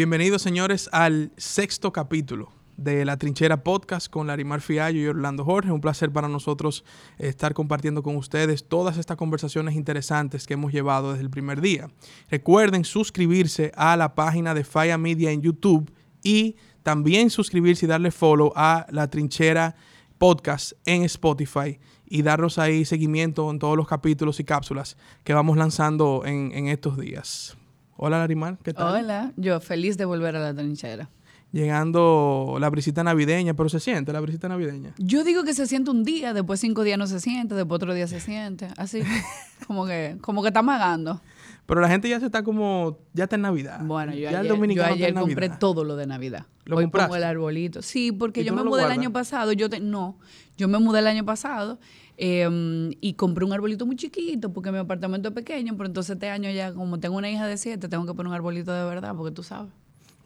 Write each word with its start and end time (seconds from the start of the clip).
Bienvenidos, 0.00 0.40
señores, 0.40 0.88
al 0.92 1.30
sexto 1.36 1.92
capítulo 1.92 2.50
de 2.78 3.04
La 3.04 3.18
Trinchera 3.18 3.62
Podcast 3.62 4.08
con 4.08 4.26
Larimar 4.26 4.62
Fiallo 4.62 4.98
y 4.98 5.06
Orlando 5.06 5.44
Jorge. 5.44 5.72
Un 5.72 5.82
placer 5.82 6.10
para 6.10 6.26
nosotros 6.26 6.86
estar 7.18 7.52
compartiendo 7.52 8.02
con 8.02 8.16
ustedes 8.16 8.66
todas 8.66 8.96
estas 8.96 9.18
conversaciones 9.18 9.74
interesantes 9.74 10.46
que 10.46 10.54
hemos 10.54 10.72
llevado 10.72 11.10
desde 11.10 11.24
el 11.24 11.28
primer 11.28 11.60
día. 11.60 11.90
Recuerden 12.30 12.86
suscribirse 12.86 13.72
a 13.76 13.94
la 13.98 14.14
página 14.14 14.54
de 14.54 14.64
Faya 14.64 14.96
Media 14.96 15.32
en 15.32 15.42
YouTube 15.42 15.92
y 16.22 16.56
también 16.82 17.28
suscribirse 17.28 17.84
y 17.84 17.88
darle 17.90 18.10
follow 18.10 18.54
a 18.56 18.86
La 18.88 19.10
Trinchera 19.10 19.76
Podcast 20.16 20.72
en 20.86 21.02
Spotify 21.02 21.78
y 22.06 22.22
darnos 22.22 22.56
ahí 22.56 22.86
seguimiento 22.86 23.50
en 23.50 23.58
todos 23.58 23.76
los 23.76 23.86
capítulos 23.86 24.40
y 24.40 24.44
cápsulas 24.44 24.96
que 25.24 25.34
vamos 25.34 25.58
lanzando 25.58 26.22
en 26.24 26.68
estos 26.68 26.96
días. 26.96 27.59
Hola 28.02 28.18
Larimar, 28.18 28.56
¿qué 28.62 28.72
tal? 28.72 28.94
Hola, 28.94 29.32
yo 29.36 29.60
feliz 29.60 29.98
de 29.98 30.06
volver 30.06 30.34
a 30.34 30.40
la 30.40 30.54
trinchera. 30.54 31.10
Llegando 31.52 32.56
la 32.58 32.70
brisita 32.70 33.04
navideña, 33.04 33.52
pero 33.52 33.68
se 33.68 33.78
siente 33.78 34.10
la 34.10 34.20
brisita 34.20 34.48
navideña. 34.48 34.94
Yo 34.96 35.22
digo 35.22 35.42
que 35.44 35.52
se 35.52 35.66
siente 35.66 35.90
un 35.90 36.02
día, 36.02 36.32
después 36.32 36.60
cinco 36.60 36.82
días 36.82 36.96
no 36.96 37.06
se 37.06 37.20
siente, 37.20 37.54
después 37.54 37.76
otro 37.76 37.92
día 37.92 38.06
se 38.06 38.18
siente. 38.20 38.68
Así, 38.78 39.02
como 39.66 39.84
que, 39.84 40.16
como 40.22 40.40
que 40.40 40.48
está 40.48 40.62
magando. 40.62 41.20
Pero 41.66 41.82
la 41.82 41.88
gente 41.90 42.08
ya 42.08 42.18
se 42.20 42.26
está 42.26 42.42
como, 42.42 42.96
ya 43.12 43.24
está 43.24 43.36
en 43.36 43.42
Navidad. 43.42 43.80
Bueno, 43.84 44.12
yo 44.14 44.20
ya 44.20 44.30
el 44.30 44.36
ayer, 44.36 44.48
dominicano 44.48 44.88
yo 44.88 44.94
está 44.94 45.04
ayer 45.04 45.08
en 45.10 45.20
compré 45.20 45.48
Navidad. 45.48 45.58
todo 45.58 45.84
lo 45.84 45.96
de 45.96 46.06
Navidad. 46.06 46.46
¿Lo 46.64 46.76
Hoy 46.76 46.84
compraste? 46.84 47.06
pongo 47.08 47.16
el 47.16 47.24
arbolito. 47.24 47.82
Sí, 47.82 48.12
porque 48.12 48.40
¿Y 48.40 48.44
yo 48.44 48.54
me 48.54 48.62
mudé 48.64 48.84
el 48.84 48.90
año 48.92 49.12
pasado. 49.12 49.52
Yo 49.52 49.68
te- 49.68 49.80
no, 49.80 50.18
yo 50.56 50.68
me 50.68 50.78
mudé 50.78 51.00
el 51.00 51.06
año 51.06 51.24
pasado 51.26 51.78
eh, 52.22 52.90
y 53.00 53.14
compré 53.14 53.46
un 53.46 53.52
arbolito 53.54 53.86
muy 53.86 53.96
chiquito 53.96 54.52
porque 54.52 54.70
mi 54.70 54.76
apartamento 54.76 55.30
es 55.30 55.34
pequeño, 55.34 55.74
pero 55.78 55.86
entonces 55.86 56.14
este 56.16 56.28
año 56.28 56.50
ya, 56.50 56.74
como 56.74 57.00
tengo 57.00 57.16
una 57.16 57.30
hija 57.30 57.46
de 57.46 57.56
siete, 57.56 57.88
tengo 57.88 58.04
que 58.04 58.12
poner 58.12 58.28
un 58.28 58.34
arbolito 58.34 58.72
de 58.74 58.84
verdad, 58.84 59.14
porque 59.16 59.34
tú 59.34 59.42
sabes. 59.42 59.72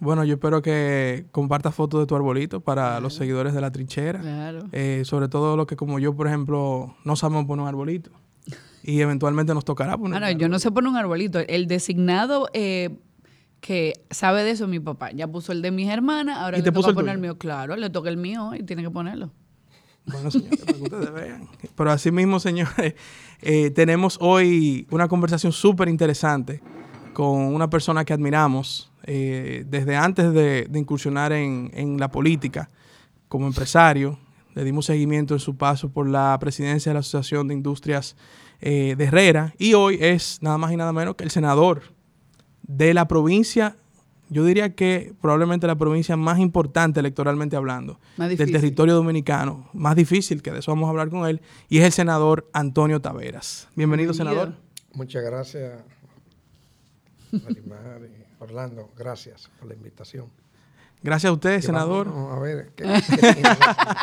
Bueno, 0.01 0.25
yo 0.25 0.35
espero 0.35 0.61
que 0.61 1.27
compartas 1.31 1.73
fotos 1.73 2.01
de 2.01 2.07
tu 2.07 2.17
arbolito 2.17 2.61
para 2.61 2.99
los 2.99 3.15
seguidores 3.15 3.55
de 3.55 3.61
la 3.61 3.71
trinchera. 3.71 4.21
Claro. 4.21 4.65
Eh, 4.73 5.03
sobre 5.05 5.29
todo 5.29 5.57
los 5.57 5.67
que 5.69 5.77
como 5.77 6.01
yo, 6.01 6.17
por 6.17 6.27
ejemplo, 6.27 6.97
no 7.05 7.15
sabemos 7.15 7.45
poner 7.47 7.63
un 7.63 7.69
arbolito. 7.69 8.11
Y 8.83 9.01
eventualmente 9.01 9.55
nos 9.55 9.65
tocará 9.65 9.97
poner 9.97 10.17
Ah, 10.17 10.27
no, 10.27 10.33
un 10.33 10.39
yo 10.41 10.49
no 10.49 10.59
sé 10.59 10.73
poner 10.73 10.91
un 10.91 10.97
arbolito. 10.97 11.39
El 11.39 11.69
designado 11.69 12.49
eh, 12.55 12.99
que 13.61 13.93
sabe 14.11 14.43
de 14.43 14.51
eso 14.51 14.65
es 14.65 14.71
mi 14.71 14.81
papá. 14.81 15.13
Ya 15.13 15.29
puso 15.29 15.53
el 15.53 15.63
de 15.63 15.71
mis 15.71 15.89
hermanas, 15.89 16.39
ahora 16.39 16.59
¿Y 16.59 16.61
le 16.61 16.65
te 16.65 16.71
toca 16.71 16.79
puso 16.81 16.89
el 16.91 16.97
poner 16.97 17.15
el 17.15 17.21
mío. 17.21 17.39
Claro, 17.39 17.77
le 17.77 17.89
toca 17.89 18.09
el 18.11 18.17
mío 18.17 18.51
y 18.59 18.65
tiene 18.65 18.83
que 18.83 18.91
ponerlo. 18.91 19.31
Bueno, 20.07 20.31
señores, 20.31 20.61
para 20.61 20.79
que 20.79 20.83
ustedes 20.85 21.13
vean. 21.13 21.49
Pero 21.75 21.91
así 21.91 22.11
mismo, 22.11 22.41
señores, 22.41 22.95
eh, 23.43 23.71
tenemos 23.71 24.19
hoy 24.21 24.87
una 24.91 25.09
conversación 25.09 25.53
súper 25.53 25.89
interesante 25.89 26.61
con 27.13 27.55
una 27.55 27.71
persona 27.71 28.05
que 28.05 28.13
admiramos 28.13 28.93
eh, 29.05 29.65
desde 29.67 29.97
antes 29.97 30.33
de, 30.33 30.69
incursionar 30.75 31.33
en, 31.33 31.71
en 31.75 31.99
la 31.99 32.11
política 32.11 32.69
como 33.29 33.47
empresario. 33.47 34.19
Le 34.55 34.65
dimos 34.65 34.87
seguimiento 34.87 35.35
en 35.35 35.41
su 35.41 35.57
paso 35.57 35.91
por 35.91 36.09
la 36.09 36.37
presidencia 36.39 36.91
de 36.91 36.95
la 36.95 37.01
Asociación 37.01 37.49
de 37.49 37.55
Industrias 37.55 38.17
eh, 38.67 38.95
de 38.97 39.05
Herrera 39.05 39.53
y 39.59 39.75
hoy 39.75 39.99
es 40.01 40.39
nada 40.41 40.57
más 40.57 40.73
y 40.73 40.77
nada 40.77 40.93
menos 40.93 41.17
que 41.17 41.25
el 41.25 41.31
senador 41.31 41.83
de 42.63 42.95
la 42.95 43.07
provincia, 43.07 43.77
yo 44.35 44.45
diría 44.45 44.75
que 44.75 45.15
probablemente 45.21 45.67
la 45.67 45.77
provincia 45.77 46.17
más 46.17 46.41
importante 46.41 46.99
electoralmente 46.99 47.55
hablando 47.57 48.01
del 48.19 48.37
territorio 48.37 48.95
dominicano, 48.95 49.71
más 49.73 49.95
difícil, 49.95 50.43
que 50.43 50.51
de 50.51 50.59
eso 50.59 50.73
vamos 50.73 50.89
a 50.89 50.91
hablar 50.91 51.09
con 51.09 51.27
él, 51.27 51.41
y 51.69 51.79
es 51.79 51.85
el 51.85 51.93
senador 51.93 52.51
Antonio 52.53 53.01
Taveras. 53.01 53.69
Bienvenido, 53.77 54.13
Bienvenido. 54.13 54.43
senador. 54.43 54.59
Muchas 54.93 55.23
gracias, 55.23 55.83
Marimar 57.31 58.01
y 58.03 58.43
Orlando. 58.43 58.91
Gracias 58.99 59.49
por 59.59 59.69
la 59.69 59.75
invitación. 59.75 60.27
Gracias 61.03 61.31
a 61.31 61.33
usted, 61.35 61.61
senador. 61.61 62.09
vamos 62.09 62.37
a 62.37 62.41
ver 62.41 62.73
qué, 62.75 62.85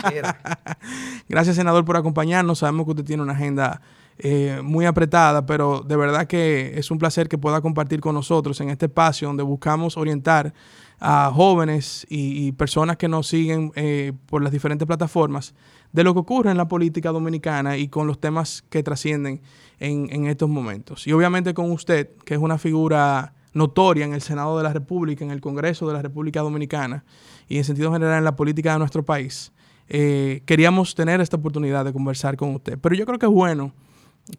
qué. 0.10 0.22
Gracias, 1.28 1.56
senador, 1.56 1.84
por 1.84 1.98
acompañarnos. 1.98 2.60
Sabemos 2.60 2.86
que 2.86 2.92
usted 2.92 3.04
tiene 3.06 3.24
una 3.24 3.34
agenda 3.34 3.82
eh, 4.24 4.62
muy 4.64 4.86
apretada, 4.86 5.46
pero 5.48 5.82
de 5.82 5.96
verdad 5.96 6.28
que 6.28 6.74
es 6.76 6.92
un 6.92 7.00
placer 7.00 7.28
que 7.28 7.40
pueda 7.40 7.60
compartir 7.60 8.00
con 8.02 8.14
nosotros 8.14 8.62
en 8.62 8.70
este 8.70 8.86
espacio 8.86 9.28
donde 9.28 9.42
buscamos 9.42 9.98
orientar 9.98 10.54
a 11.00 11.32
jóvenes 11.34 12.06
y, 12.08 12.52
personas 12.52 12.98
que 12.98 13.08
nos 13.08 13.28
siguen 13.28 13.72
eh, 13.76 14.14
por 14.28 14.44
las 14.44 14.52
diferentes 14.52 14.86
plataformas 14.86 15.56
de 15.92 16.04
lo 16.04 16.14
que 16.14 16.20
ocurre 16.20 16.52
en 16.52 16.58
la 16.58 16.68
política 16.68 17.10
dominicana 17.10 17.78
y 17.78 17.88
con 17.88 18.06
los 18.06 18.20
temas 18.20 18.64
que 18.70 18.84
trascienden 18.84 19.42
en, 19.80 20.08
en 20.12 20.28
estos 20.28 20.48
momentos. 20.48 21.08
Y 21.08 21.14
obviamente 21.14 21.56
con 21.56 21.72
usted, 21.72 22.12
que 22.24 22.36
es 22.36 22.40
una 22.40 22.60
figura 22.60 23.34
notoria 23.54 24.06
en 24.06 24.14
el 24.14 24.22
Senado 24.22 24.56
de 24.56 24.64
la 24.64 24.72
República, 24.72 25.26
en 25.26 25.32
el 25.32 25.42
Congreso 25.42 25.88
de 25.88 25.94
la 25.94 26.02
República 26.04 26.42
Dominicana 26.42 27.04
y 27.48 27.58
en 27.58 27.64
sentido 27.64 27.92
general 27.92 28.20
en 28.20 28.24
la 28.24 28.36
política 28.36 28.74
de 28.74 28.80
nuestro 28.80 29.04
país. 29.04 29.52
Eh, 29.90 30.44
queríamos 30.46 30.94
tener 30.94 31.20
esta 31.20 31.38
oportunidad 31.38 31.84
de 31.84 31.92
conversar 31.92 32.38
con 32.38 32.54
usted. 32.56 32.78
Pero 32.80 32.96
yo 32.96 33.06
creo 33.08 33.18
que 33.18 33.26
es 33.26 33.32
bueno 33.32 33.74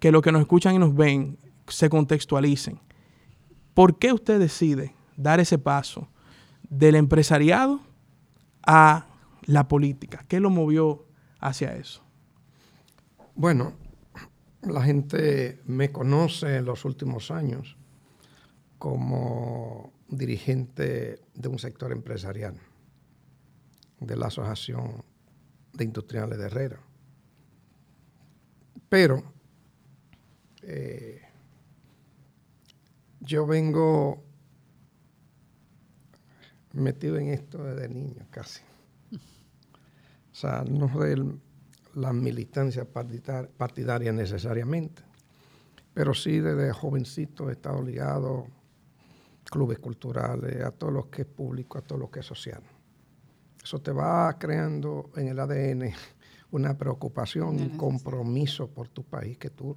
que 0.00 0.12
los 0.12 0.22
que 0.22 0.32
nos 0.32 0.42
escuchan 0.42 0.74
y 0.74 0.78
nos 0.78 0.94
ven 0.94 1.38
se 1.68 1.88
contextualicen. 1.88 2.80
¿Por 3.74 3.98
qué 3.98 4.12
usted 4.12 4.38
decide 4.38 4.94
dar 5.16 5.40
ese 5.40 5.58
paso 5.58 6.08
del 6.68 6.94
empresariado 6.94 7.80
a 8.66 9.06
la 9.44 9.68
política? 9.68 10.24
¿Qué 10.28 10.40
lo 10.40 10.50
movió 10.50 11.06
hacia 11.40 11.74
eso? 11.74 12.02
Bueno, 13.34 13.72
la 14.62 14.82
gente 14.82 15.60
me 15.64 15.90
conoce 15.90 16.56
en 16.56 16.66
los 16.66 16.84
últimos 16.84 17.30
años 17.30 17.76
como 18.78 19.92
dirigente 20.08 21.20
de 21.34 21.48
un 21.48 21.58
sector 21.58 21.92
empresarial, 21.92 22.56
de 24.00 24.16
la 24.16 24.26
Asociación 24.26 25.04
de 25.72 25.84
Industriales 25.84 26.38
de 26.38 26.46
Herrera. 26.46 26.80
Pero 28.88 29.32
eh, 30.62 31.20
yo 33.20 33.46
vengo 33.46 34.22
metido 36.72 37.18
en 37.18 37.28
esto 37.28 37.62
desde 37.64 37.88
niño 37.88 38.26
casi. 38.30 38.62
O 39.12 40.34
sea, 40.34 40.64
no 40.64 40.88
de 40.98 41.22
la 41.94 42.12
militancia 42.12 42.84
partidar- 42.90 43.48
partidaria 43.50 44.12
necesariamente, 44.12 45.02
pero 45.92 46.14
sí 46.14 46.40
desde 46.40 46.72
jovencito 46.72 47.50
he 47.50 47.52
estado 47.52 47.82
ligado 47.82 48.46
a 49.46 49.50
clubes 49.50 49.78
culturales, 49.78 50.64
a 50.64 50.70
todo 50.70 50.90
lo 50.90 51.10
que 51.10 51.22
es 51.22 51.28
público, 51.28 51.78
a 51.78 51.82
todo 51.82 51.98
lo 51.98 52.10
que 52.10 52.20
es 52.20 52.26
social. 52.26 52.62
Eso 53.62 53.80
te 53.80 53.92
va 53.92 54.36
creando 54.38 55.10
en 55.16 55.28
el 55.28 55.38
ADN 55.38 55.92
una 56.50 56.76
preocupación, 56.76 57.60
un 57.60 57.76
compromiso 57.76 58.68
por 58.68 58.88
tu 58.88 59.04
país 59.04 59.36
que 59.38 59.50
tú 59.50 59.76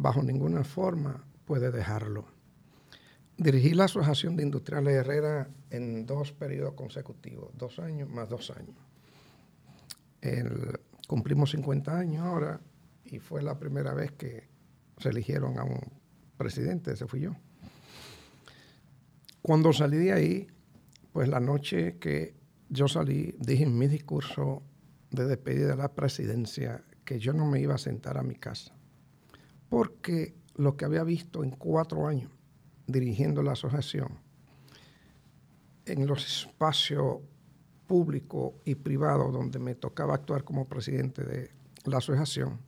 bajo 0.00 0.22
ninguna 0.22 0.64
forma 0.64 1.24
puedes 1.44 1.72
dejarlo. 1.72 2.24
Dirigí 3.36 3.74
la 3.74 3.84
Asociación 3.84 4.36
de 4.36 4.42
Industriales 4.42 4.94
Herrera 4.94 5.48
en 5.70 6.06
dos 6.06 6.32
periodos 6.32 6.74
consecutivos, 6.74 7.50
dos 7.56 7.78
años 7.78 8.08
más 8.08 8.28
dos 8.28 8.50
años. 8.50 8.76
Cumplimos 11.06 11.50
50 11.50 11.98
años 11.98 12.24
ahora 12.24 12.60
y 13.04 13.18
fue 13.18 13.42
la 13.42 13.58
primera 13.58 13.94
vez 13.94 14.12
que 14.12 14.48
se 14.98 15.08
eligieron 15.08 15.58
a 15.58 15.64
un 15.64 15.80
presidente, 16.36 16.92
ese 16.92 17.06
fui 17.06 17.20
yo. 17.20 17.34
Cuando 19.42 19.72
salí 19.72 19.96
de 19.96 20.12
ahí, 20.12 20.46
pues 21.12 21.28
la 21.28 21.40
noche 21.40 21.98
que 21.98 22.34
yo 22.68 22.88
salí, 22.88 23.34
dije 23.38 23.64
en 23.64 23.76
mi 23.76 23.88
discurso 23.88 24.62
de 25.10 25.26
despedida 25.26 25.68
de 25.68 25.76
la 25.76 25.92
presidencia 25.94 26.84
que 27.04 27.18
yo 27.18 27.32
no 27.32 27.46
me 27.46 27.60
iba 27.60 27.74
a 27.74 27.78
sentar 27.78 28.16
a 28.18 28.22
mi 28.22 28.36
casa, 28.36 28.74
porque 29.70 30.34
lo 30.56 30.76
que 30.76 30.84
había 30.84 31.04
visto 31.04 31.42
en 31.42 31.52
cuatro 31.52 32.06
años 32.06 32.30
dirigiendo 32.86 33.42
la 33.42 33.52
asociación, 33.52 34.18
en 35.86 36.06
los 36.06 36.26
espacios 36.26 37.18
públicos 37.86 38.54
y 38.64 38.74
privados 38.74 39.32
donde 39.32 39.58
me 39.58 39.74
tocaba 39.74 40.14
actuar 40.14 40.44
como 40.44 40.68
presidente 40.68 41.24
de 41.24 41.50
la 41.84 41.98
asociación, 41.98 42.58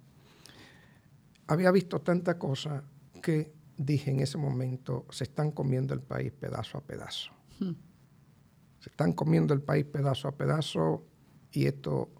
había 1.48 1.70
visto 1.70 2.00
tanta 2.00 2.38
cosa 2.38 2.84
que 3.20 3.52
dije 3.76 4.10
en 4.10 4.20
ese 4.20 4.38
momento, 4.38 5.04
se 5.10 5.24
están 5.24 5.50
comiendo 5.50 5.92
el 5.92 6.00
país 6.00 6.32
pedazo 6.32 6.78
a 6.78 6.80
pedazo. 6.82 7.32
Se 7.58 8.90
están 8.90 9.12
comiendo 9.12 9.54
el 9.54 9.60
país 9.60 9.84
pedazo 9.84 10.28
a 10.28 10.36
pedazo 10.36 11.04
y 11.50 11.66
esto 11.66 12.10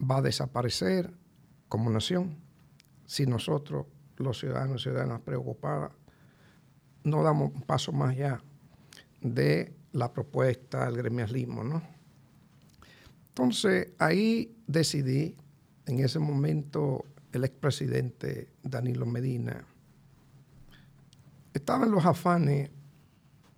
va 0.00 0.18
a 0.18 0.22
desaparecer 0.22 1.12
como 1.68 1.90
nación 1.90 2.38
si 3.06 3.26
nosotros, 3.26 3.86
los 4.16 4.38
ciudadanos 4.38 4.80
y 4.80 4.84
ciudadanas 4.84 5.20
preocupadas, 5.20 5.92
no 7.04 7.22
damos 7.22 7.52
un 7.52 7.62
paso 7.62 7.92
más 7.92 8.10
allá 8.10 8.40
de 9.20 9.74
la 9.92 10.12
propuesta 10.12 10.86
del 10.86 10.96
gremialismo, 10.96 11.62
¿no? 11.62 11.82
Entonces, 13.28 13.88
ahí 13.98 14.56
decidí, 14.66 15.36
en 15.86 16.00
ese 16.00 16.18
momento, 16.18 17.04
el 17.32 17.44
expresidente 17.44 18.52
Danilo 18.62 19.06
Medina 19.06 19.66
estaba 21.52 21.84
en 21.84 21.92
los 21.92 22.04
afanes 22.04 22.70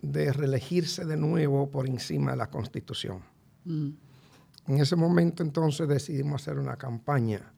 de 0.01 0.31
reelegirse 0.31 1.05
de 1.05 1.17
nuevo 1.17 1.69
por 1.69 1.87
encima 1.87 2.31
de 2.31 2.37
la 2.37 2.49
constitución. 2.49 3.21
Mm. 3.65 3.89
En 4.67 4.79
ese 4.79 4.95
momento 4.95 5.43
entonces 5.43 5.87
decidimos 5.87 6.41
hacer 6.41 6.59
una 6.59 6.77
campaña 6.77 7.53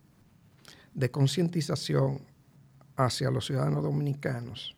de 0.93 1.11
concientización 1.11 2.21
hacia 2.99 3.31
los 3.31 3.45
ciudadanos 3.45 3.81
dominicanos 3.81 4.75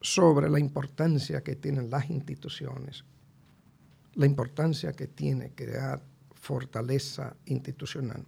sobre 0.00 0.48
la 0.48 0.58
importancia 0.58 1.42
que 1.42 1.54
tienen 1.54 1.90
las 1.90 2.08
instituciones, 2.08 3.04
la 4.14 4.24
importancia 4.24 4.92
que 4.94 5.06
tiene 5.06 5.50
crear 5.50 6.02
fortaleza 6.32 7.36
institucional. 7.44 8.24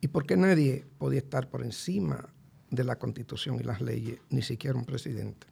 Y 0.00 0.08
por 0.08 0.24
qué 0.24 0.36
nadie 0.36 0.86
podía 0.96 1.18
estar 1.18 1.50
por 1.50 1.62
encima 1.62 2.26
de 2.70 2.84
la 2.84 2.96
constitución 2.96 3.56
y 3.60 3.64
las 3.64 3.82
leyes, 3.82 4.18
ni 4.30 4.40
siquiera 4.40 4.78
un 4.78 4.86
presidente. 4.86 5.46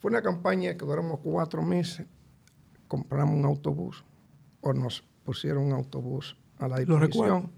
Fue 0.00 0.10
una 0.10 0.22
campaña 0.22 0.74
que 0.74 0.86
duramos 0.86 1.20
cuatro 1.20 1.60
meses, 1.62 2.06
compramos 2.88 3.36
un 3.36 3.44
autobús 3.44 4.04
o 4.62 4.72
nos 4.72 5.04
pusieron 5.22 5.64
un 5.64 5.72
autobús 5.72 6.34
a 6.58 6.68
la 6.68 6.78
disposición. 6.78 7.50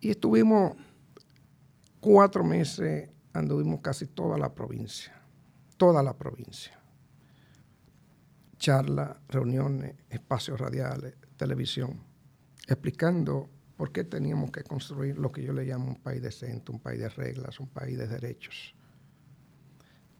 Y 0.00 0.10
estuvimos 0.10 0.72
cuatro 2.06 2.44
meses, 2.44 3.10
anduvimos 3.32 3.80
casi 3.80 4.06
toda 4.06 4.38
la 4.38 4.54
provincia, 4.54 5.12
toda 5.76 6.04
la 6.04 6.16
provincia. 6.16 6.80
Charlas, 8.58 9.18
reuniones, 9.26 9.96
espacios 10.08 10.60
radiales, 10.60 11.16
televisión, 11.36 12.00
explicando 12.68 13.48
por 13.76 13.90
qué 13.90 14.04
teníamos 14.04 14.52
que 14.52 14.62
construir 14.62 15.18
lo 15.18 15.32
que 15.32 15.42
yo 15.42 15.52
le 15.52 15.64
llamo 15.64 15.88
un 15.88 15.96
país 15.96 16.22
decente, 16.22 16.70
un 16.70 16.78
país 16.78 17.00
de 17.00 17.08
reglas, 17.08 17.58
un 17.58 17.70
país 17.70 17.98
de 17.98 18.06
derechos. 18.06 18.76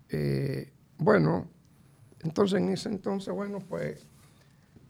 Eh, 0.08 0.72
bueno, 0.98 1.48
entonces 2.24 2.60
en 2.60 2.70
ese 2.70 2.88
entonces, 2.88 3.32
bueno, 3.32 3.60
pues 3.60 4.04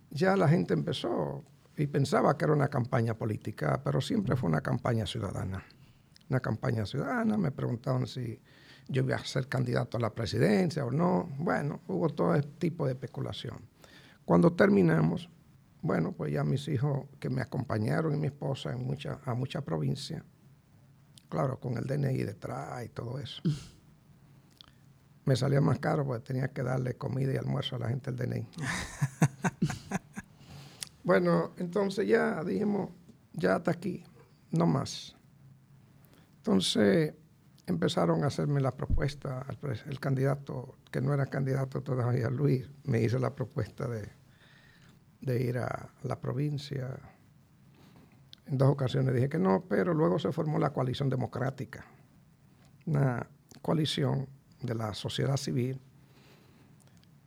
ya 0.08 0.34
la 0.34 0.48
gente 0.48 0.72
empezó 0.72 1.44
y 1.76 1.88
pensaba 1.88 2.38
que 2.38 2.46
era 2.46 2.54
una 2.54 2.68
campaña 2.68 3.12
política, 3.12 3.82
pero 3.84 4.00
siempre 4.00 4.34
fue 4.34 4.48
una 4.48 4.62
campaña 4.62 5.04
ciudadana. 5.04 5.62
Una 6.28 6.40
campaña 6.40 6.86
ciudadana, 6.86 7.36
me 7.36 7.52
preguntaban 7.52 8.06
si 8.06 8.40
yo 8.88 9.02
iba 9.02 9.16
a 9.16 9.24
ser 9.24 9.48
candidato 9.48 9.96
a 9.96 10.00
la 10.00 10.14
presidencia 10.14 10.84
o 10.84 10.90
no. 10.90 11.28
Bueno, 11.38 11.80
hubo 11.88 12.08
todo 12.08 12.34
este 12.34 12.50
tipo 12.58 12.86
de 12.86 12.92
especulación. 12.92 13.58
Cuando 14.24 14.52
terminamos, 14.52 15.28
bueno, 15.82 16.12
pues 16.12 16.32
ya 16.32 16.44
mis 16.44 16.66
hijos 16.68 17.06
que 17.20 17.30
me 17.30 17.42
acompañaron 17.42 18.14
y 18.14 18.16
mi 18.16 18.26
esposa 18.26 18.72
en 18.72 18.84
mucha, 18.84 19.20
a 19.24 19.34
muchas 19.34 19.62
provincias, 19.62 20.22
claro, 21.28 21.60
con 21.60 21.76
el 21.76 21.84
DNI 21.84 22.24
detrás 22.24 22.84
y 22.84 22.88
todo 22.88 23.18
eso. 23.18 23.42
Me 25.24 25.34
salía 25.34 25.60
más 25.60 25.80
caro 25.80 26.06
porque 26.06 26.24
tenía 26.24 26.52
que 26.52 26.62
darle 26.62 26.94
comida 26.94 27.32
y 27.32 27.36
almuerzo 27.36 27.74
a 27.74 27.80
la 27.80 27.88
gente 27.88 28.12
del 28.12 28.30
DNI. 28.30 28.48
bueno, 31.02 31.52
entonces 31.56 32.06
ya 32.06 32.44
dijimos, 32.44 32.90
ya 33.32 33.56
hasta 33.56 33.72
aquí, 33.72 34.04
no 34.52 34.66
más. 34.66 35.15
Entonces 36.46 37.12
empezaron 37.66 38.22
a 38.22 38.28
hacerme 38.28 38.60
la 38.60 38.76
propuesta, 38.76 39.44
el 39.88 39.98
candidato, 39.98 40.76
que 40.92 41.00
no 41.00 41.12
era 41.12 41.26
candidato 41.26 41.82
todavía, 41.82 42.30
Luis, 42.30 42.70
me 42.84 43.02
hizo 43.02 43.18
la 43.18 43.34
propuesta 43.34 43.88
de, 43.88 45.42
ir 45.42 45.58
a 45.58 45.90
la 46.04 46.20
provincia. 46.20 47.00
En 48.46 48.58
dos 48.58 48.68
ocasiones 48.68 49.12
dije 49.12 49.28
que 49.28 49.40
no, 49.40 49.64
pero 49.68 49.92
luego 49.92 50.20
se 50.20 50.30
formó 50.30 50.60
la 50.60 50.72
coalición 50.72 51.08
democrática, 51.08 51.84
una 52.86 53.28
coalición 53.60 54.28
de 54.62 54.76
la 54.76 54.94
sociedad 54.94 55.38
civil, 55.38 55.80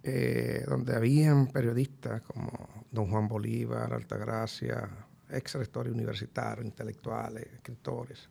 eh, 0.02 0.64
donde 0.66 0.96
habían 0.96 1.48
periodistas 1.48 2.22
como 2.22 2.86
don 2.90 3.12
Juan 3.12 3.28
Bolívar, 3.28 3.92
Altagracia, 3.92 4.90
ex 5.30 5.56
rectores 5.56 5.92
universitarios, 5.92 6.66
intelectuales, 6.66 7.48
escritores. 7.52 8.30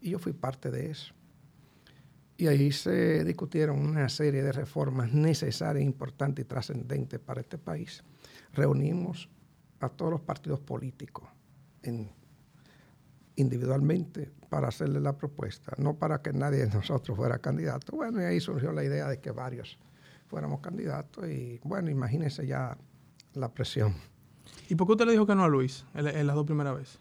Y 0.00 0.10
yo 0.10 0.18
fui 0.18 0.32
parte 0.32 0.70
de 0.70 0.90
eso. 0.90 1.14
Y 2.36 2.46
ahí 2.46 2.72
se 2.72 3.22
discutieron 3.24 3.78
una 3.78 4.08
serie 4.08 4.42
de 4.42 4.52
reformas 4.52 5.12
necesarias, 5.12 5.84
importantes 5.84 6.44
y 6.44 6.48
trascendentes 6.48 7.20
para 7.20 7.42
este 7.42 7.58
país. 7.58 8.02
Reunimos 8.54 9.28
a 9.80 9.88
todos 9.90 10.12
los 10.12 10.20
partidos 10.22 10.60
políticos 10.60 11.28
individualmente 13.36 14.30
para 14.48 14.68
hacerle 14.68 15.00
la 15.00 15.16
propuesta, 15.16 15.72
no 15.78 15.94
para 15.96 16.22
que 16.22 16.32
nadie 16.32 16.66
de 16.66 16.74
nosotros 16.74 17.16
fuera 17.16 17.38
candidato. 17.38 17.96
Bueno, 17.96 18.20
y 18.20 18.24
ahí 18.24 18.40
surgió 18.40 18.72
la 18.72 18.84
idea 18.84 19.08
de 19.08 19.20
que 19.20 19.30
varios 19.30 19.78
fuéramos 20.26 20.60
candidatos 20.60 21.28
y 21.28 21.60
bueno, 21.64 21.90
imagínense 21.90 22.46
ya 22.46 22.76
la 23.34 23.52
presión. 23.52 23.94
¿Y 24.68 24.74
por 24.76 24.86
qué 24.86 24.92
usted 24.92 25.06
le 25.06 25.12
dijo 25.12 25.26
que 25.26 25.34
no 25.34 25.44
a 25.44 25.48
Luis 25.48 25.84
en, 25.94 26.06
en 26.06 26.26
las 26.26 26.36
dos 26.36 26.46
primeras 26.46 26.76
veces? 26.76 26.98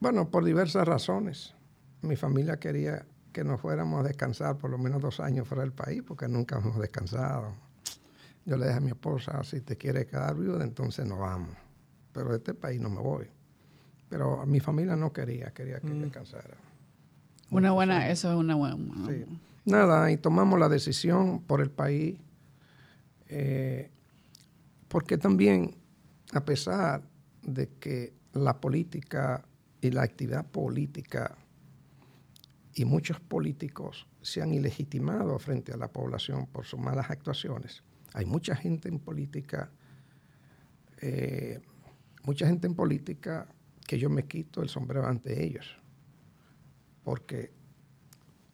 Bueno, 0.00 0.30
por 0.30 0.44
diversas 0.44 0.86
razones. 0.86 1.54
Mi 2.02 2.16
familia 2.16 2.58
quería 2.58 3.04
que 3.32 3.44
nos 3.44 3.60
fuéramos 3.60 4.00
a 4.00 4.08
descansar 4.08 4.56
por 4.56 4.70
lo 4.70 4.78
menos 4.78 5.00
dos 5.00 5.20
años 5.20 5.46
fuera 5.46 5.62
del 5.62 5.72
país, 5.72 6.02
porque 6.06 6.28
nunca 6.28 6.58
hemos 6.58 6.78
descansado. 6.78 7.54
Yo 8.44 8.56
le 8.56 8.66
dije 8.66 8.78
a 8.78 8.80
mi 8.80 8.88
esposa, 8.88 9.42
si 9.44 9.60
te 9.60 9.76
quieres 9.76 10.06
quedar 10.06 10.34
viuda, 10.36 10.64
entonces 10.64 11.06
nos 11.06 11.18
vamos. 11.18 11.54
Pero 12.12 12.30
de 12.30 12.38
este 12.38 12.54
país 12.54 12.80
no 12.80 12.88
me 12.88 13.00
voy. 13.00 13.26
Pero 14.08 14.46
mi 14.46 14.60
familia 14.60 14.96
no 14.96 15.12
quería, 15.12 15.50
quería 15.52 15.80
que 15.80 15.88
mm. 15.88 16.02
descansara. 16.02 16.56
Una 17.50 17.72
buena, 17.72 18.08
eso 18.10 18.30
es 18.30 18.36
una 18.36 18.54
buena. 18.54 18.76
Sí. 19.06 19.24
Nada, 19.64 20.10
y 20.10 20.16
tomamos 20.16 20.58
la 20.58 20.68
decisión 20.68 21.42
por 21.42 21.60
el 21.60 21.70
país, 21.70 22.18
eh, 23.28 23.90
porque 24.88 25.18
también, 25.18 25.74
a 26.32 26.44
pesar 26.44 27.02
de 27.42 27.68
que 27.78 28.14
la 28.32 28.60
política 28.60 29.44
y 29.80 29.90
la 29.90 30.02
actividad 30.02 30.46
política 30.46 31.36
y 32.78 32.84
muchos 32.84 33.18
políticos 33.18 34.06
se 34.22 34.40
han 34.40 34.54
ilegitimado 34.54 35.36
frente 35.40 35.72
a 35.72 35.76
la 35.76 35.88
población 35.88 36.46
por 36.46 36.64
sus 36.64 36.78
malas 36.78 37.10
actuaciones. 37.10 37.82
Hay 38.14 38.24
mucha 38.24 38.54
gente 38.54 38.88
en 38.88 39.00
política, 39.00 39.72
eh, 41.00 41.60
mucha 42.22 42.46
gente 42.46 42.68
en 42.68 42.76
política 42.76 43.48
que 43.84 43.98
yo 43.98 44.08
me 44.08 44.26
quito 44.26 44.62
el 44.62 44.68
sombrero 44.68 45.08
ante 45.08 45.44
ellos, 45.44 45.76
porque 47.02 47.50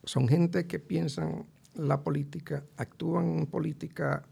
son 0.04 0.26
gente 0.26 0.66
que 0.66 0.78
piensan 0.78 1.44
la 1.74 2.02
política, 2.02 2.64
actúan 2.78 3.40
en 3.40 3.46
política 3.46 4.26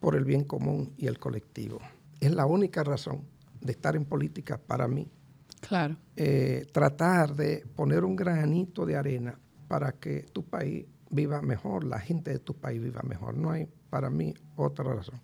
por 0.00 0.16
el 0.16 0.24
bien 0.24 0.42
común 0.42 0.92
y 0.96 1.06
el 1.06 1.20
colectivo. 1.20 1.78
Es 2.18 2.34
la 2.34 2.46
única 2.46 2.82
razón 2.82 3.28
de 3.60 3.70
estar 3.70 3.94
en 3.94 4.06
política 4.06 4.58
para 4.58 4.88
mí 4.88 5.08
Claro. 5.68 5.96
Eh, 6.16 6.66
tratar 6.72 7.34
de 7.34 7.64
poner 7.74 8.04
un 8.04 8.16
granito 8.16 8.86
de 8.86 8.96
arena 8.96 9.38
para 9.68 9.92
que 9.92 10.22
tu 10.32 10.44
país 10.44 10.86
viva 11.10 11.40
mejor, 11.42 11.84
la 11.84 11.98
gente 12.00 12.30
de 12.32 12.38
tu 12.38 12.54
país 12.54 12.82
viva 12.82 13.02
mejor. 13.02 13.36
No 13.36 13.50
hay 13.50 13.68
para 13.90 14.10
mí 14.10 14.34
otra 14.56 14.92
razón. 14.92 15.20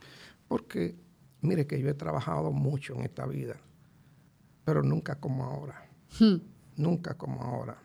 Porque, 0.48 0.96
mire 1.40 1.66
que 1.66 1.80
yo 1.80 1.88
he 1.88 1.94
trabajado 1.94 2.52
mucho 2.52 2.94
en 2.94 3.02
esta 3.02 3.26
vida, 3.26 3.56
pero 4.64 4.82
nunca 4.82 5.16
como 5.16 5.44
ahora. 5.44 5.88
Hmm. 6.18 6.36
Nunca 6.76 7.14
como 7.14 7.42
ahora. 7.42 7.76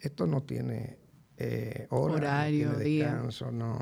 Esto 0.00 0.26
no 0.26 0.42
tiene 0.42 0.98
eh, 1.36 1.86
horario, 1.90 2.72
no 2.72 2.78
tiene 2.78 3.04
descanso, 3.04 3.50
no, 3.50 3.78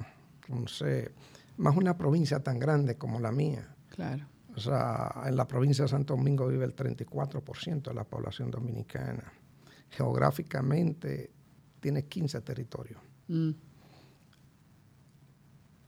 no 0.49 0.66
sé. 0.66 1.12
Más 1.56 1.76
una 1.76 1.97
provincia 1.97 2.40
tan 2.40 2.59
grande 2.59 2.97
como 2.97 3.21
la 3.21 3.33
mía. 3.33 3.75
Claro. 3.90 4.26
O 4.56 4.61
sea, 4.61 5.23
en 5.26 5.37
la 5.37 5.46
provincia 5.49 5.84
de 5.84 5.88
Santo 5.88 6.14
Domingo 6.16 6.46
vive 6.46 6.64
el 6.64 6.76
34% 6.76 7.82
de 7.82 7.94
la 7.94 8.04
población 8.04 8.50
dominicana. 8.50 9.32
Geográficamente 9.90 11.30
tiene 11.80 12.04
15 12.04 12.40
territorios. 12.42 13.00
Mm. 13.28 13.50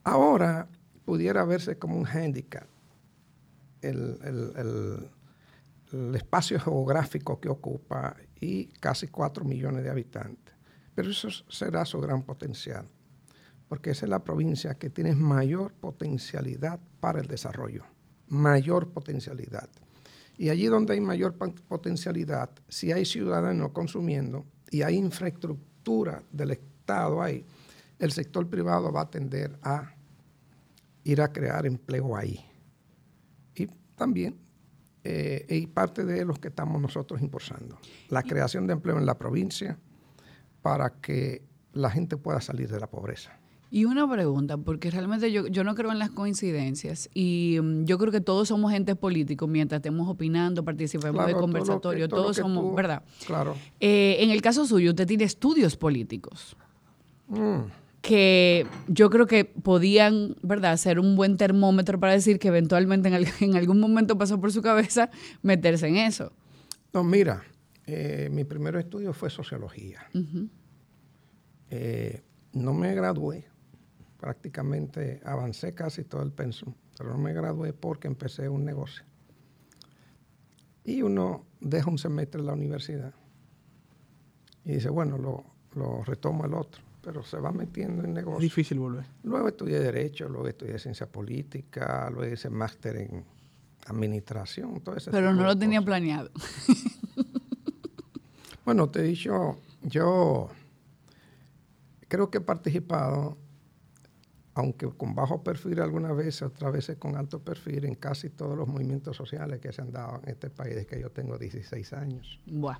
Ahora 0.03 0.67
pudiera 1.05 1.45
verse 1.45 1.77
como 1.77 1.97
un 1.97 2.03
hándicap 2.03 2.67
el, 3.81 4.19
el, 4.23 6.15
espacio 6.15 6.59
geográfico 6.59 7.39
que 7.39 7.47
ocupa 7.47 8.17
y 8.41 8.65
casi 8.79 9.07
4 9.07 9.45
millones 9.45 9.83
de 9.83 9.89
habitantes. 9.89 10.53
Pero 10.93 11.11
eso 11.11 11.29
será 11.47 11.85
su 11.85 12.01
gran 12.01 12.23
potencial, 12.23 12.87
porque 13.69 13.91
esa 13.91 14.05
es 14.05 14.09
la 14.09 14.23
provincia 14.23 14.75
que 14.75 14.89
tiene 14.89 15.15
mayor 15.15 15.73
potencialidad 15.73 16.79
para 16.99 17.21
el 17.21 17.27
desarrollo 17.27 17.85
mayor 18.29 18.89
potencialidad. 18.89 19.69
Y 20.37 20.49
allí 20.49 20.67
donde 20.67 20.93
hay 20.93 21.01
mayor 21.01 21.35
potencialidad, 21.35 22.51
si 22.67 22.91
hay 22.91 23.05
ciudadanos 23.05 23.71
consumiendo 23.71 24.45
y 24.69 24.83
hay 24.83 24.95
infraestructura 24.95 26.21
del 26.31 26.51
Estado 26.51 27.21
ahí, 27.21 27.45
el 27.97 28.11
sector 28.11 28.47
privado 28.47 28.91
va 28.91 29.01
a 29.01 29.09
tender 29.09 29.57
a 29.63 29.93
ir 31.03 31.21
a 31.21 31.31
crear 31.31 31.65
empleo 31.65 32.15
ahí. 32.15 32.45
Y 33.55 33.67
también, 33.95 34.37
eh, 35.03 35.45
y 35.49 35.67
parte 35.67 36.05
de 36.05 36.23
los 36.25 36.37
que 36.37 36.49
estamos 36.49 36.79
nosotros 36.81 37.21
impulsando, 37.21 37.79
la 38.09 38.21
creación 38.21 38.67
de 38.67 38.73
empleo 38.73 38.97
en 38.97 39.05
la 39.05 39.17
provincia 39.17 39.79
para 40.61 40.89
que 41.01 41.43
la 41.73 41.89
gente 41.89 42.17
pueda 42.17 42.41
salir 42.41 42.69
de 42.69 42.79
la 42.79 42.87
pobreza. 42.87 43.36
Y 43.69 43.83
una 43.85 44.09
pregunta, 44.09 44.57
porque 44.57 44.89
realmente 44.89 45.31
yo, 45.31 45.47
yo 45.47 45.63
no 45.65 45.75
creo 45.75 45.91
en 45.91 45.99
las 45.99 46.09
coincidencias 46.09 47.09
y 47.13 47.57
mm, 47.61 47.83
yo 47.85 47.97
creo 47.97 48.11
que 48.13 48.21
todos 48.21 48.47
somos 48.47 48.71
entes 48.73 48.95
políticos 48.95 49.49
mientras 49.49 49.79
estemos 49.79 50.07
opinando, 50.09 50.63
participemos 50.63 51.13
Claro, 51.15 51.27
de 51.27 51.33
todo 51.33 51.41
lo 51.41 51.47
que- 51.47 51.51
conversatorio, 51.59 52.07
todo 52.07 52.21
todos 52.23 52.37
somos, 52.37 52.63
tú- 52.63 52.75
¿verdad? 52.75 53.03
Claro. 53.25 53.55
Eh, 53.81 54.17
en 54.21 54.29
el 54.31 54.41
caso 54.41 54.65
suyo, 54.65 54.91
usted 54.91 55.05
tiene 55.05 55.25
estudios 55.25 55.75
políticos 55.75 56.55
Mm. 57.27 57.63
que 58.01 58.65
yo 58.87 59.09
creo 59.09 59.25
que 59.27 59.43
podían, 59.43 60.37
¿verdad?, 60.41 60.77
ser 60.77 60.97
un 60.97 61.17
buen 61.17 61.35
termómetro 61.35 61.99
para 61.99 62.13
decir 62.13 62.39
que 62.39 62.47
eventualmente 62.47 63.09
en, 63.09 63.15
al- 63.15 63.25
en 63.41 63.55
algún 63.57 63.81
momento 63.81 64.17
pasó 64.17 64.39
por 64.39 64.53
su 64.53 64.61
cabeza 64.61 65.09
meterse 65.41 65.87
en 65.89 65.97
eso. 65.97 66.31
No, 66.93 67.03
mira, 67.03 67.43
eh, 67.85 68.29
mi 68.31 68.45
primer 68.45 68.77
estudio 68.77 69.11
fue 69.11 69.29
sociología. 69.29 70.07
Eh, 71.69 72.21
no 72.53 72.73
me 72.73 72.95
gradué, 72.95 73.45
prácticamente 74.19 75.21
avancé 75.23 75.73
casi 75.73 76.03
todo 76.03 76.21
el 76.23 76.31
pensum, 76.31 76.73
pero 76.97 77.11
no 77.11 77.17
me 77.17 77.33
gradué 77.33 77.73
porque 77.73 78.07
empecé 78.07 78.49
un 78.49 78.65
negocio. 78.65 79.03
Y 80.83 81.01
uno 81.01 81.45
deja 81.59 81.89
un 81.89 81.97
semestre 81.97 82.39
en 82.41 82.47
la 82.47 82.53
universidad 82.53 83.13
y 84.63 84.73
dice, 84.73 84.89
bueno, 84.89 85.17
lo, 85.17 85.43
lo 85.75 86.03
retomo 86.03 86.45
el 86.45 86.53
otro, 86.53 86.81
pero 87.01 87.23
se 87.23 87.37
va 87.37 87.51
metiendo 87.51 88.03
en 88.03 88.09
Es 88.09 88.15
negocio. 88.15 88.39
difícil 88.39 88.79
volver. 88.79 89.05
Luego 89.23 89.47
estudié 89.49 89.79
Derecho, 89.79 90.27
luego 90.29 90.47
estudié 90.47 90.79
Ciencia 90.79 91.05
Política, 91.11 92.09
luego 92.09 92.33
hice 92.33 92.49
máster 92.49 92.95
en 92.97 93.23
Administración, 93.85 94.81
todo 94.81 94.95
ese 94.97 95.11
Pero 95.11 95.33
no 95.33 95.43
lo 95.43 95.57
tenía 95.57 95.81
planeado. 95.81 96.29
Bueno, 98.65 98.89
te 98.89 98.99
he 98.99 99.03
dicho, 99.03 99.57
yo 99.81 100.49
creo 102.09 102.29
que 102.29 102.39
he 102.39 102.41
participado, 102.41 103.37
aunque 104.57 104.89
con 104.89 105.13
bajo 105.13 105.43
perfil 105.43 105.79
algunas 105.81 106.15
veces, 106.17 106.41
otras 106.41 106.73
veces 106.73 106.97
con 106.97 107.15
alto 107.15 107.39
perfil, 107.39 107.85
en 107.85 107.93
casi 107.93 108.31
todos 108.31 108.57
los 108.57 108.67
movimientos 108.67 109.15
sociales 109.15 109.59
que 109.59 109.71
se 109.71 109.83
han 109.83 109.91
dado 109.91 110.19
en 110.23 110.29
este 110.29 110.49
país 110.49 110.73
desde 110.73 110.87
que 110.87 110.99
yo 110.99 111.11
tengo 111.11 111.37
16 111.37 111.93
años. 111.93 112.39
Buah. 112.47 112.79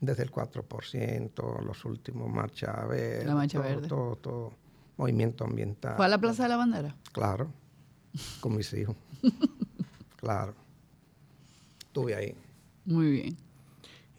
Desde 0.00 0.22
el 0.22 0.30
4%, 0.30 1.62
los 1.64 1.84
últimos 1.84 2.30
Marcha 2.32 2.84
Verde. 2.86 3.24
La 3.26 3.34
Marcha 3.34 3.58
todo, 3.58 3.68
Verde. 3.68 3.88
Todo, 3.88 4.16
todo, 4.16 4.52
movimiento 4.96 5.44
ambiental. 5.44 5.96
¿Fue 5.96 6.06
a 6.06 6.08
la 6.08 6.18
Plaza 6.18 6.44
de 6.44 6.48
la 6.50 6.56
Bandera? 6.56 6.94
Claro, 7.10 7.50
con 8.40 8.56
mis 8.56 8.72
hijos. 8.72 8.94
claro. 10.16 10.54
Estuve 11.80 12.14
ahí. 12.14 12.36
Muy 12.84 13.10
bien, 13.10 13.36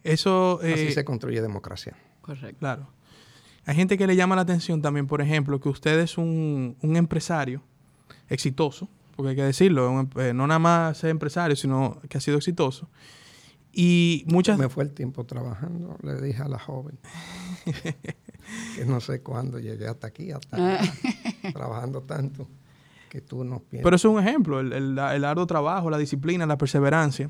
Eso, 0.03 0.59
Así 0.61 0.87
eh, 0.87 0.91
se 0.91 1.05
construye 1.05 1.41
democracia. 1.41 1.95
correcto. 2.21 2.59
claro. 2.59 2.98
Hay 3.69 3.75
gente 3.75 3.97
que 3.99 4.07
le 4.07 4.15
llama 4.15 4.35
la 4.35 4.41
atención 4.41 4.81
también, 4.81 5.05
por 5.05 5.21
ejemplo, 5.21 5.59
que 5.59 5.69
usted 5.69 5.99
es 5.99 6.17
un, 6.17 6.75
un 6.81 6.95
empresario 6.95 7.61
exitoso, 8.27 8.89
porque 9.15 9.29
hay 9.29 9.35
que 9.35 9.43
decirlo, 9.43 9.91
un 9.91 10.09
eh, 10.17 10.33
no 10.33 10.47
nada 10.47 10.57
más 10.59 10.97
ser 10.97 11.11
empresario, 11.11 11.55
sino 11.55 11.99
que 12.09 12.17
ha 12.17 12.21
sido 12.21 12.37
exitoso. 12.37 12.89
Y 13.71 14.23
muchas... 14.27 14.57
Me 14.57 14.69
fue 14.69 14.83
el 14.85 14.91
tiempo 14.91 15.23
trabajando, 15.25 15.95
le 16.01 16.19
dije 16.19 16.41
a 16.41 16.47
la 16.47 16.57
joven 16.57 16.97
que 18.75 18.85
no 18.85 18.99
sé 18.99 19.21
cuándo 19.21 19.59
llegué 19.59 19.87
hasta 19.87 20.07
aquí, 20.07 20.31
hasta 20.31 20.57
acá, 20.57 20.91
trabajando 21.53 22.01
tanto 22.01 22.47
que 23.09 23.21
tú 23.21 23.43
no 23.43 23.59
piensas. 23.59 23.83
Pero 23.83 23.95
eso 23.95 24.09
es 24.09 24.15
un 24.15 24.27
ejemplo, 24.27 24.59
el, 24.59 24.73
el- 24.73 24.97
el 24.97 25.25
arduo 25.25 25.45
trabajo, 25.45 25.89
la 25.91 25.97
disciplina, 25.99 26.45
la 26.47 26.57
perseverancia, 26.57 27.29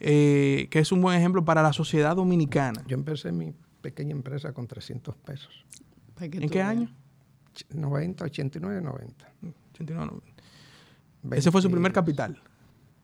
eh, 0.00 0.68
que 0.70 0.78
es 0.80 0.92
un 0.92 1.00
buen 1.00 1.16
ejemplo 1.18 1.44
para 1.44 1.62
la 1.62 1.72
sociedad 1.72 2.14
dominicana. 2.16 2.82
Yo 2.86 2.94
empecé 2.94 3.32
mi 3.32 3.54
pequeña 3.80 4.12
empresa 4.12 4.52
con 4.52 4.66
300 4.66 5.16
pesos. 5.16 5.64
¿En 6.20 6.48
qué 6.50 6.62
año? 6.62 6.90
Ch- 7.54 7.66
90, 7.74 8.24
89, 8.24 8.80
90. 8.80 9.32
89, 9.72 10.10
90. 11.22 11.36
Ese 11.36 11.50
fue 11.50 11.62
su 11.62 11.68
primer 11.68 11.92
20, 11.92 11.94
capital. 11.94 12.42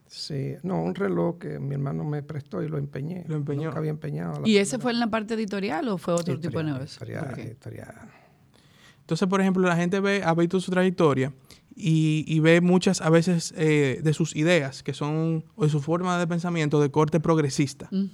Sí, 0.07 0.55
no, 0.63 0.83
un 0.83 0.95
reloj 0.95 1.39
que 1.39 1.59
mi 1.59 1.75
hermano 1.75 2.05
me 2.05 2.23
prestó 2.23 2.63
y 2.63 2.69
lo 2.69 2.79
empeñé. 2.79 3.25
Lo 3.27 3.37
empeñó. 3.37 3.65
Nunca 3.65 3.79
había 3.79 3.91
empeñado. 3.91 4.43
¿Y 4.45 4.57
ese 4.59 4.73
primera- 4.79 4.83
fue 4.83 4.93
en 4.93 5.01
la 5.01 5.07
parte 5.09 5.35
editorial 5.35 5.89
o 5.89 5.99
fue 5.99 6.15
otro 6.15 6.39
tipo 6.39 6.59
de 6.59 6.65
negocio? 6.65 6.99
editorial, 7.05 7.29
Ok. 7.33 7.39
editorial. 7.39 7.95
Entonces, 9.01 9.29
por 9.29 9.41
ejemplo, 9.41 9.67
la 9.69 9.77
gente 9.77 10.01
ve, 10.01 10.23
ha 10.25 10.35
visto 10.35 10.61
su 10.61 10.71
trayectoria 10.71 11.33
y, 11.75 12.25
y 12.27 12.41
ve 12.41 12.61
muchas, 12.61 13.01
a 13.01 13.11
veces, 13.11 13.53
eh, 13.57 14.01
de 14.03 14.13
sus 14.15 14.35
ideas, 14.37 14.83
que 14.83 14.95
son, 14.95 15.45
o 15.57 15.65
de 15.65 15.71
su 15.71 15.81
forma 15.83 16.19
de 16.19 16.27
pensamiento 16.27 16.81
de 16.81 16.91
corte 16.91 17.21
progresista. 17.21 17.89
Mm. 17.91 18.05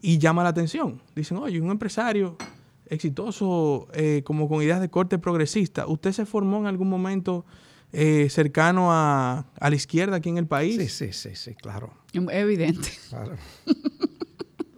Y 0.00 0.18
llama 0.18 0.42
la 0.42 0.50
atención. 0.50 1.00
Dicen, 1.16 1.38
oye, 1.38 1.60
un 1.60 1.70
empresario 1.70 2.36
exitoso, 2.86 3.88
eh, 3.92 4.22
como 4.24 4.48
con 4.48 4.62
ideas 4.62 4.80
de 4.80 4.88
corte 4.88 5.18
progresista, 5.18 5.86
¿usted 5.86 6.12
se 6.12 6.24
formó 6.26 6.58
en 6.58 6.66
algún 6.66 6.88
momento 6.88 7.44
eh, 7.92 8.28
cercano 8.30 8.92
a, 8.92 9.46
a 9.58 9.70
la 9.70 9.76
izquierda 9.76 10.16
aquí 10.16 10.28
en 10.28 10.38
el 10.38 10.46
país? 10.46 10.76
Sí, 10.76 10.88
sí, 10.88 11.12
sí, 11.12 11.34
sí, 11.34 11.54
claro. 11.54 11.92
Evidente. 12.12 12.88
Claro. 13.08 13.36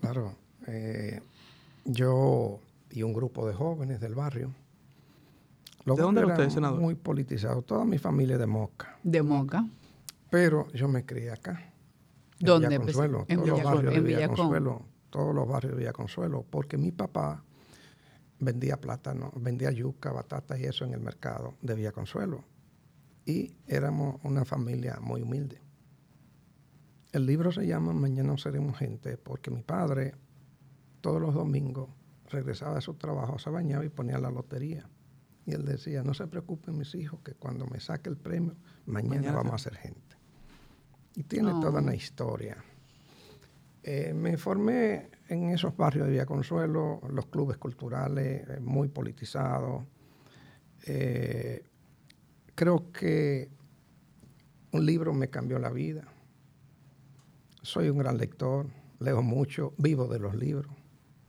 claro. 0.00 0.34
Eh, 0.66 1.20
yo 1.84 2.58
y 2.90 3.02
un 3.02 3.12
grupo 3.12 3.46
de 3.46 3.54
jóvenes 3.54 4.00
del 4.00 4.14
barrio. 4.14 4.52
¿De 5.84 5.94
dónde 5.96 6.20
era 6.20 6.32
usted, 6.34 6.50
senador? 6.50 6.80
Muy 6.80 6.94
politizado. 6.94 7.62
Toda 7.62 7.84
mi 7.84 7.98
familia 7.98 8.34
es 8.34 8.40
de 8.40 8.46
Moca. 8.46 8.96
De 9.02 9.22
Moca. 9.22 9.66
Pero 10.28 10.68
yo 10.72 10.88
me 10.88 11.04
crié 11.04 11.30
acá. 11.32 11.72
En 12.38 12.46
¿Dónde, 12.46 12.80
pues? 12.80 12.96
En 12.96 13.40
Villacon- 13.40 13.62
barrios 13.64 13.92
de 13.92 13.98
en 13.98 14.04
Villacón. 14.04 14.04
Villaconsuelo. 14.04 14.82
Todos 15.10 15.34
los 15.34 15.46
barrios 15.48 15.72
de 15.74 15.78
Villaconsuelo. 15.80 16.44
Porque 16.48 16.78
mi 16.78 16.92
papá 16.92 17.42
vendía 18.38 18.80
plátano, 18.80 19.32
vendía 19.36 19.70
yuca, 19.70 20.12
batata 20.12 20.58
y 20.58 20.64
eso 20.64 20.84
en 20.84 20.94
el 20.94 21.00
mercado 21.00 21.54
de 21.62 21.74
Villaconsuelo. 21.74 22.44
Y 23.26 23.54
éramos 23.66 24.16
una 24.24 24.44
familia 24.44 24.98
muy 25.00 25.22
humilde. 25.22 25.60
El 27.12 27.26
libro 27.26 27.52
se 27.52 27.66
llama 27.66 27.92
Mañana 27.92 28.28
no 28.30 28.38
seremos 28.38 28.78
gente 28.78 29.16
porque 29.18 29.50
mi 29.50 29.62
padre 29.62 30.14
todos 31.00 31.20
los 31.20 31.34
domingos 31.34 31.88
regresaba 32.28 32.76
de 32.76 32.80
su 32.80 32.94
trabajo, 32.94 33.38
se 33.38 33.50
bañaba 33.50 33.84
y 33.84 33.88
ponía 33.88 34.18
la 34.18 34.30
lotería. 34.30 34.88
Y 35.46 35.52
él 35.52 35.64
decía, 35.64 36.02
no 36.04 36.14
se 36.14 36.26
preocupen 36.28 36.78
mis 36.78 36.94
hijos, 36.94 37.20
que 37.24 37.34
cuando 37.34 37.66
me 37.66 37.80
saque 37.80 38.08
el 38.10 38.16
premio, 38.16 38.54
mañana, 38.86 39.16
Mañana 39.16 39.32
vamos 39.36 39.54
a 39.54 39.58
ser 39.58 39.74
gente. 39.76 40.16
Y 41.16 41.24
tiene 41.24 41.52
Oh. 41.52 41.60
toda 41.60 41.80
una 41.80 41.94
historia. 41.94 42.62
Eh, 43.82 44.12
me 44.14 44.36
formé 44.36 45.08
en 45.28 45.50
esos 45.50 45.76
barrios 45.76 46.06
de 46.06 46.12
Villaconsuelo, 46.12 47.00
los 47.10 47.26
clubes 47.26 47.56
culturales, 47.56 48.48
eh, 48.48 48.60
muy 48.60 48.88
politizados. 48.88 49.84
Eh, 50.86 51.64
creo 52.54 52.90
que 52.92 53.48
un 54.72 54.84
libro 54.84 55.14
me 55.14 55.28
cambió 55.28 55.58
la 55.58 55.70
vida. 55.70 56.04
Soy 57.62 57.88
un 57.88 57.98
gran 57.98 58.18
lector, 58.18 58.66
leo 58.98 59.22
mucho, 59.22 59.72
vivo 59.78 60.08
de 60.08 60.18
los 60.18 60.34
libros. 60.34 60.72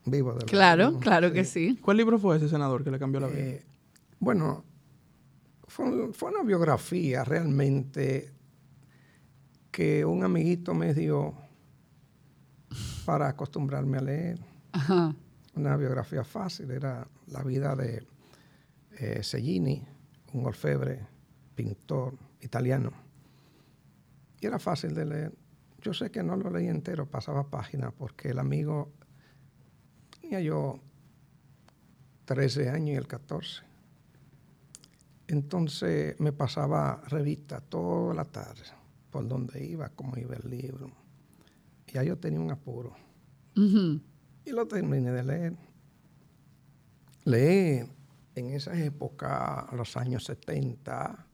Vivo 0.06 0.34
de 0.34 0.42
los 0.42 0.50
Claro, 0.50 0.86
libros, 0.86 1.02
claro 1.04 1.32
que 1.32 1.46
sí. 1.46 1.78
¿Cuál 1.82 1.98
libro 1.98 2.18
fue 2.18 2.38
ese, 2.38 2.50
senador, 2.50 2.84
que 2.84 2.92
le 2.92 3.00
cambió 3.00 3.20
la 3.20 3.28
vida? 3.28 3.40
Eh, 3.40 3.66
bueno, 4.20 4.66
fue, 5.68 6.12
fue 6.14 6.32
una 6.32 6.44
biografía 6.44 7.24
realmente 7.24 8.32
que 9.72 10.04
un 10.04 10.24
amiguito 10.24 10.74
me 10.74 10.94
dio 10.94 11.36
para 13.06 13.28
acostumbrarme 13.28 13.98
a 13.98 14.02
leer. 14.02 14.40
Ajá. 14.74 15.16
Una 15.56 15.76
biografía 15.76 16.24
fácil, 16.24 16.72
era 16.72 17.08
la 17.28 17.44
vida 17.44 17.76
de 17.76 18.06
eh, 18.98 19.24
Cellini, 19.24 19.86
un 20.34 20.46
orfebre, 20.46 21.08
pintor 21.56 22.18
italiano. 22.42 22.92
Y 24.40 24.46
era 24.46 24.60
fácil 24.60 24.94
de 24.96 25.06
leer. 25.06 25.34
Yo 25.82 25.94
sé 25.94 26.12
que 26.12 26.24
no 26.24 26.36
lo 26.36 26.50
leí 26.50 26.68
entero, 26.68 27.06
pasaba 27.06 27.50
páginas, 27.50 27.94
porque 27.98 28.30
el 28.30 28.40
amigo 28.40 28.92
tenía 30.20 30.40
yo 30.40 30.80
13 32.26 32.70
años 32.70 32.90
y 32.90 32.96
el 32.96 33.08
14. 33.08 33.64
Entonces 35.28 36.20
me 36.20 36.34
pasaba 36.34 37.02
revista 37.08 37.62
toda 37.62 38.14
la 38.14 38.26
tarde, 38.26 38.64
por 39.10 39.28
donde 39.28 39.66
iba, 39.66 39.90
cómo 39.90 40.18
iba 40.18 40.36
el 40.36 40.50
libro. 40.50 41.01
Y 41.92 41.96
ya 41.96 42.04
yo 42.04 42.18
tenía 42.18 42.40
un 42.40 42.52
apuro. 42.52 42.96
Y 43.56 44.52
lo 44.52 44.66
terminé 44.68 45.12
de 45.12 45.24
leer. 45.24 45.58
Leer 47.26 47.88
en 48.36 48.48
esa 48.48 48.80
época, 48.82 49.68
los 49.76 49.98
años 49.98 50.24
70, 50.24 51.28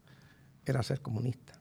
era 0.66 0.84
ser 0.84 1.02
comunista. 1.02 1.54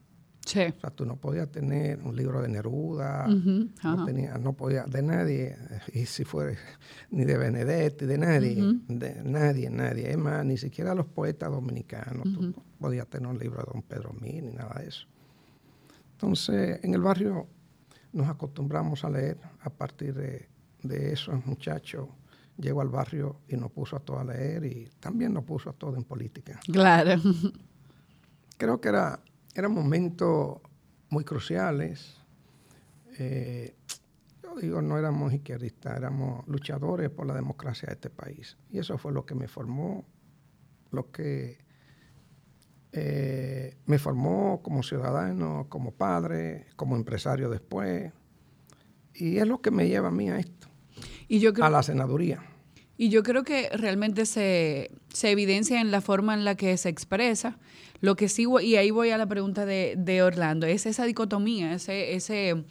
Sí. 0.45 0.61
O 0.61 0.79
sea, 0.79 0.89
tú 0.89 1.05
no 1.05 1.17
podías 1.17 1.51
tener 1.51 2.01
un 2.01 2.15
libro 2.15 2.41
de 2.41 2.47
Neruda, 2.47 3.27
no, 3.27 3.69
ajá. 3.81 4.05
tenía, 4.05 4.37
no 4.37 4.53
podía, 4.53 4.85
de 4.85 5.01
nadie, 5.01 5.57
y 5.93 6.05
si 6.05 6.23
fuera, 6.23 6.57
ni 7.11 7.25
de 7.25 7.37
Benedetti, 7.37 8.05
de 8.05 8.17
nadie, 8.17 8.55
de 8.87 9.23
nadie, 9.23 9.69
nadie. 9.69 10.09
Es 10.09 10.17
más, 10.17 10.45
ni 10.45 10.57
siquiera 10.57 10.95
los 10.95 11.05
poetas 11.05 11.51
dominicanos, 11.51 12.23
tú 12.23 12.41
no 12.41 12.53
podías 12.79 13.07
tener 13.07 13.27
un 13.27 13.37
libro 13.37 13.59
de 13.59 13.71
Don 13.73 13.81
Pedro 13.83 14.13
Mí, 14.13 14.41
ni 14.41 14.53
nada 14.53 14.79
de 14.79 14.87
eso. 14.87 15.05
Entonces, 16.13 16.79
en 16.81 16.93
el 16.93 17.01
barrio 17.01 17.47
nos 18.13 18.27
acostumbramos 18.27 19.03
a 19.03 19.09
leer 19.09 19.37
a 19.61 19.69
partir 19.69 20.13
de, 20.13 20.49
de 20.83 21.13
esos 21.13 21.45
muchachos 21.45 22.07
llegó 22.57 22.81
al 22.81 22.89
barrio 22.89 23.41
y 23.47 23.55
nos 23.55 23.71
puso 23.71 23.95
a 23.95 23.99
todos 23.99 24.21
a 24.21 24.23
leer 24.23 24.65
y 24.65 24.89
también 24.99 25.33
nos 25.33 25.43
puso 25.43 25.69
a 25.69 25.73
todos 25.73 25.95
en 25.97 26.03
política. 26.03 26.59
Claro. 26.71 27.21
Creo 28.57 28.81
que 28.81 28.89
era, 28.89 29.19
eran 29.53 29.71
momentos 29.71 30.59
muy 31.09 31.23
cruciales. 31.23 32.17
Eh, 33.19 33.75
yo 34.43 34.55
digo, 34.55 34.81
no 34.81 34.97
éramos 34.97 35.33
izquierdistas, 35.33 35.95
éramos 35.95 36.47
luchadores 36.47 37.09
por 37.09 37.27
la 37.27 37.35
democracia 37.35 37.87
de 37.87 37.93
este 37.93 38.09
país. 38.09 38.57
Y 38.71 38.79
eso 38.79 38.97
fue 38.97 39.11
lo 39.11 39.25
que 39.25 39.35
me 39.35 39.47
formó, 39.47 40.05
lo 40.91 41.11
que 41.11 41.59
eh, 42.93 43.75
me 43.85 43.99
formó 43.99 44.61
como 44.63 44.83
ciudadano, 44.83 45.65
como 45.69 45.91
padre, 45.91 46.65
como 46.75 46.95
empresario 46.95 47.49
después. 47.49 48.11
Y 49.13 49.37
es 49.37 49.47
lo 49.47 49.61
que 49.61 49.71
me 49.71 49.87
lleva 49.87 50.09
a 50.09 50.11
mí 50.11 50.29
a 50.29 50.37
esto, 50.39 50.67
Y 51.27 51.39
yo 51.39 51.53
creo, 51.53 51.65
a 51.65 51.69
la 51.69 51.83
senaduría. 51.83 52.43
Y 52.97 53.09
yo 53.09 53.21
creo 53.23 53.43
que 53.43 53.69
realmente 53.69 54.25
se, 54.25 54.91
se 55.09 55.29
evidencia 55.31 55.81
en 55.81 55.91
la 55.91 56.01
forma 56.01 56.33
en 56.33 56.45
la 56.45 56.55
que 56.55 56.75
se 56.77 56.89
expresa. 56.89 57.59
Lo 57.99 58.15
que 58.15 58.27
voy- 58.47 58.65
y 58.65 58.75
ahí 58.75 58.91
voy 58.91 59.09
a 59.11 59.17
la 59.17 59.25
pregunta 59.27 59.65
de, 59.65 59.95
de 59.97 60.21
Orlando, 60.23 60.65
es 60.67 60.85
esa 60.85 61.05
dicotomía, 61.05 61.73
ese, 61.73 62.13
ese, 62.15 62.63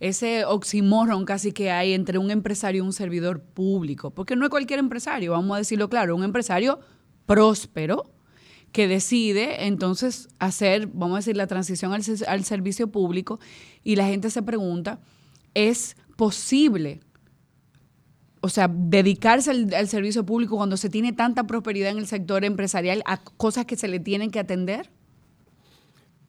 ese 0.00 0.44
oxímoron 0.44 1.24
casi 1.24 1.52
que 1.52 1.70
hay 1.70 1.92
entre 1.92 2.18
un 2.18 2.30
empresario 2.30 2.82
y 2.82 2.86
un 2.86 2.92
servidor 2.92 3.40
público. 3.42 4.10
Porque 4.12 4.34
no 4.36 4.44
es 4.44 4.50
cualquier 4.50 4.78
empresario, 4.80 5.32
vamos 5.32 5.54
a 5.54 5.58
decirlo 5.58 5.88
claro, 5.88 6.16
un 6.16 6.24
empresario 6.24 6.80
próspero 7.26 8.12
que 8.72 8.86
decide 8.88 9.66
entonces 9.66 10.28
hacer, 10.38 10.86
vamos 10.88 11.16
a 11.16 11.18
decir, 11.18 11.36
la 11.36 11.46
transición 11.46 11.92
al, 11.92 12.02
al 12.28 12.44
servicio 12.44 12.88
público 12.90 13.40
y 13.82 13.96
la 13.96 14.06
gente 14.06 14.30
se 14.30 14.42
pregunta, 14.42 15.00
¿es 15.54 15.96
posible 16.16 17.00
o 18.42 18.48
sea, 18.48 18.68
dedicarse 18.72 19.50
al, 19.50 19.74
al 19.74 19.88
servicio 19.88 20.24
público 20.24 20.56
cuando 20.56 20.76
se 20.78 20.88
tiene 20.88 21.12
tanta 21.12 21.44
prosperidad 21.44 21.90
en 21.90 21.98
el 21.98 22.06
sector 22.06 22.44
empresarial 22.44 23.02
a 23.04 23.18
cosas 23.22 23.66
que 23.66 23.76
se 23.76 23.86
le 23.88 24.00
tienen 24.00 24.30
que 24.30 24.38
atender? 24.38 24.90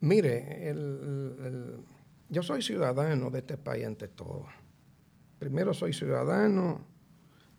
Mire, 0.01 0.69
el- 0.69 1.77
yo 2.29 2.41
soy 2.43 2.62
ciudadano 2.62 3.29
de 3.29 3.39
este 3.39 3.57
país 3.57 3.86
ante 3.86 4.07
todo. 4.07 4.45
Primero 5.39 5.74
soy 5.74 5.93
ciudadano, 5.93 6.81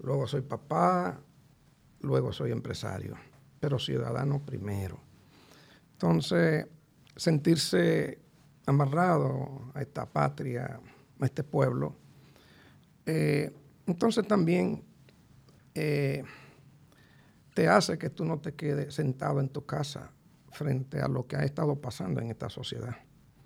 luego 0.00 0.26
soy 0.26 0.40
papá, 0.42 1.20
luego 2.00 2.32
soy 2.32 2.52
empresario, 2.52 3.16
pero 3.62 3.78
ciudadano 3.78 4.44
primero. 4.44 4.98
Entonces, 5.92 6.66
sentirse 7.14 8.18
amarrado 8.66 9.70
a 9.72 9.80
esta 9.80 10.04
patria, 10.04 10.80
a 11.20 11.24
este 11.24 11.44
pueblo, 11.44 11.94
eh, 13.06 13.52
entonces 13.86 14.26
también 14.26 14.82
eh, 15.76 16.24
te 17.54 17.68
hace 17.68 17.98
que 17.98 18.10
tú 18.10 18.24
no 18.24 18.40
te 18.40 18.52
quedes 18.54 18.94
sentado 18.94 19.38
en 19.38 19.48
tu 19.48 19.64
casa 19.64 20.10
frente 20.50 21.00
a 21.00 21.06
lo 21.06 21.28
que 21.28 21.36
ha 21.36 21.44
estado 21.44 21.76
pasando 21.76 22.20
en 22.20 22.30
esta 22.30 22.48
sociedad. 22.48 22.96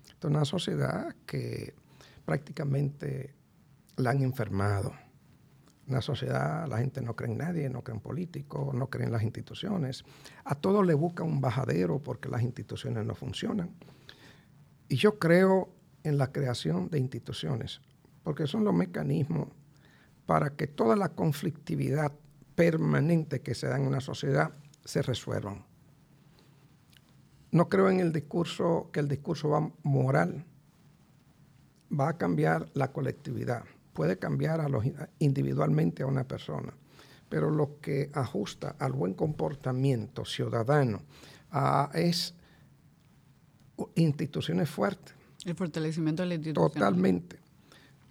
Esta 0.09 0.27
es 0.27 0.33
una 0.33 0.45
sociedad 0.45 1.15
que 1.27 1.75
prácticamente 2.25 3.35
la 3.97 4.09
han 4.09 4.23
enfermado. 4.23 4.93
Una 5.87 6.01
sociedad, 6.01 6.67
la 6.67 6.79
gente 6.79 7.01
no 7.01 7.15
cree 7.15 7.31
en 7.31 7.37
nadie, 7.37 7.69
no 7.69 7.81
cree 7.83 7.95
en 7.95 8.01
políticos, 8.01 8.73
no 8.73 8.89
cree 8.89 9.05
en 9.05 9.11
las 9.11 9.23
instituciones. 9.23 10.03
A 10.43 10.55
todos 10.55 10.85
le 10.85 10.93
busca 10.93 11.23
un 11.23 11.39
bajadero 11.39 11.99
porque 11.99 12.27
las 12.27 12.41
instituciones 12.41 13.05
no 13.05 13.15
funcionan. 13.15 13.71
Y 14.89 14.97
yo 14.97 15.17
creo 15.17 15.69
en 16.03 16.17
la 16.17 16.31
creación 16.31 16.89
de 16.89 16.99
instituciones, 16.99 17.81
porque 18.23 18.47
son 18.47 18.63
los 18.63 18.73
mecanismos 18.73 19.47
para 20.25 20.51
que 20.51 20.67
toda 20.67 20.95
la 20.95 21.09
conflictividad 21.09 22.11
permanente 22.55 23.41
que 23.41 23.55
se 23.55 23.67
da 23.67 23.77
en 23.77 23.87
una 23.87 24.01
sociedad 24.01 24.51
se 24.83 25.01
resuelvan. 25.01 25.65
No 27.51 27.69
creo 27.69 27.89
en 27.89 27.99
el 27.99 28.11
discurso, 28.11 28.89
que 28.91 28.99
el 28.99 29.07
discurso 29.07 29.49
va 29.49 29.71
moral 29.83 30.45
va 31.91 32.09
a 32.09 32.17
cambiar 32.17 32.69
la 32.73 32.91
colectividad. 32.91 33.63
Puede 33.97 34.19
cambiar 34.19 34.61
a 34.61 34.69
los, 34.69 34.85
individualmente 35.17 36.03
a 36.03 36.05
una 36.05 36.23
persona, 36.23 36.71
pero 37.29 37.49
lo 37.49 37.79
que 37.81 38.11
ajusta 38.13 38.75
al 38.77 38.91
buen 38.91 39.15
comportamiento 39.15 40.23
ciudadano 40.23 41.01
a- 41.49 41.89
es 41.95 42.35
instituciones 43.95 44.69
fuertes. 44.69 45.15
El 45.45 45.55
fortalecimiento 45.55 46.21
de 46.21 46.29
la 46.29 46.35
institución. 46.35 46.71
Totalmente. 46.73 47.39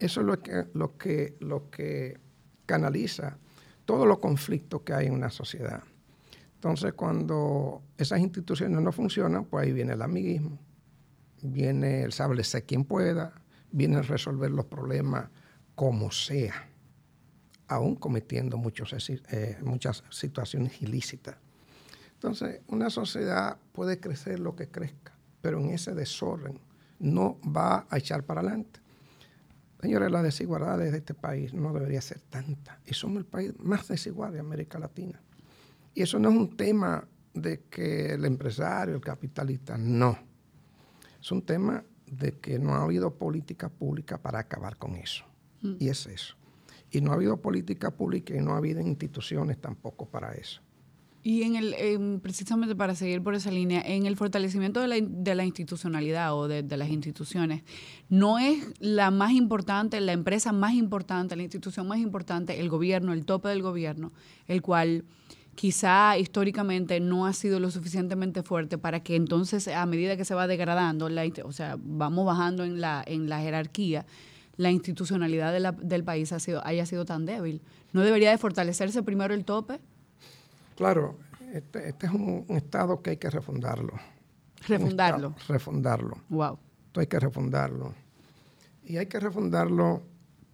Eso 0.01 0.23
es 0.23 0.27
lo 0.27 0.43
que, 0.43 0.67
lo 0.75 0.97
que, 0.99 1.37
lo 1.39 1.71
que 1.71 2.19
canaliza 2.67 3.39
todos 3.85 4.09
los 4.09 4.19
conflictos 4.19 4.81
que 4.83 4.93
hay 4.93 5.07
en 5.07 5.13
una 5.13 5.31
sociedad. 5.31 5.85
Entonces, 6.55 6.95
cuando 6.95 7.81
esas 7.97 8.19
instituciones 8.19 8.81
no 8.81 8.91
funcionan, 8.91 9.45
pues 9.45 9.67
ahí 9.69 9.73
viene 9.73 9.93
el 9.93 10.03
amiguismo, 10.03 10.59
viene 11.43 12.03
el 12.03 12.13
sáblese 12.13 12.65
quien 12.65 12.85
pueda, 12.85 13.35
viene 13.71 13.99
el 13.99 14.05
resolver 14.09 14.51
los 14.51 14.67
problemas 14.67 15.31
como 15.77 16.11
sea, 16.11 16.69
aún 17.69 17.95
cometiendo 17.95 18.61
eh, 19.31 19.59
muchas 19.63 20.03
situaciones 20.11 20.83
ilícitas. 20.83 21.37
Entonces, 22.15 22.63
una 22.69 22.91
sociedad 22.91 23.59
puede 23.73 24.01
crecer 24.01 24.41
lo 24.41 24.57
que 24.57 24.69
crezca, 24.69 25.13
pero 25.43 25.61
en 25.61 25.71
ese 25.71 25.95
desorden 25.95 26.59
no 26.99 27.39
va 27.43 27.87
a 27.91 27.99
echar 27.99 28.25
para 28.25 28.41
adelante. 28.41 28.81
Señores, 29.83 30.11
las 30.11 30.23
desigualdades 30.23 30.93
de 30.93 30.99
este 30.99 31.13
país 31.13 31.53
no 31.53 31.75
debería 31.75 32.01
ser 32.01 32.21
tanta. 32.23 32.81
Y 32.87 32.95
somos 32.95 33.19
el 33.19 33.27
país 33.27 33.53
más 33.59 33.87
desigual 33.87 34.33
de 34.33 34.41
América 34.41 34.79
Latina. 34.79 35.21
Y 35.95 36.03
eso 36.03 36.19
no 36.19 36.31
es 36.31 36.35
un 36.35 36.57
tema 36.57 37.07
de 37.35 37.65
que 37.69 38.15
el 38.15 38.25
empresario, 38.25 38.95
el 38.95 39.03
capitalista, 39.03 39.77
no. 39.77 40.19
Es 41.21 41.31
un 41.31 41.43
tema 41.43 41.85
de 42.07 42.33
que 42.39 42.59
no 42.59 42.75
ha 42.75 42.85
habido 42.85 43.15
política 43.15 43.69
pública 43.69 44.17
para 44.17 44.39
acabar 44.39 44.79
con 44.79 44.97
eso. 44.97 45.27
Y 45.79 45.89
es 45.89 46.07
eso. 46.07 46.35
Y 46.91 47.01
no 47.01 47.11
ha 47.13 47.15
habido 47.15 47.37
política 47.41 47.91
pública 47.91 48.35
y 48.37 48.41
no 48.41 48.53
ha 48.53 48.59
habido 48.59 48.81
instituciones 48.81 49.61
tampoco 49.61 50.07
para 50.07 50.33
eso. 50.33 50.61
Y 51.23 51.43
en 51.43 51.57
el, 51.57 51.75
en- 51.75 52.21
precisamente 52.21 52.77
para 52.77 52.95
seguir 52.95 53.21
por 53.21 53.35
esa 53.35 53.51
línea, 53.51 53.83
en 53.85 54.07
el 54.07 54.15
fortalecimiento 54.17 54.81
de 54.81 54.87
la, 54.87 54.97
de 55.01 55.35
la 55.35 55.45
institucionalidad 55.45 56.33
o 56.37 56.47
de, 56.47 56.63
de 56.63 56.77
las 56.77 56.89
instituciones, 56.89 57.65
no 58.09 58.39
es 58.39 58.65
la 58.79 59.11
más 59.11 59.33
importante, 59.33 60.01
la 60.01 60.13
empresa 60.13 60.53
más 60.53 60.75
importante, 60.75 61.35
la 61.35 61.43
institución 61.43 61.89
más 61.89 61.99
importante, 61.99 62.61
el 62.61 62.69
gobierno, 62.69 63.13
el 63.13 63.25
tope 63.25 63.49
del 63.49 63.61
gobierno, 63.63 64.13
el 64.47 64.63
cual 64.63 65.05
quizá 65.57 66.17
históricamente 66.17 67.01
no 67.01 67.27
ha 67.27 67.33
sido 67.33 67.59
lo 67.59 67.73
suficientemente 67.73 68.45
fuerte 68.45 68.79
para 68.79 69.01
que 69.03 69.17
entonces 69.17 69.67
a 69.67 69.85
medida 69.87 70.17
que 70.17 70.25
se 70.25 70.35
va 70.37 70.47
degradando, 70.47 71.09
la, 71.09 71.25
o 71.45 71.51
sea, 71.51 71.77
vamos 71.83 72.25
bajando 72.25 72.63
en 72.63 72.81
la, 72.81 73.03
en 73.05 73.29
la 73.29 73.41
jerarquía, 73.41 74.07
la 74.57 74.71
institucionalidad 74.71 75.53
de 75.53 75.61
la- 75.61 75.73
del 75.73 76.03
país 76.05 76.33
ha 76.33 76.39
sido, 76.41 76.65
haya 76.67 76.87
sido 76.87 77.05
tan 77.05 77.27
débil. 77.27 77.61
¿No 77.93 78.03
debería 78.03 78.31
de 78.31 78.39
fortalecerse 78.39 79.03
primero 79.03 79.35
el 79.35 79.45
tope? 79.45 79.81
Claro, 80.77 81.19
este, 81.53 81.89
este 81.91 82.07
es 82.07 82.13
un, 82.13 82.45
un 82.49 82.57
Estado 82.57 83.01
que 83.03 83.11
hay 83.11 83.17
que 83.17 83.31
refundarlo. 83.31 83.93
Un 83.95 84.67
Refundarlo. 84.69 85.29
Estado- 85.29 85.53
refundarlo. 85.53 86.19
Wow. 86.29 86.59
Esto 86.87 87.01
hay 87.01 87.07
que 87.07 87.21
refundarlo. 87.21 87.95
Y 88.85 88.97
hay 88.99 89.07
que 89.07 89.21
refundarlo 89.21 90.03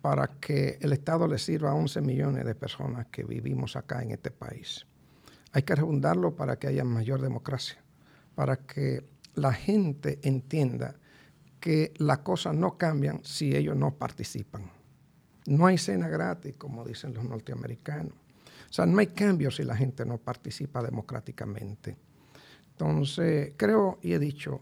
para 0.00 0.26
que 0.26 0.78
el 0.80 0.92
Estado 0.92 1.28
le 1.28 1.38
sirva 1.38 1.70
a 1.70 1.74
11 1.74 2.00
millones 2.00 2.44
de 2.44 2.54
personas 2.54 3.06
que 3.06 3.22
vivimos 3.24 3.76
acá 3.76 4.02
en 4.02 4.10
este 4.10 4.30
país. 4.30 4.84
Hay 5.52 5.62
que 5.62 5.74
refundarlo 5.74 6.34
para 6.34 6.56
que 6.58 6.66
haya 6.66 6.82
mayor 6.82 7.20
democracia, 7.20 7.78
para 8.34 8.56
que 8.56 9.04
la 9.34 9.52
gente 9.52 10.18
entienda 10.22 10.96
que 11.62 11.94
las 11.98 12.18
cosas 12.18 12.56
no 12.56 12.76
cambian 12.76 13.20
si 13.22 13.54
ellos 13.54 13.76
no 13.76 13.94
participan. 13.94 14.68
No 15.46 15.66
hay 15.66 15.78
cena 15.78 16.08
gratis, 16.08 16.56
como 16.56 16.84
dicen 16.84 17.14
los 17.14 17.22
norteamericanos. 17.22 18.12
O 18.12 18.72
sea, 18.72 18.84
no 18.84 18.98
hay 18.98 19.06
cambio 19.06 19.48
si 19.52 19.62
la 19.62 19.76
gente 19.76 20.04
no 20.04 20.18
participa 20.18 20.82
democráticamente. 20.82 21.96
Entonces, 22.72 23.52
creo 23.56 24.00
y 24.02 24.12
he 24.12 24.18
dicho 24.18 24.60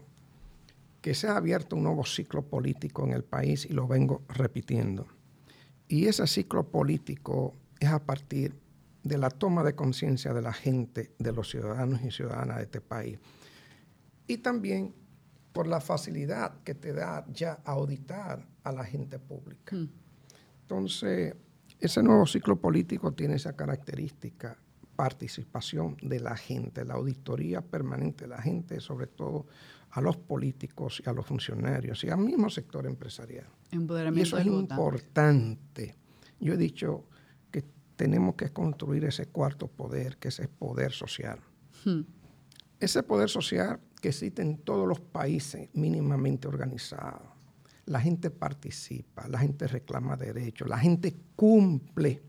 que 1.01 1.15
se 1.15 1.27
ha 1.27 1.37
abierto 1.37 1.75
un 1.75 1.83
nuevo 1.85 2.05
ciclo 2.05 2.43
político 2.43 3.03
en 3.03 3.13
el 3.13 3.23
país 3.23 3.65
y 3.65 3.73
lo 3.73 3.87
vengo 3.87 4.21
repitiendo. 4.29 5.07
Y 5.87 6.05
ese 6.05 6.27
ciclo 6.27 6.69
político 6.69 7.55
es 7.79 7.89
a 7.89 8.05
partir 8.05 8.53
de 9.01 9.17
la 9.17 9.31
toma 9.31 9.63
de 9.63 9.73
conciencia 9.73 10.35
de 10.35 10.43
la 10.43 10.53
gente, 10.53 11.15
de 11.17 11.31
los 11.31 11.49
ciudadanos 11.49 12.03
y 12.03 12.11
ciudadanas 12.11 12.57
de 12.57 12.63
este 12.63 12.79
país. 12.79 13.17
Y 14.27 14.37
también 14.37 14.93
por 15.53 15.67
la 15.67 15.81
facilidad 15.81 16.61
que 16.63 16.75
te 16.75 16.93
da 16.93 17.25
ya 17.31 17.59
auditar 17.65 18.47
a 18.63 18.71
la 18.71 18.83
gente 18.83 19.19
pública. 19.19 19.75
Entonces, 20.61 21.35
ese 21.79 22.03
nuevo 22.03 22.25
ciclo 22.25 22.59
político 22.59 23.11
tiene 23.13 23.35
esa 23.35 23.55
característica, 23.55 24.57
participación 24.95 25.97
de 26.01 26.19
la 26.19 26.37
gente, 26.37 26.85
la 26.85 26.93
auditoría 26.93 27.61
permanente 27.61 28.25
de 28.25 28.29
la 28.29 28.41
gente, 28.41 28.79
sobre 28.79 29.07
todo 29.07 29.47
a 29.91 30.01
los 30.01 30.15
políticos 30.15 31.01
y 31.05 31.09
a 31.09 31.13
los 31.13 31.25
funcionarios 31.25 32.03
y 32.03 32.09
al 32.09 32.19
mismo 32.19 32.49
sector 32.49 32.85
empresarial. 32.85 33.47
Y 33.71 34.21
eso 34.21 34.37
es 34.37 34.45
importante. 34.45 35.95
Yo 36.39 36.53
he 36.53 36.57
dicho 36.57 37.05
que 37.51 37.63
tenemos 37.95 38.35
que 38.35 38.49
construir 38.49 39.05
ese 39.05 39.25
cuarto 39.25 39.67
poder, 39.67 40.17
que 40.17 40.29
es 40.29 40.39
el 40.39 40.49
poder 40.49 40.91
social. 40.91 41.39
Hmm. 41.83 42.01
Ese 42.79 43.03
poder 43.03 43.29
social 43.29 43.79
que 44.01 44.09
existe 44.09 44.41
en 44.41 44.57
todos 44.57 44.87
los 44.87 44.99
países 44.99 45.69
mínimamente 45.73 46.47
organizados. 46.47 47.29
La 47.85 48.01
gente 48.01 48.29
participa, 48.31 49.27
la 49.27 49.39
gente 49.39 49.67
reclama 49.67 50.17
derechos, 50.17 50.67
la 50.67 50.77
gente 50.77 51.15
cumple 51.35 52.21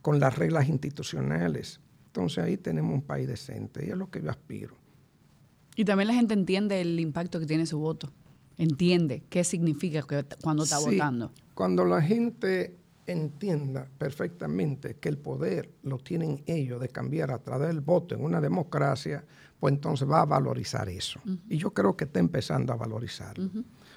con 0.00 0.18
las 0.18 0.36
reglas 0.36 0.68
institucionales. 0.68 1.80
Entonces 2.06 2.44
ahí 2.44 2.56
tenemos 2.56 2.94
un 2.94 3.02
país 3.02 3.28
decente 3.28 3.86
y 3.86 3.90
es 3.90 3.96
lo 3.96 4.10
que 4.10 4.22
yo 4.22 4.30
aspiro. 4.30 4.76
Y 5.76 5.84
también 5.84 6.08
la 6.08 6.14
gente 6.14 6.34
entiende 6.34 6.80
el 6.80 6.98
impacto 7.00 7.38
que 7.38 7.46
tiene 7.46 7.66
su 7.66 7.78
voto. 7.78 8.12
Entiende 8.58 9.22
qué 9.30 9.44
significa 9.44 10.04
cuando 10.42 10.64
está 10.64 10.78
votando. 10.78 11.32
Cuando 11.54 11.84
la 11.84 12.02
gente 12.02 12.78
entienda 13.06 13.88
perfectamente 13.98 14.96
que 14.96 15.08
el 15.08 15.18
poder 15.18 15.70
lo 15.82 15.98
tienen 15.98 16.42
ellos 16.46 16.80
de 16.80 16.88
cambiar 16.88 17.30
a 17.32 17.38
través 17.38 17.68
del 17.68 17.80
voto 17.80 18.14
en 18.14 18.22
una 18.24 18.40
democracia, 18.40 19.24
pues 19.58 19.74
entonces 19.74 20.08
va 20.08 20.22
a 20.22 20.24
valorizar 20.24 20.88
eso. 20.88 21.20
Y 21.48 21.56
yo 21.56 21.72
creo 21.72 21.96
que 21.96 22.04
está 22.04 22.20
empezando 22.20 22.72
a 22.72 22.76
valorizarlo. 22.76 23.50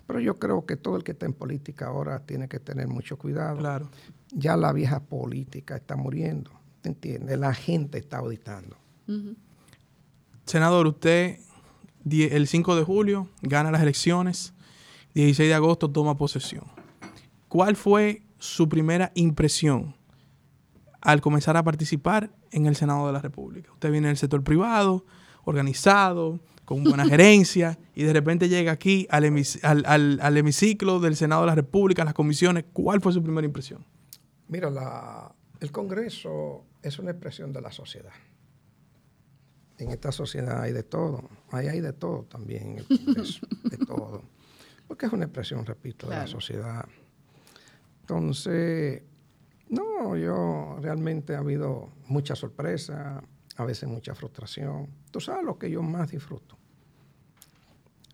Pero 0.08 0.20
yo 0.20 0.38
creo 0.38 0.66
que 0.66 0.76
todo 0.76 0.98
el 0.98 1.04
que 1.04 1.14
está 1.14 1.26
en 1.26 1.34
política 1.34 1.88
ahora 1.88 2.20
tiene 2.20 2.48
que 2.48 2.60
tener 2.60 2.88
mucho 2.88 3.18
cuidado. 3.18 3.58
Claro. 3.58 3.90
Ya 4.32 4.58
la 4.58 4.72
vieja 4.74 5.00
política 5.00 5.76
está 5.76 5.96
muriendo, 5.96 6.52
¿te 6.82 6.90
entiendes? 6.90 7.40
La 7.40 7.54
gente 7.54 7.98
está 7.98 8.18
auditando. 8.18 8.78
Senador, 10.46 10.88
usted 10.88 11.40
el 12.10 12.48
5 12.48 12.76
de 12.76 12.84
julio 12.84 13.30
gana 13.42 13.72
las 13.72 13.82
elecciones, 13.82 14.54
16 15.16 15.50
de 15.50 15.56
agosto 15.56 15.90
toma 15.90 16.18
posesión. 16.18 16.66
¿Cuál 17.48 17.76
fue 17.76 18.22
su 18.46 18.70
primera 18.70 19.12
impresión 19.16 19.96
al 21.02 21.22
comenzar 21.22 21.58
a 21.58 21.64
participar 21.64 22.32
en 22.52 22.66
el 22.66 22.76
Senado 22.76 23.08
de 23.08 23.14
la 23.14 23.22
República? 23.22 23.72
Usted 23.74 23.92
viene 23.92 24.08
del 24.08 24.18
sector 24.18 24.44
privado, 24.44 25.06
organizado, 25.44 26.40
con 26.66 26.84
buena 26.84 27.06
gerencia, 27.10 27.78
y 27.94 28.04
de 28.04 28.14
repente 28.14 28.50
llega 28.50 28.72
aquí 28.72 29.08
al, 29.12 29.24
hemiciclo 30.38 31.00
del 31.00 31.16
Senado 31.16 31.42
de 31.42 31.48
la 31.48 31.56
República, 31.56 32.02
a 32.02 32.06
las 32.06 32.14
comisiones. 32.14 32.66
¿Cuál 32.74 33.02
fue 33.02 33.14
su 33.14 33.24
primera 33.24 33.46
impresión? 33.46 33.86
Mira, 34.48 34.70
el 35.60 35.72
Congreso 35.72 36.66
es 36.82 37.00
una 37.00 37.12
expresión 37.12 37.54
de 37.54 37.62
la 37.62 37.72
sociedad. 37.72 38.14
En 39.78 39.92
esta 39.92 40.12
sociedad 40.12 40.62
hay 40.62 40.72
de 40.72 40.84
todo. 40.84 41.30
Ahí 41.52 41.68
hay 41.68 41.82
de 41.82 41.94
todo 41.94 42.24
también 42.24 42.72
en 42.72 42.78
el 42.80 42.88
Congreso, 42.88 43.46
de 43.64 43.78
todo. 43.86 44.24
Porque 44.88 45.08
es 45.08 45.14
una 45.14 45.26
expresión, 45.26 45.66
repito, 45.66 46.08
de 46.08 46.16
la 46.16 46.28
sociedad. 46.28 46.86
Entonces, 48.06 49.02
no, 49.68 50.16
yo 50.16 50.78
realmente 50.80 51.34
ha 51.34 51.40
habido 51.40 51.90
mucha 52.06 52.36
sorpresa, 52.36 53.24
a 53.56 53.66
veces 53.66 53.90
mucha 53.90 54.14
frustración. 54.14 54.92
Tú 55.10 55.20
sabes 55.20 55.44
lo 55.44 55.58
que 55.58 55.72
yo 55.72 55.82
más 55.82 56.12
disfruto. 56.12 56.56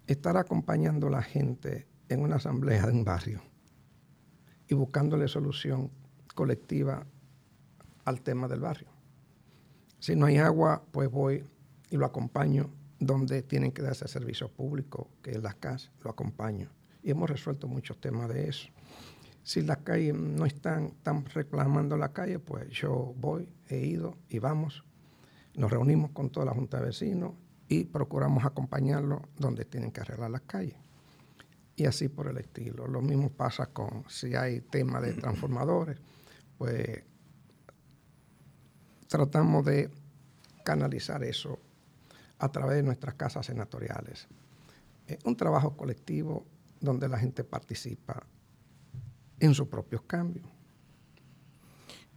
Estar 0.07 0.37
acompañando 0.37 1.07
a 1.07 1.09
la 1.09 1.21
gente 1.21 1.89
en 2.07 2.21
una 2.21 2.37
asamblea 2.37 2.85
de 2.85 2.93
un 2.93 3.03
barrio 3.03 3.41
y 4.69 4.75
buscándole 4.75 5.27
solución 5.27 5.91
colectiva 6.35 7.05
al 8.05 8.21
tema 8.21 8.47
del 8.47 8.61
barrio. 8.61 8.87
Si 9.99 10.15
no 10.15 10.27
hay 10.27 10.37
agua, 10.37 10.85
pues 10.91 11.11
voy 11.11 11.43
y 11.89 11.97
lo 11.97 12.05
acompaño 12.05 12.69
donde 12.97 13.41
tienen 13.41 13.73
que 13.73 13.81
darse 13.81 14.07
servicio 14.07 14.47
público, 14.47 15.09
que 15.21 15.31
es 15.31 15.43
las 15.43 15.55
casas, 15.55 15.91
lo 16.01 16.11
acompaño. 16.11 16.69
Y 17.03 17.11
hemos 17.11 17.29
resuelto 17.29 17.67
muchos 17.67 17.99
temas 17.99 18.29
de 18.29 18.47
eso. 18.47 18.69
Si 19.43 19.61
las 19.61 19.77
calles 19.77 20.13
no 20.13 20.45
están, 20.45 20.91
tan 21.03 21.25
reclamando 21.25 21.97
la 21.97 22.13
calle, 22.13 22.39
pues 22.39 22.69
yo 22.69 23.13
voy, 23.17 23.49
he 23.67 23.79
ido 23.79 24.17
y 24.29 24.39
vamos. 24.39 24.83
Nos 25.55 25.71
reunimos 25.71 26.11
con 26.11 26.29
toda 26.29 26.45
la 26.45 26.53
Junta 26.53 26.79
de 26.79 26.85
Vecinos 26.85 27.33
y 27.67 27.85
procuramos 27.85 28.45
acompañarlos 28.45 29.21
donde 29.37 29.65
tienen 29.65 29.91
que 29.91 30.01
arreglar 30.01 30.29
las 30.29 30.41
calles. 30.41 30.75
Y 31.75 31.85
así 31.85 32.09
por 32.09 32.27
el 32.27 32.37
estilo. 32.37 32.85
Lo 32.87 33.01
mismo 33.01 33.29
pasa 33.29 33.67
con 33.67 34.03
si 34.07 34.35
hay 34.35 34.61
tema 34.61 35.01
de 35.01 35.13
transformadores, 35.13 35.97
pues 36.57 37.03
tratamos 39.07 39.65
de 39.65 39.89
canalizar 40.63 41.23
eso 41.23 41.59
a 42.37 42.51
través 42.51 42.77
de 42.77 42.83
nuestras 42.83 43.15
casas 43.15 43.47
senatoriales. 43.47 44.27
Es 45.07 45.17
un 45.25 45.35
trabajo 45.35 45.75
colectivo 45.75 46.45
donde 46.79 47.09
la 47.09 47.17
gente 47.17 47.43
participa 47.43 48.23
en 49.41 49.53
sus 49.53 49.67
propios 49.67 50.01
cambios. 50.03 50.45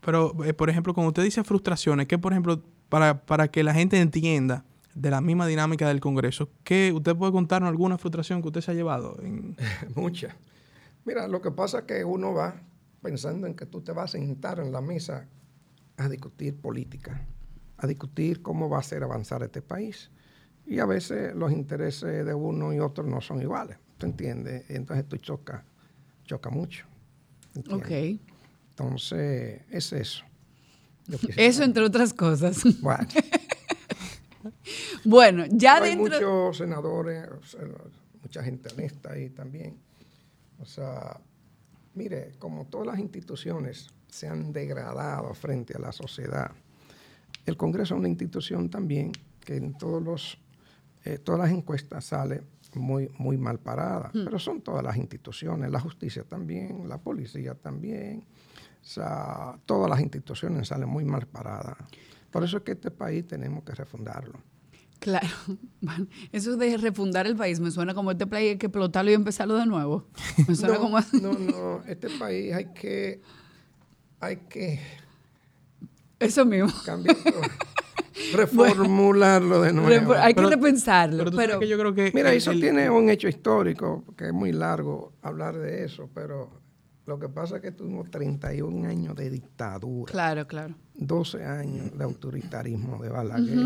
Pero, 0.00 0.44
eh, 0.44 0.52
por 0.52 0.68
ejemplo, 0.68 0.94
cuando 0.94 1.08
usted 1.08 1.24
dice 1.24 1.42
frustraciones, 1.42 2.06
que 2.06 2.18
por 2.18 2.32
ejemplo, 2.32 2.62
para, 2.88 3.24
para, 3.24 3.48
que 3.48 3.64
la 3.64 3.72
gente 3.72 3.98
entienda 3.98 4.64
de 4.94 5.10
la 5.10 5.20
misma 5.20 5.46
dinámica 5.46 5.88
del 5.88 6.00
Congreso, 6.00 6.50
¿qué, 6.62 6.92
¿usted 6.94 7.16
puede 7.16 7.32
contarnos 7.32 7.68
alguna 7.68 7.98
frustración 7.98 8.42
que 8.42 8.48
usted 8.48 8.60
se 8.60 8.70
ha 8.70 8.74
llevado? 8.74 9.16
En... 9.22 9.56
Muchas. 9.96 10.34
Mira, 11.04 11.26
lo 11.26 11.40
que 11.40 11.50
pasa 11.50 11.80
es 11.80 11.84
que 11.84 12.04
uno 12.04 12.34
va 12.34 12.54
pensando 13.02 13.46
en 13.46 13.54
que 13.54 13.66
tú 13.66 13.80
te 13.80 13.92
vas 13.92 14.14
a 14.14 14.18
sentar 14.18 14.60
en 14.60 14.70
la 14.70 14.80
mesa 14.80 15.26
a 15.96 16.08
discutir 16.08 16.56
política, 16.56 17.26
a 17.78 17.87
discutir 17.87 18.42
cómo 18.42 18.68
va 18.68 18.78
a 18.78 18.80
hacer 18.80 19.02
avanzar 19.02 19.42
este 19.42 19.62
país. 19.62 20.10
Y 20.66 20.78
a 20.78 20.87
veces 20.87 21.34
los 21.34 21.52
intereses 21.52 22.24
de 22.24 22.34
uno 22.34 22.72
y 22.72 22.80
otro 22.80 23.04
no 23.04 23.20
son 23.20 23.40
iguales, 23.40 23.78
¿te 23.98 24.06
entiendes? 24.06 24.64
Entonces 24.70 25.06
tú 25.08 25.16
choca, 25.16 25.64
choca 26.24 26.50
mucho. 26.50 26.87
Ok. 27.71 27.90
Entonces, 28.71 29.62
es 29.71 29.93
eso. 29.93 30.25
Eso 31.37 31.62
entre 31.62 31.85
otras 31.85 32.12
cosas. 32.12 32.62
Bueno. 32.81 33.07
bueno, 35.05 35.45
ya 35.51 35.81
dentro... 35.81 36.17
Hay 36.17 36.25
muchos 36.25 36.59
senadores, 36.59 37.29
mucha 38.23 38.43
gente 38.43 38.73
honesta 38.73 39.12
ahí 39.12 39.31
también. 39.31 39.77
O 40.61 40.64
sea, 40.64 41.21
mire, 41.95 42.33
como 42.38 42.67
todas 42.67 42.87
las 42.87 42.99
instituciones 42.99 43.88
se 44.09 44.29
han 44.29 44.53
degradado 44.53 45.35
frente 45.35 45.75
a 45.77 45.79
la 45.79 45.93
sociedad, 45.93 46.51
el 47.47 47.57
Congreso 47.57 47.95
es 47.95 47.99
una 47.99 48.09
institución 48.09 48.71
también 48.71 49.12
que 49.40 49.57
en 49.57 49.77
todos 49.77 50.03
los, 50.03 50.38
eh, 51.05 51.19
todas 51.19 51.43
las 51.43 51.51
encuestas 51.51 52.07
sale 52.07 52.43
muy, 52.74 53.10
muy 53.18 53.37
mal 53.37 53.58
parada, 53.58 54.10
hmm. 54.12 54.24
pero 54.24 54.38
son 54.38 54.60
todas 54.60 54.82
las 54.82 54.96
instituciones, 54.96 55.70
la 55.70 55.80
justicia 55.80 56.24
también, 56.24 56.88
la 56.88 56.98
policía 56.98 57.54
también, 57.54 58.24
o 58.80 58.87
sea, 58.87 59.58
todas 59.64 59.88
las 59.88 60.00
instituciones 60.00 60.68
salen 60.68 60.88
muy 60.88 61.04
mal 61.04 61.26
paradas. 61.26 61.76
Por 62.30 62.44
eso 62.44 62.58
es 62.58 62.62
que 62.64 62.72
este 62.72 62.90
país 62.90 63.26
tenemos 63.26 63.64
que 63.64 63.72
refundarlo. 63.72 64.40
Claro, 64.98 65.28
eso 66.32 66.56
de 66.56 66.76
refundar 66.76 67.26
el 67.26 67.37
país 67.37 67.60
me 67.60 67.70
suena 67.70 67.94
como 67.94 68.10
este 68.10 68.26
país 68.26 68.52
hay 68.52 68.58
que 68.58 68.66
explotarlo 68.66 69.10
y 69.10 69.14
empezarlo 69.14 69.56
de 69.56 69.66
nuevo. 69.66 70.06
Me 70.48 70.54
suena 70.54 70.74
no, 70.74 70.80
como... 70.80 71.00
no, 71.00 71.32
no, 71.32 71.84
este 71.87 72.08
país 72.10 72.54
hay 72.54 72.72
que, 72.72 73.20
hay 74.20 74.37
que... 74.48 74.80
Eso 76.18 76.44
mismo. 76.44 76.72
Cambiarlo. 76.84 77.22
reformularlo 78.35 79.62
de 79.62 79.72
nuevo. 79.72 80.14
Hay 80.14 80.35
que 80.35 80.46
repensarlo. 80.46 81.24
Pero, 81.31 81.61
yo 81.62 81.79
creo 81.79 81.94
que 81.94 82.12
mira, 82.14 82.33
eso 82.33 82.53
tiene 82.53 82.88
un 82.88 83.11
hecho 83.11 83.29
histórico, 83.29 84.05
que 84.16 84.27
es 84.27 84.33
muy 84.33 84.53
largo 84.53 85.12
hablar 85.22 85.57
de 85.57 85.85
eso, 85.85 86.09
pero 86.14 86.62
lo 87.07 87.18
que 87.18 87.29
pasa 87.29 87.57
es 87.57 87.62
que 87.62 87.72
tuvimos 87.72 88.11
31 88.11 88.88
años 88.88 89.14
de 89.14 89.31
dictadura. 89.31 90.11
Claro, 90.11 90.46
claro. 90.46 90.74
12 90.94 91.44
años 91.44 91.96
de 91.96 92.05
autoritarismo 92.05 93.03
de 93.03 93.09
Balaguer. 93.09 93.59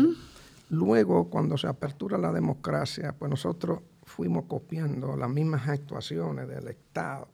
Luego, 0.69 1.29
cuando 1.29 1.57
se 1.57 1.67
apertura 1.67 2.17
la 2.17 2.31
democracia, 2.31 3.15
pues 3.17 3.29
nosotros 3.29 3.79
fuimos 4.03 4.45
copiando 4.45 5.15
las 5.15 5.29
mismas 5.29 5.67
actuaciones 5.67 6.47
del 6.47 6.67
Estado, 6.67 7.27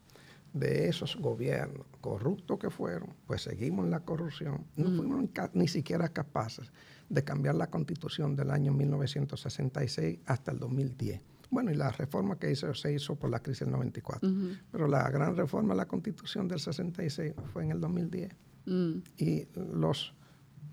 de 0.53 0.87
esos 0.87 1.17
gobiernos 1.17 1.85
corruptos 1.99 2.59
que 2.59 2.69
fueron, 2.69 3.09
pues 3.27 3.41
seguimos 3.41 3.85
en 3.85 3.91
la 3.91 4.01
corrupción. 4.01 4.65
No 4.77 4.85
fuimos 4.95 5.25
ni 5.53 5.67
siquiera 5.67 6.07
capaces 6.09 6.71
de 7.09 7.23
cambiar 7.23 7.55
la 7.55 7.67
constitución 7.67 8.35
del 8.35 8.51
año 8.51 8.73
1966 8.73 10.19
hasta 10.25 10.51
el 10.51 10.59
2010. 10.59 11.21
Bueno, 11.49 11.71
y 11.71 11.75
la 11.75 11.91
reforma 11.91 12.37
que 12.37 12.51
hizo 12.51 12.73
se 12.73 12.93
hizo 12.93 13.15
por 13.15 13.29
la 13.29 13.39
crisis 13.39 13.61
del 13.61 13.71
94. 13.71 14.29
Pero 14.71 14.87
la 14.87 15.09
gran 15.09 15.37
reforma 15.37 15.73
de 15.73 15.77
la 15.77 15.87
constitución 15.87 16.47
del 16.47 16.59
66 16.59 17.33
fue 17.53 17.63
en 17.63 17.71
el 17.71 17.79
2010. 17.79 18.33
Mm. 18.65 18.91
Y 19.17 19.47
los 19.55 20.13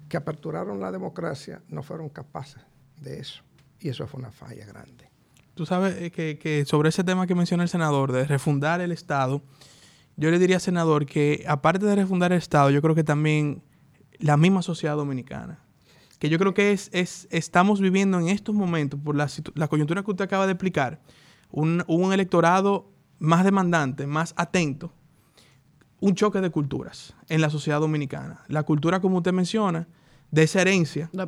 que 0.09 0.17
aperturaron 0.17 0.81
la 0.81 0.91
democracia 0.91 1.63
no 1.69 1.83
fueron 1.83 2.09
capaces 2.09 2.63
de 3.01 3.19
eso. 3.19 3.43
Y 3.81 3.91
eso 3.91 4.07
fue 4.07 4.21
una 4.21 4.33
falla 4.33 4.65
grande. 4.67 5.11
Tú 5.55 5.67
sabes 5.67 6.01
eh, 6.01 6.11
que, 6.11 6.39
que 6.39 6.65
sobre 6.65 6.89
ese 6.89 7.05
tema 7.05 7.27
que 7.27 7.35
menciona 7.35 7.63
el 7.63 7.69
senador, 7.69 8.11
de 8.13 8.25
refundar 8.25 8.81
el 8.81 8.93
Estado, 8.93 9.43
yo 10.17 10.31
le 10.31 10.39
diría, 10.39 10.59
senador, 10.61 11.07
que 11.07 11.45
aparte 11.47 11.85
de 11.85 11.95
refundar 11.95 12.33
el 12.33 12.39
Estado, 12.39 12.71
yo 12.71 12.81
creo 12.81 12.95
que 12.95 13.05
también 13.05 13.63
la 14.19 14.37
misma 14.37 14.63
sociedad 14.63 14.97
dominicana 14.97 15.59
que 16.23 16.29
yo 16.29 16.39
creo 16.39 16.55
que 16.55 16.71
es, 16.71 16.89
es 16.93 17.27
estamos 17.33 17.81
viviendo 17.81 18.17
en 18.21 18.29
estos 18.29 18.55
momentos, 18.55 19.01
por 19.03 19.17
la, 19.17 19.29
la 19.57 19.67
coyuntura 19.67 20.05
que 20.05 20.11
usted 20.13 20.25
acaba 20.25 20.47
de 20.47 20.53
explicar, 20.53 21.01
un, 21.51 21.83
un, 21.89 22.13
electorado 22.13 22.93
más 23.19 23.43
demandante, 23.43 24.07
más 24.07 24.33
atento, 24.37 24.93
un 25.99 26.15
choque 26.15 26.41
de 26.41 26.51
culturas 26.51 27.17
en 27.29 27.41
la 27.41 27.51
sociedad 27.51 27.81
dominicana. 27.81 28.45
La 28.47 28.63
cultura, 28.63 29.01
como 29.01 29.17
usted 29.17 29.33
menciona, 29.33 29.89
de 30.31 30.45
esa 30.45 30.61
herencia, 30.61 31.11
La 31.13 31.27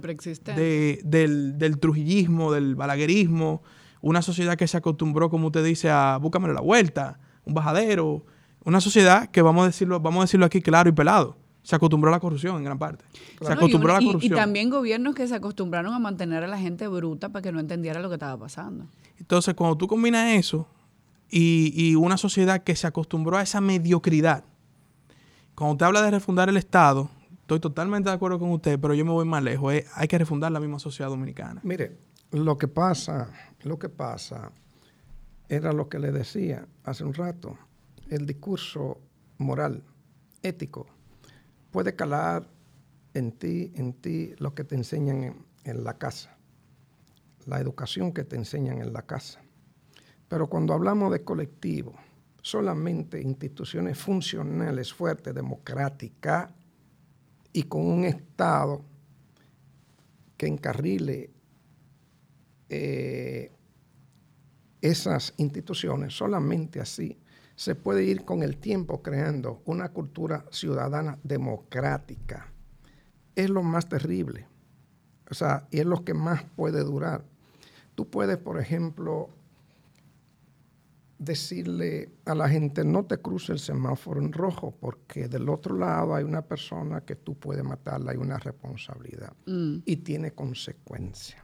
de- 0.55 1.01
del, 1.03 1.59
del 1.59 1.81
trujillismo, 1.81 2.53
del 2.53 2.77
balaguerismo, 2.77 3.65
una 4.01 4.23
sociedad 4.23 4.57
que 4.57 4.69
se 4.69 4.77
acostumbró, 4.77 5.29
como 5.29 5.49
usted 5.49 5.65
dice, 5.65 5.91
a 5.91 6.19
búscame 6.19 6.53
la 6.53 6.61
vuelta, 6.61 7.19
un 7.45 7.53
bajadero, 7.55 8.25
una 8.65 8.81
sociedad 8.81 9.29
que 9.29 9.43
vamos 9.43 9.65
a 9.65 9.67
decirlo, 9.67 9.99
vamos 9.99 10.21
a 10.21 10.25
decirlo 10.27 10.47
aquí 10.47 10.63
claro 10.63 10.89
y 10.89 10.93
pelado, 10.93 11.37
se 11.65 11.75
acostumbró 11.75 12.11
a 12.11 12.13
la 12.13 12.21
corrupción 12.21 12.57
en 12.59 12.63
gran 12.65 12.79
parte. 12.79 13.05
Se 13.41 13.45
No, 13.45 13.51
y 13.51 13.53
acostumbró 13.55 13.89
una- 13.89 13.97
a 13.97 14.01
la 14.01 14.03
y- 14.05 14.07
corrupción. 14.07 14.33
Y, 14.33 14.37
también 14.37 14.71
gobiernos 14.71 15.15
que 15.17 15.27
se 15.27 15.35
acostumbraron 15.35 15.93
a 15.93 15.99
mantener 15.99 16.45
a 16.45 16.47
la 16.47 16.59
gente 16.59 16.87
bruta 16.87 17.31
para 17.31 17.43
que 17.43 17.51
no 17.51 17.59
entendiera 17.59 17.99
lo 18.01 18.09
que 18.09 18.15
estaba 18.15 18.39
pasando. 18.39 18.87
Entonces, 19.19 19.55
cuando 19.55 19.77
tú 19.77 19.89
combinas 19.89 20.29
eso 20.35 20.69
y, 21.31 21.73
y 21.75 21.97
una 21.97 22.17
sociedad 22.17 22.63
que 22.63 22.77
se 22.77 22.87
acostumbró 22.87 23.37
a 23.39 23.43
esa 23.43 23.61
mediocridad, 23.61 24.45
cuando 25.57 25.73
usted 25.73 25.87
habla 25.87 26.03
de 26.03 26.11
refundar 26.13 26.49
el 26.49 26.57
Estado, 26.57 27.09
estoy 27.41 27.61
totalmente 27.61 28.09
de 28.11 28.15
acuerdo 28.17 28.39
con 28.39 28.51
usted, 28.51 28.79
pero 28.79 28.95
yo 28.95 29.05
me 29.05 29.11
voy 29.13 29.25
más 29.25 29.43
lejos. 29.43 29.73
eh, 29.73 29.87
hay 29.95 30.07
que 30.09 30.19
refundar 30.19 30.53
la 30.53 30.61
misma 30.61 30.79
sociedad 30.79 31.09
dominicana. 31.11 31.61
Mire, 31.65 31.97
lo 32.33 32.59
que 32.59 32.69
pasa, 32.69 33.31
lo 33.63 33.79
que 33.79 33.89
pasa 33.89 34.51
era 35.49 35.73
lo 35.73 35.89
que 35.89 35.99
le 35.99 36.11
decía 36.13 36.67
hace 36.85 37.05
un 37.05 37.15
rato. 37.15 37.57
El 38.11 38.27
discurso 38.27 38.99
moral, 39.39 39.83
ético, 40.43 40.87
puede 41.75 41.97
calar 41.97 42.49
en 43.15 43.33
ti, 43.33 43.73
en 43.75 43.95
ti 43.95 44.33
lo 44.39 44.55
que 44.55 44.63
te 44.63 44.77
enseñan 44.77 45.45
en, 45.65 45.83
la 45.83 45.99
casa, 45.99 46.39
la 47.47 47.59
educación 47.59 48.13
que 48.13 48.23
te 48.23 48.37
enseñan 48.37 48.81
en 48.81 48.93
la 48.93 49.03
casa. 49.03 49.41
Pero 50.29 50.49
cuando 50.49 50.73
hablamos 50.73 51.11
de 51.11 51.25
colectivo, 51.25 51.97
solamente 52.41 53.21
instituciones 53.21 53.99
funcionales, 53.99 54.95
fuertes, 54.95 55.35
democráticas 55.35 56.49
y 57.53 57.65
con 57.65 57.85
un 57.85 58.05
Estado 58.05 58.81
que 60.37 60.47
encarrile 60.47 61.33
eh, 62.69 63.51
esas 64.81 65.35
instituciones, 65.39 66.17
solamente 66.17 66.79
así 66.79 67.19
se 67.57 67.75
puede 67.75 68.05
ir 68.05 68.25
con 68.25 68.43
el 68.43 68.57
tiempo 68.57 69.03
creando 69.03 69.63
una 69.65 69.91
cultura 69.91 70.45
ciudadana 70.51 71.19
democrática. 71.23 72.53
Es 73.37 73.51
lo 73.51 73.63
más 73.63 73.89
terrible. 73.89 74.47
O 75.31 75.35
sea, 75.35 75.67
y 75.71 75.81
es 75.81 75.87
lo 75.87 76.05
que 76.05 76.15
más 76.15 76.45
puede 76.57 76.83
durar. 76.83 77.25
Tú 77.95 78.09
puedes, 78.11 78.39
por 78.39 78.61
ejemplo, 78.61 79.31
decirle 81.19 82.11
a 82.25 82.35
la 82.35 82.49
gente, 82.49 82.85
no 82.85 83.05
te 83.05 83.19
cruce 83.19 83.53
el 83.53 83.59
semáforo 83.59 84.21
en 84.21 84.33
rojo, 84.33 84.75
porque 84.79 85.29
del 85.29 85.49
otro 85.49 85.77
lado 85.77 86.15
hay 86.15 86.25
una 86.25 86.43
persona 86.43 87.03
que 87.03 87.15
tú 87.17 87.35
puedes 87.39 87.65
matarla, 87.65 88.11
hay 88.13 88.19
una 88.19 88.39
responsabilidad 88.39 89.33
Mm. 89.47 89.77
y 89.85 89.97
tiene 89.99 90.33
consecuencia. 90.33 91.43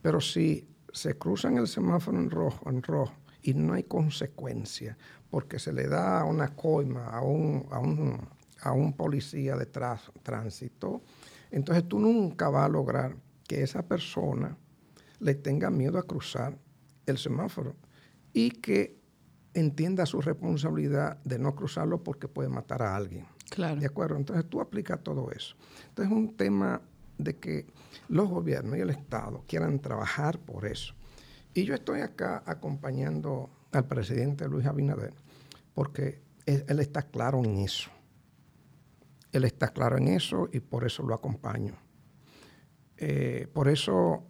Pero 0.00 0.20
si 0.20 0.66
se 0.92 1.16
cruzan 1.18 1.58
el 1.58 1.68
semáforo 1.68 2.18
en 2.18 2.30
rojo, 2.30 2.68
en 2.70 2.82
rojo 2.82 3.12
y 3.44 3.52
no 3.52 3.74
hay 3.74 3.84
consecuencia, 3.84 4.96
porque 5.30 5.58
se 5.58 5.72
le 5.72 5.86
da 5.86 6.24
una 6.24 6.48
coima 6.56 7.10
a 7.10 7.20
un, 7.20 7.66
a 7.70 7.78
un, 7.78 8.18
a 8.62 8.72
un 8.72 8.94
policía 8.94 9.54
de 9.56 9.66
tránsito, 9.66 11.02
entonces 11.50 11.86
tú 11.86 12.00
nunca 12.00 12.48
vas 12.48 12.64
a 12.64 12.68
lograr 12.68 13.16
que 13.46 13.62
esa 13.62 13.82
persona 13.86 14.56
le 15.20 15.34
tenga 15.34 15.70
miedo 15.70 15.98
a 15.98 16.04
cruzar 16.04 16.56
el 17.04 17.18
semáforo 17.18 17.76
y 18.32 18.50
que 18.50 18.98
entienda 19.52 20.06
su 20.06 20.22
responsabilidad 20.22 21.18
de 21.22 21.38
no 21.38 21.54
cruzarlo 21.54 22.02
porque 22.02 22.28
puede 22.28 22.48
matar 22.48 22.82
a 22.82 22.96
alguien. 22.96 23.26
Claro. 23.50 23.78
¿De 23.78 23.86
acuerdo? 23.86 24.16
Entonces 24.16 24.48
tú 24.48 24.62
aplicas 24.62 25.02
todo 25.02 25.30
eso. 25.30 25.54
Entonces 25.88 26.10
es 26.10 26.16
un 26.16 26.34
tema 26.34 26.80
de 27.18 27.36
que 27.36 27.66
los 28.08 28.28
gobiernos 28.28 28.78
y 28.78 28.80
el 28.80 28.90
Estado 28.90 29.44
quieran 29.46 29.78
trabajar 29.80 30.38
por 30.38 30.66
eso. 30.66 30.94
Y 31.54 31.64
yo 31.64 31.74
estoy 31.74 32.00
acá 32.00 32.42
acompañando 32.46 33.48
al 33.72 33.86
presidente 33.86 34.48
Luis 34.48 34.66
Abinader 34.66 35.12
porque 35.74 36.20
él, 36.46 36.64
él 36.68 36.80
está 36.80 37.02
claro 37.02 37.42
en 37.44 37.58
eso. 37.58 37.90
Él 39.32 39.44
está 39.44 39.68
claro 39.68 39.96
en 39.96 40.08
eso 40.08 40.48
y 40.52 40.60
por 40.60 40.84
eso 40.84 41.02
lo 41.02 41.14
acompaño. 41.14 41.74
Eh, 42.96 43.48
por 43.52 43.68
eso 43.68 44.24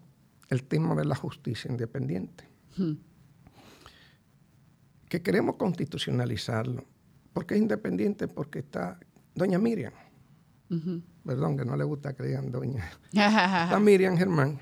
el 0.49 0.65
tema 0.65 0.95
de 0.95 1.05
la 1.05 1.15
justicia 1.15 1.71
independiente 1.71 2.49
Hmm. 2.77 2.95
que 5.09 5.23
queremos 5.23 5.57
constitucionalizarlo. 5.57 6.85
porque 7.33 7.55
es 7.55 7.61
independiente? 7.61 8.27
Porque 8.29 8.61
está 8.61 8.99
doña 9.35 9.59
Miriam, 9.59 9.93
perdón, 11.25 11.57
que 11.57 11.65
no 11.65 11.77
le 11.77 11.85
gusta 11.85 12.15
que 12.15 12.23
digan 12.25 12.51
doña. 12.51 12.85
Está 13.13 13.79
Miriam 13.81 14.17
Germán 14.17 14.59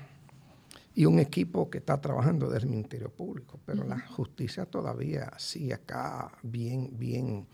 y 0.95 1.05
un 1.05 1.19
equipo 1.19 1.69
que 1.69 1.79
está 1.79 1.99
trabajando 1.99 2.49
desde 2.49 2.65
el 2.65 2.71
Ministerio 2.71 3.09
Público, 3.09 3.59
pero 3.65 3.83
la 3.83 3.99
justicia 3.99 4.65
todavía 4.65 5.31
sí 5.37 5.71
acá 5.71 6.31
bien, 6.43 6.91
bien, 6.93 7.47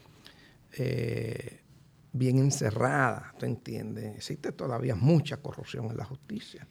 eh, 0.78 1.62
bien 2.12 2.40
encerrada, 2.40 3.34
¿tú 3.40 3.46
entiendes? 3.46 4.18
Existe 4.18 4.52
todavía 4.52 4.96
mucha 4.96 5.38
corrupción 5.38 5.86
en 5.86 5.98
la 5.98 6.06
justicia. 6.06 6.68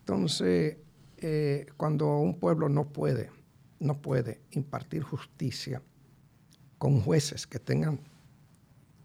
Entonces, 0.00 0.76
eh, 1.16 1.66
cuando 1.78 2.18
un 2.18 2.38
pueblo 2.38 2.68
no 2.68 2.92
puede, 2.92 3.30
no 3.80 4.02
puede 4.02 4.42
impartir 4.50 5.02
justicia 5.02 5.80
con 6.76 7.00
jueces 7.00 7.46
que 7.46 7.58
tengan, 7.58 7.98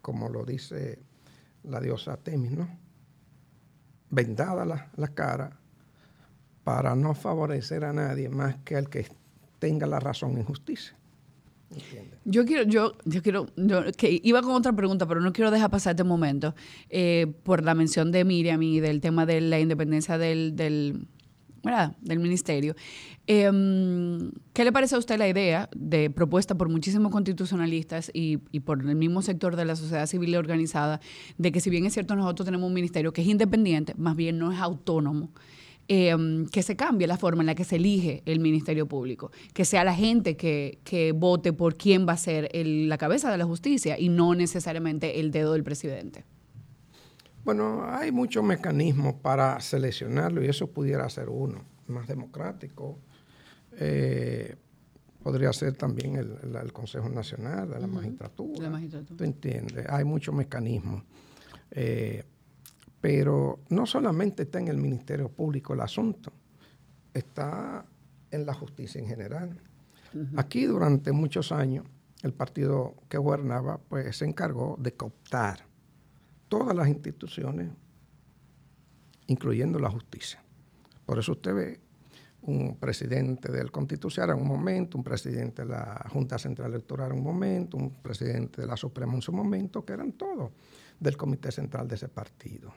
como 0.02 0.28
lo 0.28 0.44
dice 0.44 1.00
la 1.64 1.80
diosa 1.80 2.18
Temis, 2.18 2.52
¿no? 2.52 2.68
vendada 4.10 4.66
la, 4.66 4.92
la 4.98 5.08
cara 5.10 5.60
para 6.70 6.96
no 6.96 7.16
favorecer 7.16 7.84
a 7.84 7.92
nadie 7.92 8.30
más 8.30 8.58
que 8.58 8.76
al 8.76 8.92
que 8.92 9.08
tenga 9.58 9.88
la 9.88 10.00
razón 10.00 10.38
en 10.38 10.44
justicia. 10.44 10.96
Yo 12.26 12.46
quiero, 12.46 12.62
yo, 12.62 12.94
yo 13.06 13.24
quiero, 13.24 13.48
que 13.98 14.22
iba 14.24 14.44
con 14.44 14.52
otra 14.52 14.72
pregunta, 14.74 15.08
pero 15.08 15.20
no 15.20 15.34
quiero 15.34 15.50
dejar 15.50 15.72
pasar 15.72 15.94
este 15.94 16.04
momento 16.04 16.54
eh, 16.92 17.26
por 17.42 17.64
la 17.64 17.74
mención 17.74 18.12
de 18.12 18.24
Miriam 18.24 18.62
y 18.62 18.82
del 18.82 19.02
tema 19.02 19.26
de 19.26 19.42
la 19.42 19.60
independencia 19.60 20.20
del, 20.20 20.56
del, 20.56 21.08
¿verdad? 21.64 21.96
del 22.02 22.20
ministerio. 22.20 22.76
Em, 23.26 24.32
¿Qué 24.54 24.64
le 24.64 24.72
parece 24.72 24.94
a 24.94 25.00
usted 25.00 25.18
la 25.18 25.28
idea 25.28 25.70
de 25.76 26.12
propuesta 26.12 26.54
por 26.54 26.70
muchísimos 26.70 27.12
constitucionalistas 27.12 28.12
y 28.14 28.38
por 28.60 28.80
el 28.80 28.96
mismo 28.96 29.24
sector 29.24 29.56
de 29.56 29.66
la 29.66 29.76
sociedad 29.76 30.06
civil 30.06 30.36
organizada 30.36 31.02
de 31.40 31.52
que 31.52 31.62
si 31.62 31.72
bien 31.72 31.88
es 31.88 31.94
cierto 31.94 32.16
nosotros 32.16 32.46
tenemos 32.46 32.68
un 32.68 32.76
ministerio 32.76 33.12
que 33.12 33.24
es 33.24 33.28
independiente, 33.28 33.96
más 33.98 34.16
bien 34.16 34.38
no 34.38 34.52
es 34.52 34.60
autónomo? 34.60 35.32
Eh, 35.90 36.16
que 36.52 36.62
se 36.64 36.76
cambie 36.76 37.08
la 37.08 37.18
forma 37.18 37.42
en 37.42 37.48
la 37.48 37.56
que 37.56 37.64
se 37.66 37.76
elige 37.78 38.22
el 38.26 38.40
Ministerio 38.40 38.88
Público, 38.88 39.32
que 39.54 39.66
sea 39.66 39.84
la 39.84 39.94
gente 39.96 40.38
que, 40.38 40.80
que 40.84 41.12
vote 41.12 41.52
por 41.52 41.76
quién 41.76 42.08
va 42.08 42.14
a 42.14 42.18
ser 42.18 42.48
el- 42.54 42.88
la 42.88 42.98
cabeza 42.98 43.32
de 43.32 43.38
la 43.38 43.46
justicia 43.46 44.00
y 44.00 44.08
no 44.10 44.36
necesariamente 44.36 45.20
el 45.20 45.32
dedo 45.32 45.54
del 45.54 45.64
presidente. 45.64 46.24
Bueno, 47.44 47.84
hay 47.88 48.12
muchos 48.12 48.44
mecanismos 48.44 49.16
para 49.16 49.60
seleccionarlo 49.62 50.44
y 50.44 50.48
eso 50.48 50.68
pudiera 50.68 51.10
ser 51.10 51.30
uno, 51.30 51.64
más 51.88 52.08
democrático. 52.08 53.00
Eh, 53.80 54.56
podría 55.24 55.52
ser 55.54 55.74
también 55.74 56.16
el, 56.18 56.36
el- 56.44 56.56
el 56.56 56.74
Consejo 56.74 57.10
Nacional 57.10 57.70
de 57.70 57.80
la 57.80 57.88
Magistratura. 57.88 58.62
La 58.64 58.70
magistratura. 58.70 59.18
¿Tú 59.18 59.24
entiendes? 59.24 59.86
Hay 59.90 60.04
muchos 60.04 60.36
mecanismos. 60.36 61.02
Eh, 61.72 62.24
pero 63.02 63.60
no 63.70 63.86
solamente 63.86 64.44
está 64.44 64.60
en 64.60 64.68
el 64.68 64.78
Ministerio 64.78 65.30
Público 65.30 65.74
el 65.74 65.82
asunto, 65.82 66.34
está 67.14 67.86
en 68.32 68.46
la 68.46 68.54
justicia 68.54 69.00
en 69.00 69.08
general. 69.08 69.62
Aquí 70.36 70.66
durante 70.66 71.12
muchos 71.12 71.52
años 71.52 71.86
el 72.24 72.34
partido 72.34 72.96
que 73.08 73.18
gobernaba 73.18 73.78
pues 73.78 74.18
se 74.18 74.26
encargó 74.26 74.76
de 74.80 74.94
cooptar 74.94 75.60
todas 76.48 76.76
las 76.76 76.88
instituciones, 76.88 77.70
incluyendo 79.28 79.80
la 79.80 79.90
justicia. 79.90 80.44
Por 81.06 81.20
eso 81.20 81.34
usted 81.34 81.54
ve 81.54 81.80
un 82.42 82.78
presidente 82.78 83.52
del 83.52 83.72
Constitucional 83.72 84.36
en 84.36 84.42
un 84.42 84.48
momento, 84.48 84.98
un 84.98 85.04
presidente 85.04 85.64
de 85.64 85.70
la 85.70 86.06
Junta 86.12 86.38
Central 86.38 86.72
Electoral 86.72 87.12
en 87.12 87.20
un 87.20 87.24
momento, 87.24 87.78
un 87.78 87.92
presidente 87.92 88.62
de 88.62 88.68
la 88.68 88.78
Suprema 88.78 89.14
en 89.14 89.22
su 89.22 89.32
momento, 89.32 89.86
que 89.86 89.94
eran 89.94 90.14
todos 90.14 90.52
del 91.00 91.16
Comité 91.16 91.52
Central 91.52 91.88
de 91.88 91.96
ese 91.96 92.10
partido. 92.10 92.74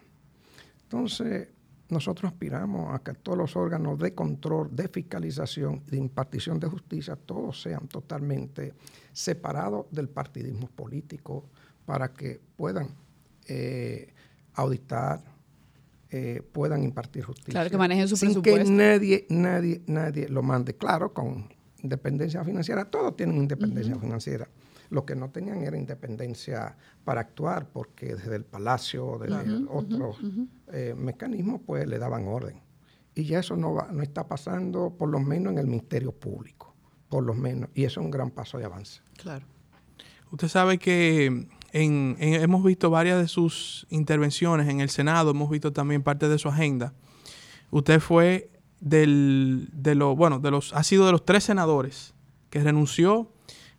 Entonces, 0.92 1.48
nosotros 1.88 2.30
aspiramos 2.30 2.94
a 2.94 2.98
que 3.02 3.14
todos 3.14 3.38
los 3.38 3.56
órganos 3.56 3.98
de 3.98 4.14
control, 4.14 4.76
de 4.76 4.88
fiscalización 4.88 5.82
de 5.90 5.96
impartición 5.96 6.60
de 6.60 6.66
justicia, 6.66 7.16
todos 7.16 7.62
sean 7.62 7.88
totalmente 7.88 8.74
separados 9.10 9.86
del 9.90 10.10
partidismo 10.10 10.66
político 10.68 11.46
para 11.86 12.12
que 12.12 12.42
puedan 12.56 12.88
eh, 13.48 14.12
auditar, 14.52 15.24
eh, 16.10 16.42
puedan 16.52 16.82
impartir 16.84 17.24
justicia. 17.24 17.52
Claro, 17.52 17.70
que 17.70 17.78
manejen 17.78 18.06
su 18.06 18.16
sin 18.18 18.28
presupuesto. 18.28 18.64
que 18.64 18.70
nadie, 18.70 19.26
nadie, 19.30 19.80
nadie 19.86 20.28
lo 20.28 20.42
mande. 20.42 20.74
Claro, 20.76 21.14
con 21.14 21.48
independencia 21.82 22.44
financiera, 22.44 22.84
todos 22.84 23.16
tienen 23.16 23.38
independencia 23.38 23.96
financiera. 23.96 24.46
Lo 24.92 25.06
que 25.06 25.16
no 25.16 25.30
tenían 25.30 25.62
era 25.62 25.78
independencia 25.78 26.76
para 27.02 27.22
actuar, 27.22 27.66
porque 27.72 28.14
desde 28.14 28.36
el 28.36 28.44
palacio, 28.44 29.18
desde 29.18 29.64
otros 29.70 30.18
eh, 30.70 30.94
mecanismos, 30.94 31.62
pues 31.64 31.86
le 31.86 31.98
daban 31.98 32.28
orden. 32.28 32.60
Y 33.14 33.24
ya 33.24 33.38
eso 33.38 33.56
no, 33.56 33.72
va, 33.72 33.88
no 33.90 34.02
está 34.02 34.28
pasando, 34.28 34.90
por 34.90 35.08
lo 35.08 35.18
menos 35.18 35.54
en 35.54 35.58
el 35.58 35.66
Ministerio 35.66 36.12
Público, 36.12 36.74
por 37.08 37.24
lo 37.24 37.32
menos. 37.32 37.70
Y 37.74 37.84
eso 37.84 38.00
es 38.00 38.04
un 38.04 38.10
gran 38.10 38.30
paso 38.30 38.58
de 38.58 38.66
avance. 38.66 39.00
Claro. 39.16 39.46
Usted 40.30 40.48
sabe 40.48 40.78
que 40.78 41.46
hemos 41.72 42.62
visto 42.62 42.90
varias 42.90 43.18
de 43.18 43.28
sus 43.28 43.86
intervenciones 43.88 44.68
en 44.68 44.82
el 44.82 44.90
Senado, 44.90 45.30
hemos 45.30 45.48
visto 45.48 45.72
también 45.72 46.02
parte 46.02 46.28
de 46.28 46.36
su 46.36 46.50
agenda. 46.50 46.92
Usted 47.70 47.98
fue 47.98 48.50
del, 48.78 49.70
de 49.72 49.94
lo, 49.94 50.14
bueno, 50.14 50.38
de 50.38 50.50
los, 50.50 50.74
ha 50.74 50.82
sido 50.82 51.06
de 51.06 51.12
los 51.12 51.24
tres 51.24 51.44
senadores 51.44 52.12
que 52.50 52.62
renunció 52.62 53.32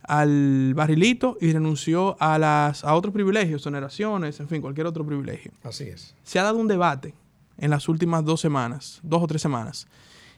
al 0.03 0.73
barrilito 0.75 1.37
y 1.39 1.51
renunció 1.51 2.15
a 2.19 2.37
las 2.37 2.83
a 2.83 2.93
otros 2.95 3.13
privilegios, 3.13 3.61
exoneraciones, 3.61 4.39
en 4.39 4.47
fin, 4.47 4.61
cualquier 4.61 4.87
otro 4.87 5.05
privilegio. 5.05 5.51
Así 5.63 5.85
es. 5.85 6.15
Se 6.23 6.39
ha 6.39 6.43
dado 6.43 6.57
un 6.57 6.67
debate 6.67 7.13
en 7.57 7.69
las 7.69 7.87
últimas 7.87 8.25
dos 8.25 8.41
semanas, 8.41 8.99
dos 9.03 9.23
o 9.23 9.27
tres 9.27 9.41
semanas, 9.41 9.87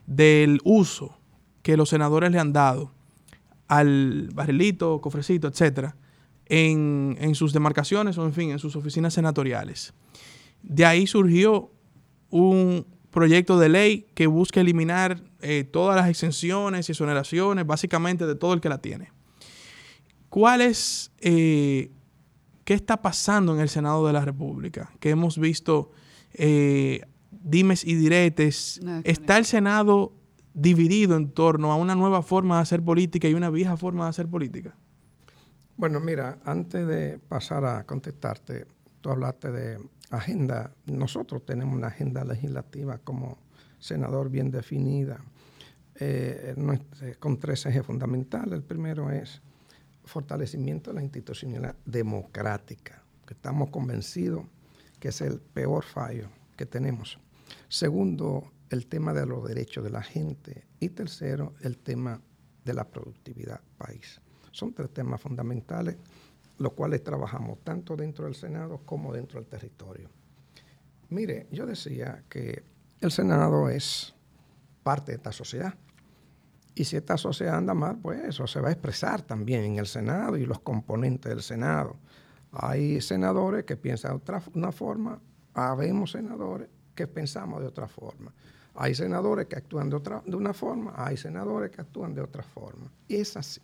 del 0.06 0.60
uso 0.64 1.18
que 1.62 1.78
los 1.78 1.90
senadores 1.90 2.32
le 2.32 2.40
han 2.40 2.54
dado 2.54 2.92
al 3.68 4.30
barrilito, 4.34 5.02
cofrecito, 5.02 5.48
etcétera, 5.48 5.96
en, 6.46 7.18
en 7.20 7.34
sus 7.34 7.54
demarcaciones 7.54 8.18
o 8.18 8.26
en 8.26 8.34
fin, 8.34 8.52
en 8.52 8.60
sus 8.60 8.76
oficinas 8.76 9.14
senatoriales. 9.14 9.94
De 10.62 10.86
ahí 10.86 11.08
surgió 11.08 11.72
un 12.30 12.86
proyecto 13.10 13.58
de 13.58 13.70
ley 13.70 14.08
que 14.14 14.28
busca 14.28 14.60
eliminar 14.60 15.22
eh, 15.42 15.64
todas 15.64 15.96
las 15.96 16.10
exenciones 16.10 16.90
y 16.90 16.92
exoneraciones, 16.92 17.66
básicamente 17.66 18.28
de 18.28 18.36
todo 18.36 18.54
el 18.54 18.62
que 18.62 18.70
la 18.70 18.80
tiene. 18.80 19.12
¿Cuál 20.36 20.60
es, 20.60 21.14
eh, 21.22 21.94
qué 22.66 22.74
está 22.74 23.02
pasando 23.02 23.56
en 23.56 23.62
el 23.62 23.70
Senado 23.70 24.06
de 24.06 24.12
la 24.12 24.20
República? 24.20 24.92
Que 25.00 25.12
hemos 25.12 25.38
visto 25.38 25.94
eh, 26.34 27.04
dimes 27.32 27.86
y 27.86 27.96
diretes. 27.96 28.82
¿Está 29.06 29.38
el 29.38 29.46
Senado 29.46 30.12
dividido 30.54 31.16
en 31.16 31.32
torno 31.32 31.72
a 31.72 31.78
una 31.78 31.96
nueva 31.96 32.22
forma 32.22 32.58
de 32.58 32.64
hacer 32.64 32.84
política 32.84 33.30
y 33.30 33.34
una 33.34 33.50
vieja 33.50 33.78
forma 33.78 34.04
de 34.04 34.10
hacer 34.10 34.28
política? 34.28 34.76
Bueno, 35.78 36.02
mira, 36.02 36.40
antes 36.44 36.86
de 36.86 37.18
pasar 37.18 37.64
a 37.64 37.86
contestarte, 37.86 38.68
tú 39.00 39.12
hablaste 39.12 39.54
de 39.54 39.80
agenda. 40.10 40.76
Nosotros 40.86 41.46
tenemos 41.46 41.78
una 41.78 41.88
agenda 41.88 42.26
legislativa 42.26 42.98
como 42.98 43.38
senador 43.80 44.30
bien 44.30 44.52
definida, 44.52 45.24
eh, 45.98 46.56
eh, 46.58 47.16
con 47.20 47.40
tres 47.40 47.66
ejes 47.68 47.86
fundamentales. 47.86 48.56
El 48.56 48.64
primero 48.64 49.10
es 49.12 49.42
fortalecimiento 50.06 50.92
de 50.92 50.96
la 50.96 51.04
institucionalidad 51.04 51.76
democrática, 51.86 53.04
que 53.26 53.34
estamos 53.34 53.70
convencidos 53.70 54.46
que 55.00 55.10
es 55.10 55.22
el 55.22 55.40
peor 55.40 55.84
fallo 55.84 56.30
que 56.56 56.66
tenemos. 56.66 57.20
Segundo, 57.68 58.52
el 58.70 58.88
tema 58.88 59.14
de 59.14 59.26
los 59.26 59.48
derechos 59.48 59.84
de 59.84 59.90
la 59.90 60.02
gente. 60.02 60.66
Y 60.80 60.90
tercero, 60.90 61.54
el 61.62 61.78
tema 61.78 62.22
de 62.64 62.74
la 62.74 62.86
productividad 62.86 63.62
país. 63.78 64.20
Son 64.52 64.74
tres 64.74 64.92
temas 64.94 65.22
fundamentales, 65.22 65.98
los 66.58 66.74
cuales 66.74 67.04
trabajamos 67.04 67.60
tanto 67.64 67.96
dentro 67.96 68.26
del 68.26 68.36
Senado 68.36 68.80
como 68.86 69.14
dentro 69.14 69.40
del 69.40 69.50
territorio. 69.50 70.10
Mire, 71.10 71.48
yo 71.52 71.66
decía 71.66 72.24
que 72.30 72.64
el 73.02 73.12
Senado 73.12 73.70
es 73.70 74.16
parte 74.82 75.12
de 75.12 75.18
esta 75.18 75.32
sociedad. 75.32 75.76
Y 76.76 76.84
si 76.84 76.98
esta 76.98 77.18
sociedad 77.18 77.56
anda 77.56 77.74
mal, 77.74 77.98
pues 78.02 78.22
eso 78.26 78.46
se 78.48 78.60
va 78.60 78.68
a 78.68 78.72
expresar 78.74 79.22
también 79.22 79.64
en 79.64 79.78
el 79.78 79.88
Senado 79.88 80.36
y 80.36 80.46
los 80.46 80.60
componentes 80.60 81.30
del 81.30 81.42
Senado. 81.42 81.96
Hay 82.52 83.00
senadores 83.02 83.64
que 83.64 83.78
piensan 83.78 84.12
de 84.12 84.18
otra, 84.18 84.44
una 84.54 84.74
forma, 84.74 85.20
habemos 85.54 86.12
senadores 86.12 86.68
que 86.94 87.08
pensamos 87.08 87.62
de 87.62 87.68
otra 87.68 87.88
forma. 87.88 88.34
Hay 88.76 88.94
senadores 88.94 89.48
que 89.48 89.56
actúan 89.56 89.90
de, 89.90 89.96
otra, 89.96 90.22
de 90.26 90.36
una 90.36 90.54
forma, 90.54 90.94
hay 90.98 91.16
senadores 91.16 91.72
que 91.72 91.80
actúan 91.82 92.14
de 92.14 92.22
otra 92.22 92.44
forma. 92.44 92.92
Y 93.08 93.16
es 93.16 93.38
así. 93.38 93.62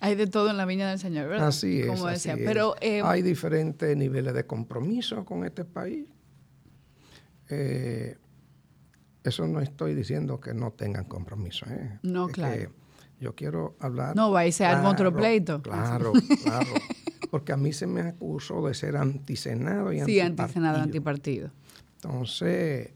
Hay 0.00 0.14
de 0.14 0.26
todo 0.26 0.50
en 0.50 0.56
la 0.56 0.66
viña 0.66 0.90
del 0.90 0.98
Señor, 0.98 1.28
¿verdad? 1.28 1.48
Así 1.48 1.80
es. 1.80 1.86
Como 1.86 2.08
decía. 2.08 2.34
Pero, 2.36 2.74
eh, 2.80 3.00
Hay 3.04 3.22
diferentes 3.22 3.96
niveles 3.96 4.34
de 4.34 4.44
compromiso 4.44 5.24
con 5.24 5.44
este 5.44 5.64
país. 5.64 6.06
Eh, 7.48 8.16
eso 9.24 9.46
no 9.46 9.60
estoy 9.60 9.94
diciendo 9.94 10.40
que 10.40 10.54
no 10.54 10.72
tengan 10.72 11.04
compromiso. 11.04 11.66
¿eh? 11.68 11.98
No, 12.02 12.28
claro. 12.28 12.72
Yo 13.20 13.34
quiero 13.34 13.76
hablar. 13.78 14.16
No, 14.16 14.32
va 14.32 14.40
a 14.40 14.52
ser 14.52 14.66
algún 14.66 14.86
otro 14.86 15.14
pleito. 15.14 15.62
Claro, 15.62 16.12
claro. 16.42 16.72
Porque 17.30 17.52
a 17.52 17.56
mí 17.56 17.72
se 17.72 17.86
me 17.86 18.00
acusó 18.00 18.66
de 18.66 18.74
ser 18.74 18.96
antisenado 18.96 19.92
y 19.92 20.00
sí, 20.00 20.18
antisenado, 20.18 20.82
antipartido. 20.82 21.50
Entonces, 21.94 22.90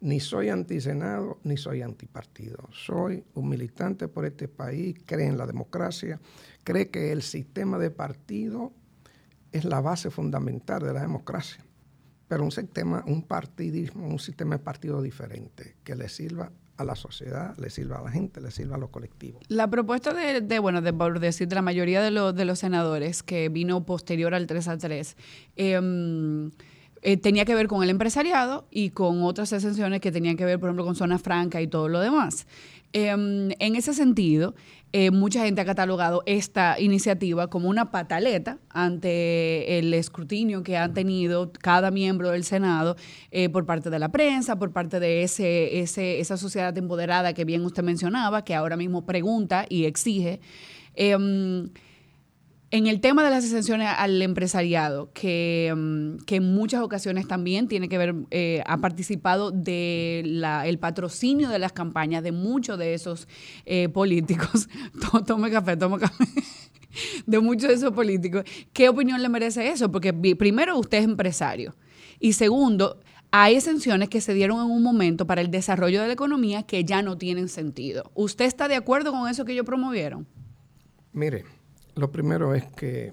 ni 0.00 0.20
soy 0.20 0.48
antisenado 0.48 1.40
ni 1.44 1.56
soy 1.56 1.82
antipartido. 1.82 2.68
Soy 2.72 3.24
un 3.34 3.48
militante 3.48 4.06
por 4.06 4.26
este 4.26 4.48
país, 4.48 4.96
cree 5.04 5.26
en 5.26 5.38
la 5.38 5.46
democracia, 5.46 6.20
cree 6.62 6.90
que 6.90 7.10
el 7.10 7.22
sistema 7.22 7.78
de 7.78 7.90
partido 7.90 8.72
es 9.50 9.64
la 9.64 9.80
base 9.80 10.10
fundamental 10.10 10.82
de 10.82 10.92
la 10.92 11.00
democracia, 11.00 11.64
pero 12.34 12.42
un 12.42 12.50
sistema, 12.50 13.04
un 13.06 13.22
partidismo, 13.22 14.08
un 14.08 14.18
sistema 14.18 14.56
de 14.56 14.64
partido 14.64 15.00
diferente 15.00 15.76
que 15.84 15.94
le 15.94 16.08
sirva 16.08 16.50
a 16.76 16.82
la 16.82 16.96
sociedad, 16.96 17.56
le 17.58 17.70
sirva 17.70 18.00
a 18.00 18.02
la 18.02 18.10
gente, 18.10 18.40
le 18.40 18.50
sirva 18.50 18.74
a 18.74 18.78
los 18.80 18.90
colectivos. 18.90 19.40
La 19.46 19.70
propuesta 19.70 20.12
de, 20.12 20.58
bueno, 20.58 20.82
de, 20.82 20.92
por 20.92 21.20
decir, 21.20 21.46
de 21.46 21.54
la 21.54 21.62
mayoría 21.62 22.02
de, 22.02 22.10
los 22.10 22.58
senadores 22.58 23.22
que 23.22 23.48
vino 23.50 23.86
posterior 23.86 24.34
al 24.34 24.48
3 24.48 24.66
a 24.66 24.78
3, 24.78 25.16
eh, 25.54 27.16
tenía 27.18 27.44
que 27.44 27.54
ver 27.54 27.68
con 27.68 27.84
el 27.84 27.90
empresariado 27.90 28.66
y 28.68 28.90
con 28.90 29.22
otras 29.22 29.52
exenciones 29.52 30.00
que 30.00 30.10
tenían 30.10 30.36
que 30.36 30.44
ver, 30.44 30.58
por 30.58 30.70
ejemplo, 30.70 30.84
con 30.84 30.96
zona 30.96 31.20
franca 31.20 31.62
y 31.62 31.68
todo 31.68 31.88
lo 31.88 32.00
demás. 32.00 32.48
Em, 32.92 33.50
en 33.60 33.76
ese 33.76 33.94
sentido, 33.94 34.56
eh, 34.96 35.10
mucha 35.10 35.42
gente 35.42 35.60
ha 35.60 35.64
catalogado 35.64 36.22
esta 36.24 36.78
iniciativa 36.78 37.48
como 37.48 37.68
una 37.68 37.90
pataleta 37.90 38.58
ante 38.70 39.76
el 39.80 39.92
escrutinio 39.92 40.62
que 40.62 40.76
han 40.76 40.94
tenido 40.94 41.50
cada 41.52 41.90
miembro 41.90 42.30
del 42.30 42.44
Senado 42.44 42.94
eh, 43.32 43.48
por 43.48 43.66
parte 43.66 43.90
de 43.90 43.98
la 43.98 44.10
prensa, 44.10 44.56
por 44.56 44.70
parte 44.70 45.00
de 45.00 45.24
ese, 45.24 45.80
esa 45.80 46.36
sociedad 46.36 46.78
empoderada 46.78 47.32
que 47.32 47.44
bien 47.44 47.64
usted 47.64 47.82
mencionaba, 47.82 48.44
que 48.44 48.54
ahora 48.54 48.76
mismo 48.76 49.04
pregunta 49.04 49.66
y 49.68 49.86
exige. 49.86 50.38
Em, 50.94 51.70
en 52.74 52.88
el 52.88 53.00
tema 53.00 53.22
de 53.22 53.30
las 53.30 53.44
exenciones 53.44 53.88
al 53.96 54.20
empresariado, 54.20 55.08
que, 55.12 55.72
mm, 55.72 56.16
en 56.26 56.54
muchas 56.56 56.82
ocasiones 56.82 57.28
también 57.28 57.68
tiene 57.68 57.88
que 57.88 57.96
ver, 57.98 58.16
eh, 58.32 58.64
ha 58.66 58.78
participado 58.78 59.52
del 59.52 60.78
patrocinio 60.80 61.48
de 61.50 61.60
las 61.60 61.72
campañas 61.72 62.24
de 62.24 62.32
muchos 62.32 62.76
de 62.76 62.94
esos 62.94 63.28
eh, 63.64 63.88
políticos. 63.88 64.68
tome 65.28 65.52
café, 65.52 65.76
tome 65.76 66.00
café. 66.00 66.24
de 67.26 67.38
muchos 67.38 67.68
de 67.68 67.76
esos 67.76 67.92
políticos. 67.92 68.42
¿Qué 68.72 68.88
opinión 68.88 69.22
le 69.22 69.28
merece 69.28 69.68
eso? 69.68 69.92
Porque 69.92 70.12
primero 70.12 70.76
usted 70.76 70.98
es 70.98 71.04
empresario 71.04 71.76
y 72.18 72.32
segundo, 72.32 72.98
hay 73.30 73.54
exenciones 73.54 74.08
que 74.08 74.20
se 74.20 74.34
dieron 74.34 74.58
en 74.58 74.72
un 74.72 74.82
momento 74.82 75.28
para 75.28 75.42
el 75.42 75.50
desarrollo 75.52 76.00
de 76.00 76.08
la 76.08 76.14
economía 76.14 76.64
que 76.64 76.84
ya 76.84 77.02
no 77.02 77.18
tienen 77.18 77.48
sentido. 77.48 78.10
¿Usted 78.14 78.46
está 78.46 78.66
de 78.66 78.74
acuerdo 78.74 79.12
con 79.12 79.28
eso 79.28 79.44
que 79.44 79.52
ellos 79.52 79.64
promovieron? 79.64 80.26
Mire, 81.12 81.44
lo 81.94 82.10
primero 82.10 82.54
es 82.54 82.64
que 82.72 83.12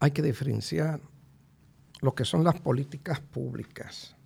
hay 0.00 0.10
que 0.10 0.22
diferenciar 0.22 1.00
lo 2.00 2.14
que 2.14 2.24
son 2.24 2.42
las 2.42 2.60
políticas 2.60 3.20
públicas 3.20 4.16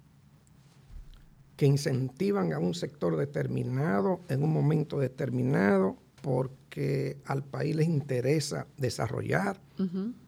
que 1.57 1.66
incentivan 1.66 2.53
a 2.53 2.59
un 2.59 2.74
sector 2.74 3.16
determinado 3.16 4.20
en 4.28 4.42
un 4.42 4.53
momento 4.53 4.99
determinado 4.99 5.97
porque 6.22 7.18
al 7.26 7.44
país 7.44 7.76
les 7.76 7.88
interesa 7.88 8.66
desarrollar 8.76 9.61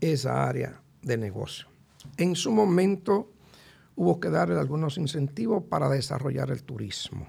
esa 0.00 0.48
área 0.48 0.80
de 1.02 1.16
negocio. 1.16 1.66
En 2.16 2.34
su 2.34 2.50
momento 2.50 3.32
hubo 3.96 4.20
que 4.20 4.30
darle 4.30 4.58
algunos 4.58 4.96
incentivos 4.96 5.64
para 5.64 5.88
desarrollar 5.88 6.50
el 6.50 6.62
turismo. 6.62 7.26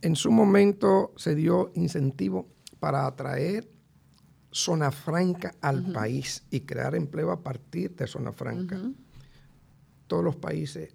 En 0.00 0.16
su 0.16 0.30
momento 0.30 1.12
se 1.16 1.34
dio 1.34 1.70
incentivo 1.74 2.48
para 2.80 3.06
atraer 3.06 3.68
zona 4.56 4.90
franca 4.90 5.52
al 5.60 5.92
país 5.92 6.42
y 6.50 6.60
crear 6.60 6.94
empleo 6.94 7.30
a 7.30 7.42
partir 7.42 7.94
de 7.94 8.06
zona 8.06 8.32
franca. 8.32 8.80
Todos 10.06 10.24
los 10.24 10.36
países 10.36 10.94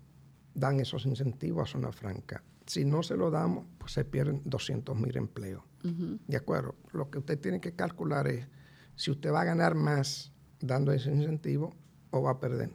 dan 0.55 0.79
esos 0.79 1.05
incentivos 1.05 1.69
a 1.69 1.71
zona 1.71 1.91
franca. 1.91 2.43
Si 2.65 2.85
no 2.85 3.03
se 3.03 3.15
lo 3.15 3.29
damos, 3.29 3.65
pues 3.77 3.91
se 3.91 4.03
pierden 4.03 4.41
200 4.45 4.97
mil 4.97 5.15
empleos. 5.15 5.63
¿De 5.83 6.37
acuerdo? 6.37 6.75
Lo 6.91 7.11
que 7.11 7.19
usted 7.19 7.39
tiene 7.39 7.61
que 7.61 7.73
calcular 7.73 8.27
es 8.27 8.47
si 8.95 9.11
usted 9.11 9.31
va 9.31 9.41
a 9.41 9.45
ganar 9.45 9.75
más 9.75 10.31
dando 10.59 10.91
ese 10.91 11.11
incentivo 11.11 11.75
o 12.09 12.23
va 12.23 12.31
a 12.31 12.39
perder. 12.39 12.71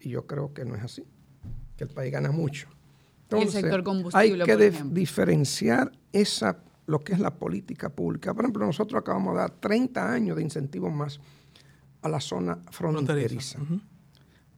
Y 0.00 0.10
yo 0.10 0.26
creo 0.26 0.52
que 0.52 0.66
no 0.66 0.74
es 0.74 0.82
así, 0.82 1.06
que 1.78 1.84
el 1.84 1.90
país 1.90 2.12
gana 2.12 2.30
mucho. 2.30 2.68
el 3.30 3.48
sector 3.48 3.82
combustible, 3.84 4.42
hay 4.42 4.70
que 4.70 4.70
diferenciar 4.84 5.92
esa 6.12 6.62
lo 6.90 6.98
que 7.04 7.12
es 7.12 7.20
la 7.20 7.38
política 7.38 7.88
pública. 7.88 8.34
Por 8.34 8.44
ejemplo, 8.44 8.66
nosotros 8.66 9.00
acabamos 9.00 9.34
de 9.34 9.40
dar 9.40 9.50
30 9.52 10.12
años 10.12 10.36
de 10.36 10.42
incentivos 10.42 10.92
más 10.92 11.20
a 12.02 12.08
la 12.08 12.20
zona 12.20 12.58
fronteriza. 12.72 13.60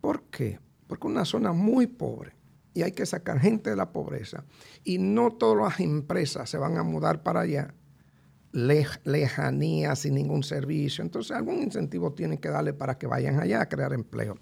¿Por 0.01 0.22
qué? 0.24 0.59
Porque 0.87 1.07
es 1.07 1.12
una 1.12 1.26
zona 1.26 1.53
muy 1.53 1.87
pobre 1.87 2.33
y 2.72 2.83
hay 2.83 2.93
que 2.93 3.05
sacar 3.05 3.39
gente 3.39 3.68
de 3.68 3.76
la 3.76 3.93
pobreza. 3.93 4.45
Y 4.83 4.97
no 4.97 5.33
todas 5.33 5.72
las 5.72 5.80
empresas 5.80 6.49
se 6.49 6.57
van 6.57 6.78
a 6.78 6.83
mudar 6.83 7.22
para 7.22 7.41
allá, 7.41 7.74
lejanía, 8.53 9.95
sin 9.95 10.14
ningún 10.14 10.43
servicio. 10.43 11.05
Entonces, 11.05 11.37
algún 11.37 11.62
incentivo 11.62 12.14
tienen 12.14 12.39
que 12.39 12.49
darle 12.49 12.72
para 12.72 12.97
que 12.97 13.07
vayan 13.07 13.41
allá 13.41 13.61
a 13.61 13.68
crear 13.68 13.93
empleo. 13.93 14.39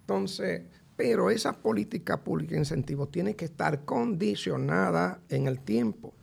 Entonces, 0.00 0.62
pero 0.96 1.30
esa 1.30 1.52
política 1.52 2.24
pública 2.24 2.52
de 2.52 2.60
incentivos 2.60 3.10
tiene 3.10 3.36
que 3.36 3.44
estar 3.44 3.84
condicionada 3.84 5.20
en 5.28 5.46
el 5.46 5.60
tiempo. 5.60 6.14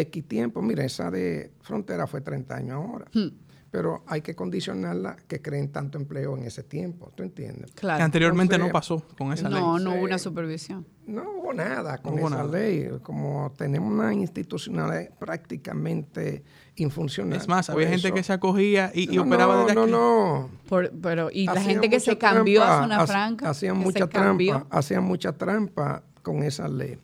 X 0.00 0.28
tiempo, 0.28 0.62
mira, 0.62 0.84
esa 0.84 1.10
de 1.10 1.52
frontera 1.60 2.06
fue 2.06 2.20
30 2.20 2.54
años 2.54 2.72
ahora. 2.72 3.06
Hmm 3.12 3.44
pero 3.74 4.04
hay 4.06 4.20
que 4.20 4.36
condicionarla 4.36 5.16
que 5.26 5.42
creen 5.42 5.72
tanto 5.72 5.98
empleo 5.98 6.36
en 6.36 6.44
ese 6.44 6.62
tiempo, 6.62 7.10
¿tú 7.12 7.24
entiendes? 7.24 7.72
Claro. 7.72 7.96
Que 7.96 8.04
anteriormente 8.04 8.56
no 8.56 8.68
pasó 8.68 9.02
con 9.18 9.32
esa 9.32 9.48
ley. 9.48 9.60
No, 9.60 9.80
no 9.80 9.94
hubo 9.94 10.04
una 10.04 10.16
supervisión. 10.16 10.86
No 11.08 11.28
hubo 11.28 11.52
nada 11.52 11.98
con 11.98 12.16
esa 12.20 12.44
ley. 12.44 12.88
Como 13.02 13.52
tenemos 13.58 13.92
una 13.92 14.14
institucionalidad 14.14 15.10
prácticamente 15.18 16.44
infuncional. 16.76 17.36
Es 17.36 17.48
más, 17.48 17.68
había 17.68 17.88
gente 17.88 18.12
que 18.12 18.22
se 18.22 18.32
acogía 18.32 18.92
y, 18.94 19.18
operaba 19.18 19.64
desde 19.64 19.72
aquí. 19.72 19.90
No, 19.90 20.48
no, 20.68 20.90
pero 21.02 21.30
y 21.32 21.46
la 21.46 21.60
gente 21.60 21.90
que 21.90 21.98
se 21.98 22.16
cambió 22.16 22.62
a 22.62 22.82
zona 22.82 23.04
franca. 23.08 23.50
Hacían 23.50 23.76
mucha 23.76 24.06
trampa, 24.06 24.68
hacían 24.70 25.02
mucha 25.02 25.32
trampa 25.32 26.04
con 26.22 26.44
esa 26.44 26.68
ley. 26.68 26.96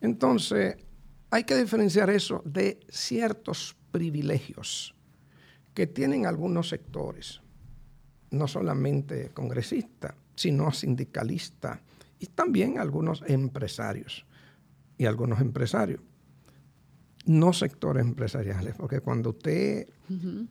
Entonces, 0.00 0.76
hay 1.30 1.44
que 1.44 1.56
diferenciar 1.56 2.10
eso 2.10 2.42
de 2.44 2.80
ciertos 2.88 3.76
privilegios 3.90 4.94
que 5.74 5.86
tienen 5.86 6.26
algunos 6.26 6.68
sectores, 6.68 7.40
no 8.30 8.48
solamente 8.48 9.30
congresistas, 9.30 10.14
sino 10.34 10.72
sindicalistas 10.72 11.80
y 12.18 12.26
también 12.26 12.78
algunos 12.78 13.22
empresarios 13.26 14.26
y 14.96 15.06
algunos 15.06 15.40
empresarios. 15.40 16.00
No 17.26 17.52
sectores 17.52 18.04
empresariales, 18.04 18.74
porque 18.76 19.00
cuando 19.00 19.30
usted 19.30 19.86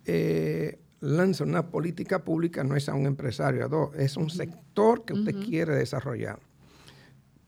eh, 0.06 0.80
lanza 1.00 1.44
una 1.44 1.70
política 1.70 2.24
pública 2.24 2.64
no 2.64 2.76
es 2.76 2.88
a 2.88 2.94
un 2.94 3.06
empresario, 3.08 3.66
a 3.66 3.68
dos, 3.68 3.96
es 3.96 4.16
un 4.16 4.30
sector 4.30 5.04
que 5.04 5.14
usted 5.14 5.36
quiere 5.46 5.76
desarrollar. 5.76 6.40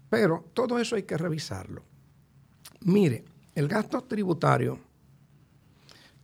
Pero 0.09 0.49
todo 0.53 0.79
eso 0.79 0.95
hay 0.95 1.03
que 1.03 1.17
revisarlo. 1.17 1.83
Mire, 2.85 3.25
el 3.55 3.67
gasto 3.67 4.01
tributario, 4.01 4.79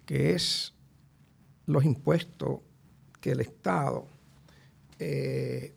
que 0.06 0.34
es 0.34 0.74
los 1.66 1.84
impuestos 1.84 2.60
que 3.20 3.32
el 3.32 3.42
Estado 3.42 4.08
eh, 5.00 5.74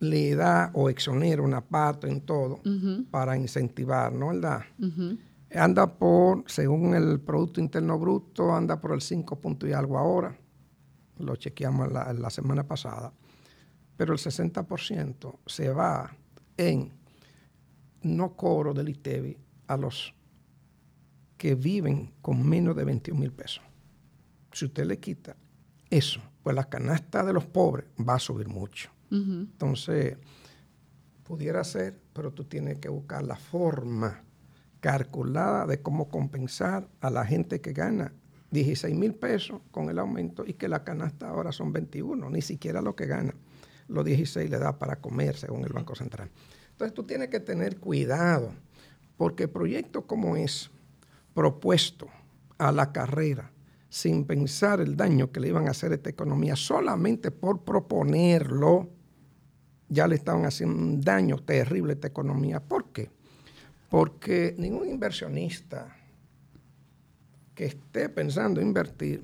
le 0.00 0.34
da 0.34 0.70
o 0.74 0.90
exonera 0.90 1.42
una 1.42 1.60
parte 1.60 2.08
en 2.08 2.20
todo 2.20 2.60
para 3.10 3.36
incentivar, 3.36 4.12
¿no 4.12 4.28
verdad? 4.28 4.62
Anda 5.54 5.98
por, 5.98 6.44
según 6.46 6.94
el 6.94 7.20
Producto 7.20 7.60
Interno 7.60 7.98
Bruto, 7.98 8.54
anda 8.54 8.80
por 8.80 8.92
el 8.92 9.00
5 9.00 9.40
punto 9.40 9.66
y 9.66 9.72
algo 9.72 9.96
ahora. 9.96 10.36
Lo 11.18 11.34
chequeamos 11.36 11.90
la, 11.90 12.12
la 12.12 12.30
semana 12.30 12.64
pasada. 12.66 13.12
Pero 13.96 14.12
el 14.12 14.18
60% 14.18 15.38
se 15.46 15.70
va 15.70 16.14
en 16.56 16.92
no 18.02 18.36
cobro 18.36 18.74
del 18.74 18.90
ITEVI 18.90 19.47
a 19.68 19.76
los 19.76 20.14
que 21.36 21.54
viven 21.54 22.12
con 22.20 22.46
menos 22.48 22.74
de 22.74 22.84
21 22.84 23.20
mil 23.20 23.30
pesos 23.30 23.62
si 24.52 24.64
usted 24.64 24.86
le 24.86 24.98
quita 24.98 25.36
eso, 25.90 26.20
pues 26.42 26.54
la 26.54 26.68
canasta 26.68 27.24
de 27.24 27.32
los 27.32 27.46
pobres 27.46 27.86
va 27.98 28.14
a 28.14 28.18
subir 28.18 28.48
mucho. 28.48 28.90
Entonces, 29.10 30.18
pudiera 31.24 31.64
ser, 31.64 31.98
pero 32.12 32.30
tú 32.30 32.44
tienes 32.44 32.78
que 32.78 32.90
buscar 32.90 33.22
la 33.22 33.36
forma 33.36 34.22
calculada 34.80 35.66
de 35.66 35.80
cómo 35.80 36.10
compensar 36.10 36.88
a 37.00 37.08
la 37.08 37.24
gente 37.24 37.62
que 37.62 37.72
gana 37.72 38.12
16 38.50 38.94
mil 38.94 39.14
pesos 39.14 39.62
con 39.70 39.88
el 39.88 39.98
aumento 39.98 40.44
y 40.46 40.54
que 40.54 40.68
la 40.68 40.84
canasta 40.84 41.28
ahora 41.28 41.52
son 41.52 41.72
21, 41.72 42.28
ni 42.28 42.42
siquiera 42.42 42.82
lo 42.82 42.94
que 42.94 43.06
gana. 43.06 43.34
Los 43.88 44.04
16 44.04 44.50
le 44.50 44.58
da 44.58 44.78
para 44.78 44.96
comer, 44.96 45.36
según 45.36 45.64
el 45.64 45.72
Banco 45.72 45.94
Central. 45.94 46.30
Entonces 46.72 46.92
tú 46.92 47.04
tienes 47.04 47.28
que 47.28 47.40
tener 47.40 47.78
cuidado, 47.78 48.52
porque 49.18 49.48
proyectos 49.48 50.04
como 50.06 50.36
es 50.36 50.70
propuesto 51.34 52.08
a 52.56 52.72
la 52.72 52.92
carrera 52.92 53.52
sin 53.90 54.24
pensar 54.24 54.80
el 54.80 54.96
daño 54.96 55.30
que 55.32 55.40
le 55.40 55.48
iban 55.48 55.66
a 55.66 55.72
hacer 55.72 55.92
a 55.92 55.96
esta 55.96 56.10
economía, 56.10 56.56
solamente 56.56 57.30
por 57.30 57.62
proponerlo, 57.62 58.88
ya 59.88 60.06
le 60.06 60.14
estaban 60.14 60.44
haciendo 60.44 60.76
un 60.76 61.00
daño 61.00 61.38
terrible 61.38 61.92
a 61.92 61.94
esta 61.94 62.08
economía. 62.08 62.60
¿Por 62.60 62.86
qué? 62.92 63.10
Porque 63.88 64.54
ningún 64.58 64.88
inversionista 64.88 65.96
que 67.54 67.64
esté 67.64 68.08
pensando 68.08 68.60
invertir 68.60 69.22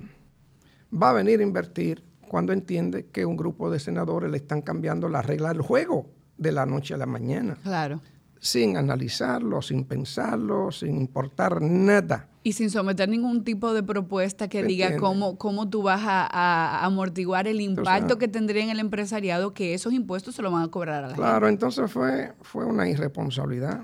va 0.91 1.11
a 1.11 1.13
venir 1.13 1.39
a 1.39 1.43
invertir 1.43 2.03
cuando 2.27 2.51
entiende 2.51 3.05
que 3.05 3.25
un 3.25 3.37
grupo 3.37 3.69
de 3.69 3.79
senadores 3.79 4.31
le 4.31 4.37
están 4.37 4.61
cambiando 4.61 5.07
la 5.07 5.21
regla 5.21 5.49
del 5.49 5.61
juego 5.61 6.09
de 6.37 6.51
la 6.51 6.65
noche 6.65 6.95
a 6.95 6.97
la 6.97 7.05
mañana. 7.05 7.57
Claro. 7.61 8.01
Sin 8.45 8.77
analizarlo, 8.77 9.59
sin 9.63 9.85
pensarlo, 9.85 10.71
sin 10.71 10.97
importar 10.97 11.63
nada. 11.63 12.29
Y 12.43 12.53
sin 12.53 12.69
someter 12.69 13.09
ningún 13.09 13.43
tipo 13.43 13.73
de 13.73 13.81
propuesta 13.81 14.47
que 14.47 14.61
diga 14.61 14.97
cómo, 14.97 15.35
cómo 15.39 15.67
tú 15.67 15.81
vas 15.81 16.01
a, 16.05 16.85
amortiguar 16.85 17.47
el 17.47 17.59
impacto 17.59 18.19
que 18.19 18.27
tendría 18.27 18.63
en 18.63 18.69
el 18.69 18.79
empresariado 18.79 19.55
que 19.55 19.73
esos 19.73 19.93
impuestos 19.93 20.35
se 20.35 20.43
lo 20.43 20.51
van 20.51 20.61
a 20.61 20.67
cobrar 20.67 20.97
a 20.97 21.01
la 21.01 21.07
gente. 21.07 21.21
Claro, 21.23 21.47
entonces 21.47 21.91
fue, 21.91 22.33
fue 22.43 22.65
una 22.65 22.87
irresponsabilidad 22.87 23.81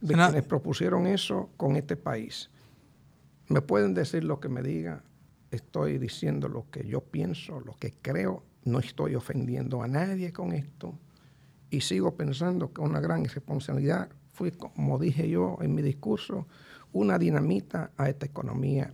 de 0.00 0.14
quienes 0.14 0.44
propusieron 0.44 1.08
eso 1.08 1.50
con 1.56 1.74
este 1.74 1.96
país. 1.96 2.50
Me 3.48 3.60
pueden 3.60 3.92
decir 3.92 4.22
lo 4.22 4.38
que 4.38 4.48
me 4.48 4.62
digan, 4.62 5.02
estoy 5.50 5.98
diciendo 5.98 6.48
lo 6.48 6.70
que 6.70 6.86
yo 6.86 7.00
pienso, 7.00 7.58
lo 7.58 7.74
que 7.74 7.92
creo, 8.00 8.44
no 8.62 8.78
estoy 8.78 9.16
ofendiendo 9.16 9.82
a 9.82 9.88
nadie 9.88 10.32
con 10.32 10.52
esto 10.52 10.94
y 11.70 11.80
sigo 11.80 12.16
pensando 12.16 12.72
que 12.72 12.80
una 12.80 13.00
gran 13.00 13.24
irresponsabilidad 13.24 14.08
fue, 14.32 14.52
como 14.52 14.98
dije 14.98 15.28
yo 15.28 15.58
en 15.60 15.74
mi 15.74 15.82
discurso, 15.82 16.46
una 16.92 17.18
dinamita 17.18 17.90
a 17.96 18.08
esta 18.08 18.26
economía 18.26 18.92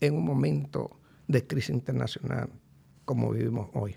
en 0.00 0.14
un 0.14 0.24
momento 0.24 0.98
de 1.28 1.46
crisis 1.46 1.74
internacional 1.74 2.50
como 3.04 3.30
vivimos 3.30 3.68
hoy. 3.74 3.96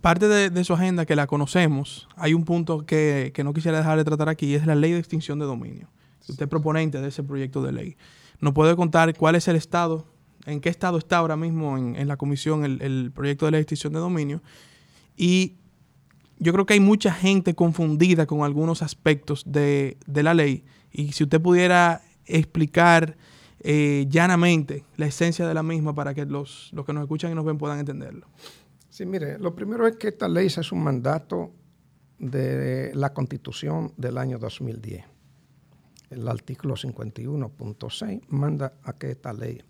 Parte 0.00 0.28
de, 0.28 0.64
su 0.64 0.72
agenda 0.72 1.04
que 1.04 1.14
la 1.14 1.26
conocemos, 1.26 2.08
hay 2.16 2.32
un 2.32 2.44
punto 2.44 2.86
que, 2.86 3.32
no 3.44 3.52
quisiera 3.52 3.78
dejar 3.78 3.98
de 3.98 4.04
tratar 4.04 4.30
aquí, 4.30 4.54
es 4.54 4.64
la 4.64 4.74
ley 4.74 4.92
de 4.92 4.98
extinción 4.98 5.38
de 5.38 5.44
dominio. 5.44 5.90
Usted 6.26 6.44
es 6.44 6.48
proponente 6.48 7.00
de 7.00 7.08
ese 7.08 7.22
proyecto 7.22 7.62
de 7.62 7.72
ley. 7.72 7.96
¿Nos 8.40 8.54
puede 8.54 8.76
contar 8.76 9.14
cuál 9.14 9.34
es 9.34 9.46
el 9.48 9.56
estado, 9.56 10.06
en 10.46 10.60
qué 10.60 10.70
estado 10.70 10.96
está 10.96 11.18
ahora 11.18 11.36
mismo 11.36 11.76
en, 11.76 12.08
la 12.08 12.16
comisión 12.16 12.64
el, 12.64 13.12
proyecto 13.14 13.44
de 13.44 13.52
ley 13.52 13.58
de 13.58 13.62
extinción 13.62 13.92
de 13.92 13.98
dominio? 13.98 14.42
Y 15.16 15.56
yo 16.40 16.52
creo 16.52 16.66
que 16.66 16.74
hay 16.74 16.80
mucha 16.80 17.12
gente 17.12 17.54
confundida 17.54 18.26
con 18.26 18.42
algunos 18.42 18.82
aspectos 18.82 19.44
de, 19.46 19.98
de 20.06 20.22
la 20.22 20.34
ley. 20.34 20.64
Y 20.90 21.12
si 21.12 21.24
usted 21.24 21.40
pudiera 21.40 22.02
explicar 22.26 23.16
eh, 23.62 24.06
llanamente 24.08 24.84
la 24.96 25.06
esencia 25.06 25.46
de 25.46 25.52
la 25.52 25.62
misma 25.62 25.94
para 25.94 26.14
que 26.14 26.24
los, 26.24 26.70
los 26.72 26.86
que 26.86 26.94
nos 26.94 27.02
escuchan 27.02 27.30
y 27.30 27.34
nos 27.34 27.44
ven 27.44 27.58
puedan 27.58 27.78
entenderlo. 27.78 28.26
Sí, 28.88 29.04
mire, 29.04 29.38
lo 29.38 29.54
primero 29.54 29.86
es 29.86 29.96
que 29.96 30.08
esta 30.08 30.28
ley 30.28 30.46
es 30.46 30.72
un 30.72 30.82
mandato 30.82 31.52
de 32.18 32.92
la 32.94 33.12
Constitución 33.12 33.92
del 33.98 34.16
año 34.16 34.38
2010. 34.38 35.04
El 36.08 36.26
artículo 36.26 36.74
51.6 36.74 38.22
manda 38.28 38.72
a 38.82 38.94
que 38.94 39.10
esta 39.10 39.32
ley 39.32 39.62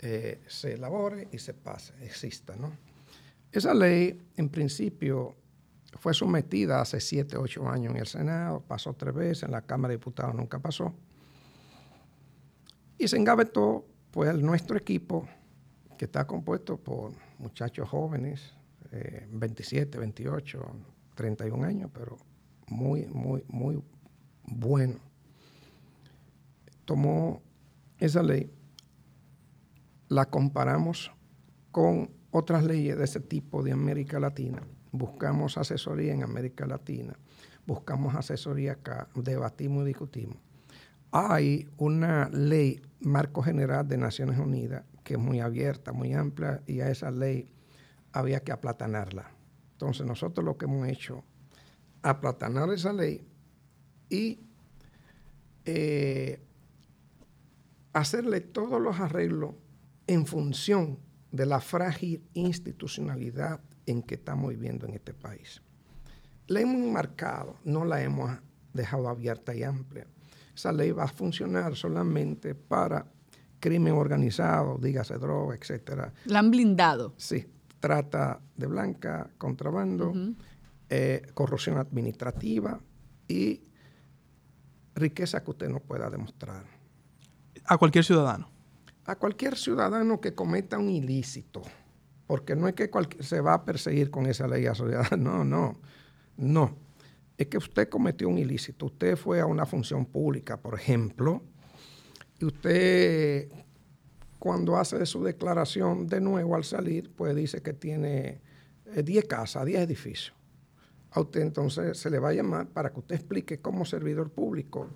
eh, 0.00 0.40
se 0.48 0.74
elabore 0.74 1.28
y 1.32 1.38
se 1.38 1.54
pase, 1.54 1.94
exista. 2.02 2.56
¿no? 2.56 2.72
Esa 3.52 3.72
ley, 3.72 4.20
en 4.36 4.48
principio, 4.48 5.36
fue 5.94 6.14
sometida 6.14 6.80
hace 6.80 7.00
7, 7.00 7.36
8 7.36 7.68
años 7.68 7.92
en 7.92 8.00
el 8.00 8.06
Senado, 8.06 8.60
pasó 8.60 8.94
tres 8.94 9.14
veces, 9.14 9.42
en 9.44 9.52
la 9.52 9.62
Cámara 9.62 9.92
de 9.92 9.98
Diputados 9.98 10.34
nunca 10.34 10.58
pasó. 10.58 10.94
Y 12.98 13.08
se 13.08 13.16
engavetó 13.16 13.86
pues 14.10 14.34
nuestro 14.38 14.76
equipo, 14.76 15.28
que 15.98 16.06
está 16.06 16.26
compuesto 16.26 16.78
por 16.78 17.12
muchachos 17.38 17.88
jóvenes, 17.88 18.54
27, 19.30 19.98
28, 19.98 20.66
31 21.14 21.64
años, 21.64 21.90
pero 21.92 22.16
muy, 22.68 23.06
muy, 23.06 23.44
muy 23.48 23.82
bueno. 24.44 24.96
Tomó 26.84 27.42
esa 27.98 28.22
ley, 28.22 28.50
la 30.08 30.26
comparamos 30.26 31.10
con 31.70 32.10
otras 32.30 32.64
leyes 32.64 32.96
de 32.96 33.04
ese 33.04 33.20
tipo 33.20 33.62
de 33.62 33.72
América 33.72 34.20
Latina. 34.20 34.62
Buscamos 34.96 35.58
asesoría 35.58 36.12
en 36.12 36.22
América 36.22 36.66
Latina, 36.66 37.18
buscamos 37.66 38.14
asesoría 38.14 38.72
acá, 38.72 39.08
debatimos 39.14 39.84
y 39.84 39.88
discutimos 39.88 40.38
hay 41.18 41.68
una 41.78 42.28
ley 42.28 42.82
marco 43.00 43.42
general 43.42 43.88
de 43.88 43.96
Naciones 43.96 44.38
Unidas 44.38 44.84
que 45.02 45.14
es 45.14 45.20
muy 45.20 45.40
abierta, 45.40 45.92
muy 45.92 46.12
amplia, 46.12 46.62
y 46.66 46.80
a 46.80 46.90
esa 46.90 47.10
ley 47.10 47.48
había 48.12 48.40
que 48.40 48.50
aplatanarla. 48.50 49.30
Entonces 49.72 50.04
nosotros 50.04 50.44
lo 50.44 50.58
que 50.58 50.64
hemos 50.64 50.88
hecho, 50.88 51.24
aplatanar 52.02 52.70
esa 52.70 52.92
ley 52.92 53.26
y 54.10 54.40
eh, 55.64 56.40
hacerle 57.92 58.40
todos 58.40 58.80
los 58.80 58.98
arreglos 58.98 59.54
en 60.08 60.26
función 60.26 60.98
de 61.30 61.46
la 61.46 61.60
frágil 61.60 62.28
institucionalidad 62.34 63.60
en 63.86 64.02
que 64.02 64.16
estamos 64.16 64.50
viviendo 64.50 64.86
en 64.86 64.94
este 64.94 65.14
país. 65.14 65.62
La 66.48 66.60
hemos 66.60 66.80
marcado, 66.92 67.56
no 67.64 67.84
la 67.84 68.02
hemos 68.02 68.30
dejado 68.72 69.08
abierta 69.08 69.54
y 69.54 69.62
amplia. 69.62 70.06
Esa 70.54 70.72
ley 70.72 70.90
va 70.90 71.04
a 71.04 71.08
funcionar 71.08 71.74
solamente 71.76 72.54
para 72.54 73.06
crimen 73.60 73.94
organizado, 73.94 74.78
dígase 74.78 75.18
droga, 75.18 75.56
etcétera. 75.56 76.12
La 76.26 76.38
han 76.38 76.50
blindado. 76.50 77.14
Sí, 77.16 77.46
trata 77.80 78.40
de 78.56 78.66
blanca, 78.66 79.30
contrabando, 79.38 80.12
eh, 80.88 81.26
corrupción 81.34 81.78
administrativa 81.78 82.80
y 83.28 83.62
riqueza 84.94 85.42
que 85.42 85.50
usted 85.50 85.68
no 85.68 85.80
pueda 85.80 86.08
demostrar. 86.10 86.64
A 87.64 87.76
cualquier 87.76 88.04
ciudadano. 88.04 88.48
A 89.04 89.16
cualquier 89.16 89.56
ciudadano 89.56 90.20
que 90.20 90.34
cometa 90.34 90.78
un 90.78 90.90
ilícito, 90.90 91.62
porque 92.26 92.56
no 92.56 92.68
es 92.68 92.74
que 92.74 92.90
se 93.20 93.40
va 93.40 93.54
a 93.54 93.64
perseguir 93.64 94.10
con 94.10 94.26
esa 94.26 94.48
ley 94.48 94.66
a 94.66 94.74
ciudadano, 94.74 95.16
no, 95.16 95.44
no, 95.44 95.80
no. 96.36 96.76
Es 97.38 97.48
que 97.48 97.58
usted 97.58 97.88
cometió 97.88 98.28
un 98.28 98.38
ilícito, 98.38 98.86
usted 98.86 99.16
fue 99.16 99.40
a 99.40 99.46
una 99.46 99.66
función 99.66 100.06
pública, 100.06 100.56
por 100.56 100.74
ejemplo, 100.74 101.42
y 102.38 102.44
usted 102.46 103.48
cuando 104.38 104.76
hace 104.76 105.04
su 105.06 105.22
declaración 105.24 106.06
de 106.06 106.20
nuevo 106.20 106.54
al 106.54 106.64
salir, 106.64 107.10
pues 107.14 107.34
dice 107.34 107.62
que 107.62 107.72
tiene 107.72 108.40
10 108.94 109.24
eh, 109.24 109.26
casas, 109.26 109.64
10 109.64 109.80
edificios. 109.80 110.34
A 111.10 111.20
usted 111.20 111.40
entonces 111.40 111.98
se 111.98 112.10
le 112.10 112.18
va 112.18 112.28
a 112.28 112.32
llamar 112.32 112.68
para 112.68 112.90
que 112.90 113.00
usted 113.00 113.14
explique 113.14 113.60
como 113.60 113.84
servidor 113.84 114.30
público 114.30 114.88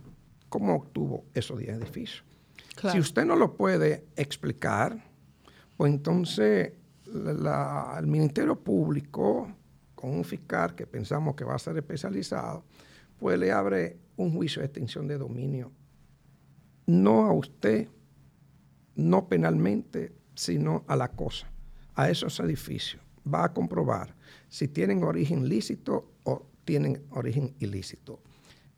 cómo 0.48 0.74
obtuvo 0.74 1.24
esos 1.34 1.58
10 1.58 1.78
edificios. 1.78 2.24
Si 2.92 2.98
usted 2.98 3.24
no 3.24 3.36
lo 3.36 3.56
puede 3.56 4.04
explicar, 4.16 5.04
pues 5.76 5.92
entonces 5.92 6.72
el 7.12 8.06
Ministerio 8.06 8.58
Público, 8.58 9.50
con 9.94 10.10
un 10.10 10.24
fiscal 10.24 10.74
que 10.74 10.86
pensamos 10.86 11.34
que 11.34 11.44
va 11.44 11.54
a 11.54 11.58
ser 11.58 11.76
especializado, 11.76 12.64
pues 13.18 13.38
le 13.38 13.52
abre 13.52 13.98
un 14.16 14.32
juicio 14.32 14.60
de 14.60 14.66
extinción 14.66 15.06
de 15.06 15.18
dominio 15.18 15.72
no 16.90 17.24
a 17.24 17.32
usted, 17.32 17.88
no 18.96 19.28
penalmente, 19.28 20.12
sino 20.34 20.84
a 20.88 20.96
la 20.96 21.08
cosa, 21.08 21.50
a 21.94 22.10
esos 22.10 22.40
edificios. 22.40 23.02
Va 23.32 23.44
a 23.44 23.52
comprobar 23.52 24.14
si 24.48 24.66
tienen 24.66 25.04
origen 25.04 25.48
lícito 25.48 26.12
o 26.24 26.46
tienen 26.64 27.04
origen 27.10 27.54
ilícito. 27.60 28.20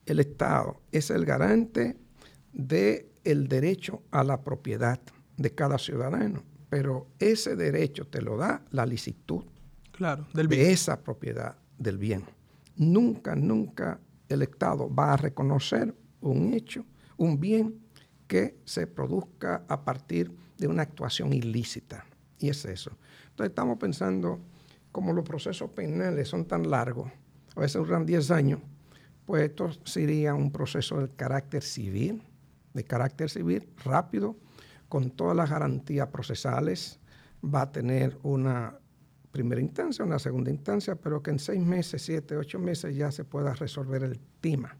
El 0.04 0.20
Estado 0.20 0.80
es 0.90 1.10
el 1.10 1.24
garante 1.24 1.96
del 2.52 3.06
el 3.24 3.46
derecho 3.48 4.02
a 4.10 4.24
la 4.24 4.42
propiedad 4.42 5.00
de 5.36 5.54
cada 5.54 5.78
ciudadano, 5.78 6.42
pero 6.72 7.08
ese 7.18 7.54
derecho 7.54 8.06
te 8.06 8.22
lo 8.22 8.38
da 8.38 8.62
la 8.70 8.86
licitud 8.86 9.44
claro, 9.90 10.26
de 10.32 10.72
esa 10.72 11.02
propiedad 11.02 11.54
del 11.76 11.98
bien. 11.98 12.24
Nunca, 12.76 13.36
nunca 13.36 14.00
el 14.26 14.40
Estado 14.40 14.88
va 14.88 15.12
a 15.12 15.18
reconocer 15.18 15.94
un 16.22 16.54
hecho, 16.54 16.86
un 17.18 17.38
bien 17.38 17.78
que 18.26 18.56
se 18.64 18.86
produzca 18.86 19.66
a 19.68 19.84
partir 19.84 20.34
de 20.56 20.66
una 20.66 20.84
actuación 20.84 21.34
ilícita. 21.34 22.06
Y 22.38 22.48
es 22.48 22.64
eso. 22.64 22.92
Entonces 23.28 23.50
estamos 23.50 23.76
pensando, 23.76 24.40
como 24.92 25.12
los 25.12 25.26
procesos 25.26 25.68
penales 25.72 26.28
son 26.28 26.46
tan 26.46 26.70
largos, 26.70 27.12
a 27.54 27.60
veces 27.60 27.82
duran 27.82 28.06
10 28.06 28.30
años, 28.30 28.60
pues 29.26 29.42
esto 29.42 29.70
sería 29.84 30.32
un 30.32 30.50
proceso 30.50 31.02
de 31.02 31.08
carácter 31.10 31.62
civil, 31.62 32.22
de 32.72 32.82
carácter 32.82 33.28
civil 33.28 33.68
rápido, 33.84 34.38
con 34.92 35.10
todas 35.10 35.34
las 35.34 35.48
garantías 35.48 36.08
procesales, 36.08 37.00
va 37.42 37.62
a 37.62 37.72
tener 37.72 38.18
una 38.22 38.74
primera 39.30 39.58
instancia, 39.58 40.04
una 40.04 40.18
segunda 40.18 40.50
instancia, 40.50 40.96
pero 40.96 41.22
que 41.22 41.30
en 41.30 41.38
seis 41.38 41.62
meses, 41.62 42.02
siete, 42.02 42.36
ocho 42.36 42.58
meses 42.58 42.94
ya 42.94 43.10
se 43.10 43.24
pueda 43.24 43.54
resolver 43.54 44.02
el 44.04 44.20
tema. 44.42 44.76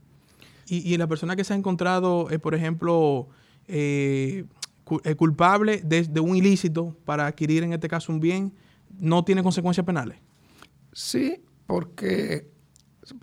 Y, 0.67 0.95
la 0.99 1.07
persona 1.07 1.35
que 1.35 1.45
se 1.45 1.55
ha 1.55 1.57
encontrado, 1.57 2.29
eh, 2.31 2.39
por 2.39 2.55
ejemplo, 2.55 3.29
eh, 3.67 4.45
eh, 5.03 5.15
culpable 5.15 5.81
de, 5.83 6.21
un 6.21 6.37
ilícito 6.37 6.95
para 7.07 7.27
adquirir 7.27 7.63
en 7.63 7.73
este 7.73 7.89
caso 7.89 8.13
un 8.13 8.21
bien, 8.21 8.53
no 8.99 9.25
tiene 9.25 9.43
consecuencias 9.43 9.87
penales. 9.87 10.19
Sí, 10.93 11.43
porque 11.67 12.51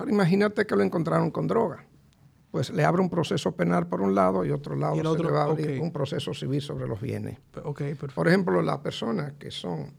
imagínate 0.07 0.65
que 0.65 0.75
lo 0.75 0.81
encontraron 0.81 1.29
con 1.29 1.45
droga. 1.45 1.85
Pues 2.51 2.71
le 2.71 2.83
abre 2.83 3.01
un 3.01 3.09
proceso 3.09 3.55
penal 3.55 3.87
por 3.87 4.01
un 4.01 4.15
lado 4.15 4.43
y 4.43 4.51
otro 4.51 4.75
lado 4.75 4.95
se 4.95 5.23
le 5.23 5.31
va 5.31 5.43
a 5.43 5.45
abrir 5.45 5.79
un 5.79 5.91
proceso 5.91 6.33
civil 6.33 6.61
sobre 6.61 6.87
los 6.87 6.99
bienes. 6.99 7.37
por 8.15 8.27
ejemplo, 8.27 8.61
las 8.61 8.79
personas 8.79 9.33
que 9.33 9.51
son 9.51 9.93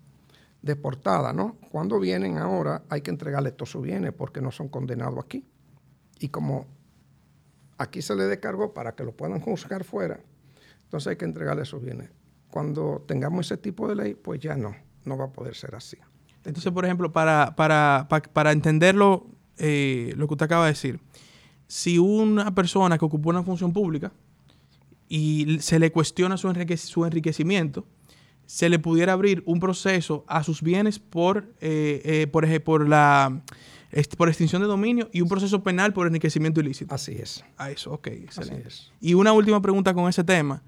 deportadas, 0.63 1.35
¿no? 1.35 1.57
Cuando 1.71 1.99
vienen 1.99 2.39
ahora 2.39 2.83
hay 2.89 3.03
que 3.03 3.11
entregarle 3.11 3.53
todos 3.53 3.71
sus 3.71 3.83
bienes 3.83 4.13
porque 4.13 4.41
no 4.41 4.51
son 4.51 4.69
condenados 4.69 5.23
aquí. 5.25 5.45
Y 6.19 6.29
como 6.29 6.67
aquí 7.79 8.03
se 8.03 8.15
le 8.15 8.25
descargó 8.25 8.75
para 8.75 8.95
que 8.95 9.05
lo 9.05 9.13
puedan 9.13 9.41
juzgar 9.41 9.85
fuera, 9.85 10.21
entonces 10.85 11.09
hay 11.09 11.17
que 11.17 11.25
entregarle 11.25 11.63
esos 11.63 11.81
bienes. 11.81 12.11
Cuando 12.51 13.05
tengamos 13.07 13.47
ese 13.47 13.57
tipo 13.57 13.89
de 13.89 13.95
ley, 13.95 14.15
pues 14.15 14.41
ya 14.41 14.57
no, 14.57 14.75
no 15.05 15.17
va 15.17 15.27
a 15.27 15.33
poder 15.33 15.55
ser 15.55 15.75
así. 15.77 15.97
Entonces, 16.45 16.73
por 16.73 16.85
ejemplo, 16.85 17.13
para, 17.13 17.55
para, 17.55 18.09
para, 18.33 18.53
entenderlo, 18.53 19.27
eh, 19.57 20.15
lo 20.17 20.27
que 20.27 20.35
usted 20.35 20.47
acaba 20.47 20.65
de 20.65 20.73
decir, 20.73 21.01
si 21.71 21.99
una 21.99 22.53
persona 22.53 22.99
que 22.99 23.05
ocupó 23.05 23.31
una 23.31 23.45
función 23.45 23.73
pública 23.73 24.13
y 25.09 25.59
se 25.61 25.79
le 25.79 25.93
cuestiona 25.93 26.37
su, 26.37 26.53
su 26.77 27.05
enriquecimiento, 27.05 27.87
se 28.45 28.69
le 28.69 28.81
pudiera 28.81 29.13
abrir 29.13 29.45
un 29.47 29.61
proceso 29.61 30.25
a 30.27 30.43
sus 30.43 30.63
bienes 30.63 30.99
por, 30.99 31.55
eh, 31.61 32.03
eh, 32.05 32.27
por, 32.27 32.63
por 32.63 32.89
la 32.89 33.41
por 34.19 34.29
extinción 34.29 34.63
de 34.63 34.67
dominio 34.67 35.11
y 35.13 35.21
un 35.21 35.29
proceso 35.29 35.63
penal 35.63 35.93
por 35.93 36.09
enriquecimiento 36.09 36.61
ilícito. 36.61 36.93
Así 36.93 37.13
es. 37.13 37.45
A 37.57 37.71
eso, 37.71 37.93
ok, 37.93 38.09
excelente. 38.09 38.69
Y 39.01 39.15
una 39.15 39.33
última 39.33 39.63
pregunta 39.63 39.95
con 39.95 40.09
ese 40.09 40.25
tema. 40.25 40.65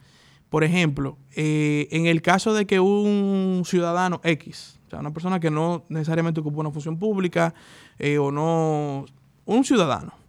Por 0.51 0.63
ejemplo, 0.63 1.19
eh, 1.35 1.89
en 1.91 2.07
el 2.07 2.23
caso 2.23 2.55
de 2.55 2.65
que 2.65 2.79
un 2.79 3.65
ciudadano 3.67 4.21
X, 4.23 4.79
o 4.87 4.91
sea, 4.91 5.01
una 5.01 5.13
persona 5.13 5.41
que 5.41 5.51
no 5.51 5.85
necesariamente 5.89 6.39
ocupa 6.39 6.61
una 6.61 6.71
función 6.71 6.97
pública 6.97 7.55
eh, 7.99 8.19
o 8.19 8.31
no, 8.31 9.07
un 9.47 9.65
ciudadano, 9.65 10.22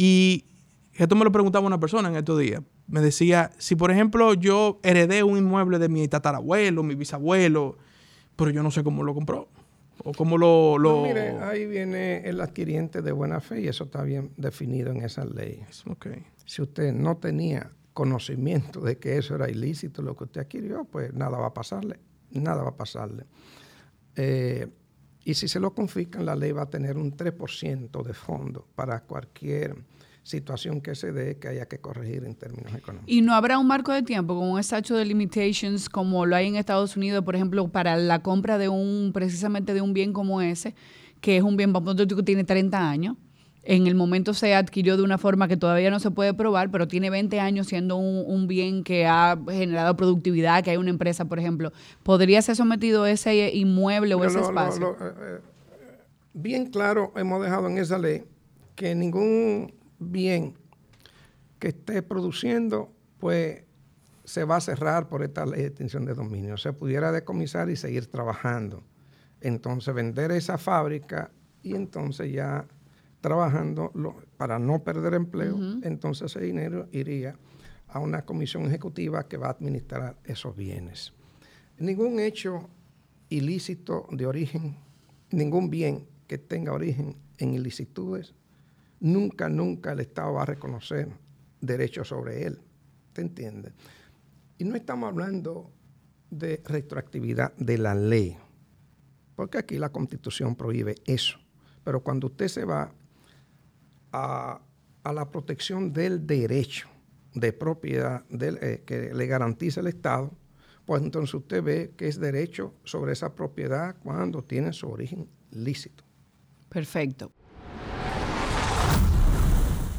y 0.00 0.44
esto 0.94 1.16
me 1.16 1.24
lo 1.24 1.32
preguntaba 1.32 1.66
una 1.66 1.80
persona 1.80 2.08
en 2.08 2.14
estos 2.14 2.38
días, 2.38 2.62
me 2.86 3.00
decía, 3.00 3.50
si 3.58 3.74
por 3.74 3.90
ejemplo 3.90 4.32
yo 4.34 4.78
heredé 4.84 5.24
un 5.24 5.36
inmueble 5.36 5.80
de 5.80 5.88
mi 5.88 6.06
tatarabuelo, 6.06 6.84
mi 6.84 6.94
bisabuelo, 6.94 7.76
pero 8.36 8.52
yo 8.52 8.62
no 8.62 8.70
sé 8.70 8.84
cómo 8.84 9.02
lo 9.02 9.12
compró. 9.12 9.48
¿O 10.04 10.12
cómo 10.12 10.38
lo...? 10.38 10.78
lo... 10.78 11.02
mire, 11.02 11.30
ahí 11.40 11.66
viene 11.66 12.18
el 12.18 12.40
adquiriente 12.40 13.02
de 13.02 13.10
buena 13.10 13.40
fe 13.40 13.62
y 13.62 13.66
eso 13.66 13.84
está 13.84 14.04
bien 14.04 14.30
definido 14.36 14.92
en 14.92 15.02
esa 15.02 15.24
ley. 15.24 15.64
Okay. 15.90 16.22
Si 16.44 16.62
usted 16.62 16.92
no 16.92 17.16
tenía 17.16 17.72
conocimiento 17.92 18.80
de 18.80 18.98
que 18.98 19.18
eso 19.18 19.34
era 19.34 19.50
ilícito, 19.50 20.00
lo 20.00 20.14
que 20.14 20.24
usted 20.24 20.42
adquirió, 20.42 20.84
pues 20.84 21.12
nada 21.12 21.38
va 21.38 21.48
a 21.48 21.54
pasarle, 21.54 21.98
nada 22.30 22.62
va 22.62 22.68
a 22.68 22.76
pasarle. 22.76 23.24
Eh, 24.14 24.68
y 25.28 25.34
si 25.34 25.46
se 25.46 25.60
lo 25.60 25.74
confiscan, 25.74 26.24
la 26.24 26.34
ley 26.34 26.52
va 26.52 26.62
a 26.62 26.70
tener 26.70 26.96
un 26.96 27.14
3% 27.14 28.02
de 28.02 28.14
fondo 28.14 28.66
para 28.74 29.00
cualquier 29.00 29.76
situación 30.22 30.80
que 30.80 30.94
se 30.94 31.12
dé 31.12 31.36
que 31.36 31.48
haya 31.48 31.66
que 31.68 31.80
corregir 31.80 32.24
en 32.24 32.34
términos 32.34 32.74
económicos. 32.74 33.12
¿Y 33.12 33.20
no 33.20 33.34
habrá 33.34 33.58
un 33.58 33.66
marco 33.66 33.92
de 33.92 34.02
tiempo 34.02 34.34
con 34.34 34.48
un 34.48 34.58
estacho 34.58 34.96
de 34.96 35.04
limitations 35.04 35.90
como 35.90 36.24
lo 36.24 36.34
hay 36.34 36.46
en 36.46 36.56
Estados 36.56 36.96
Unidos, 36.96 37.26
por 37.26 37.36
ejemplo, 37.36 37.68
para 37.68 37.98
la 37.98 38.22
compra 38.22 38.56
de 38.56 38.70
un, 38.70 39.10
precisamente 39.12 39.74
de 39.74 39.82
un 39.82 39.92
bien 39.92 40.14
como 40.14 40.40
ese, 40.40 40.74
que 41.20 41.36
es 41.36 41.42
un 41.42 41.58
bien, 41.58 41.74
vamos 41.74 41.94
que 41.94 42.22
tiene 42.22 42.44
30 42.44 42.88
años? 42.88 43.16
En 43.70 43.86
el 43.86 43.94
momento 43.94 44.32
se 44.32 44.54
adquirió 44.54 44.96
de 44.96 45.02
una 45.02 45.18
forma 45.18 45.46
que 45.46 45.58
todavía 45.58 45.90
no 45.90 46.00
se 46.00 46.10
puede 46.10 46.32
probar, 46.32 46.70
pero 46.70 46.88
tiene 46.88 47.10
20 47.10 47.38
años 47.38 47.66
siendo 47.66 47.98
un, 47.98 48.46
bien 48.46 48.82
que 48.82 49.06
ha 49.06 49.38
generado 49.50 49.94
productividad, 49.94 50.64
que 50.64 50.70
hay 50.70 50.78
una 50.78 50.88
empresa, 50.88 51.26
por 51.26 51.38
ejemplo. 51.38 51.70
¿Podría 52.02 52.40
ser 52.40 52.56
sometido 52.56 53.04
ese 53.04 53.54
inmueble 53.54 54.14
o 54.14 54.24
ese 54.24 54.40
espacio? 54.40 54.96
Eh, 54.98 55.12
eh, 55.20 55.38
bien 56.32 56.70
claro 56.70 57.12
hemos 57.14 57.42
dejado 57.42 57.68
en 57.68 57.76
esa 57.76 57.98
ley 57.98 58.24
que 58.74 58.94
ningún 58.94 59.74
bien 59.98 60.54
que 61.58 61.68
esté 61.68 62.00
produciendo, 62.00 62.90
pues 63.18 63.64
se 64.24 64.44
va 64.44 64.56
a 64.56 64.60
cerrar 64.62 65.10
por 65.10 65.22
esta 65.22 65.44
ley 65.44 65.60
de 65.60 65.66
extinción 65.66 66.06
de 66.06 66.14
dominio. 66.14 66.56
Se 66.56 66.72
pudiera 66.72 67.12
decomisar 67.12 67.68
y 67.68 67.76
seguir 67.76 68.06
trabajando. 68.06 68.82
Entonces 69.42 69.94
vender 69.94 70.32
esa 70.32 70.56
fábrica 70.56 71.32
y 71.62 71.74
entonces 71.74 72.32
ya 72.32 72.66
trabajando 73.20 73.92
para 74.36 74.58
no 74.58 74.82
perder 74.82 75.14
empleo, 75.14 75.58
entonces 75.82 76.30
ese 76.30 76.44
dinero 76.44 76.88
iría 76.92 77.36
a 77.88 77.98
una 78.00 78.24
comisión 78.24 78.66
ejecutiva 78.66 79.28
que 79.28 79.36
va 79.36 79.48
a 79.48 79.52
administrar 79.52 80.18
esos 80.24 80.54
bienes. 80.54 81.12
Ningún 81.78 82.20
hecho 82.20 82.68
ilícito 83.28 84.06
de 84.10 84.26
origen, 84.26 84.76
ningún 85.30 85.70
bien 85.70 86.06
que 86.26 86.38
tenga 86.38 86.72
origen 86.72 87.16
en 87.38 87.54
ilicitudes, 87.54 88.34
nunca, 89.00 89.48
nunca 89.48 89.92
el 89.92 90.00
Estado 90.00 90.34
va 90.34 90.42
a 90.42 90.46
reconocer 90.46 91.08
derechos 91.60 92.08
sobre 92.08 92.46
él. 92.46 92.60
¿Te 93.12 93.22
entiendes? 93.22 93.72
Y 94.58 94.64
no 94.64 94.76
estamos 94.76 95.08
hablando 95.08 95.70
de 96.30 96.62
retroactividad 96.64 97.54
de 97.56 97.78
la 97.78 97.94
ley, 97.94 98.36
porque 99.34 99.58
aquí 99.58 99.78
la 99.78 99.90
Constitución 99.90 100.56
prohíbe 100.56 100.96
eso. 101.06 101.38
Pero 101.84 102.02
cuando 102.02 102.26
usted 102.26 102.48
se 102.48 102.64
va 102.64 102.92
a, 104.12 104.60
la 105.04 105.30
protección 105.30 105.92
del 105.92 106.26
derecho 106.26 106.88
de 107.32 107.52
propiedad 107.52 108.24
eh, 108.30 108.82
que 108.84 109.14
le 109.14 109.26
garantiza 109.26 109.80
el 109.80 109.86
Estado, 109.86 110.32
pues 110.84 111.02
entonces 111.02 111.34
usted 111.34 111.62
ve 111.62 111.92
que 111.96 112.08
es 112.08 112.20
derecho 112.20 112.74
sobre 112.84 113.12
esa 113.12 113.34
propiedad 113.34 113.96
cuando 114.02 114.42
tiene 114.42 114.72
su 114.72 114.88
origen 114.88 115.28
lícito. 115.50 116.04
Perfecto. 116.68 117.32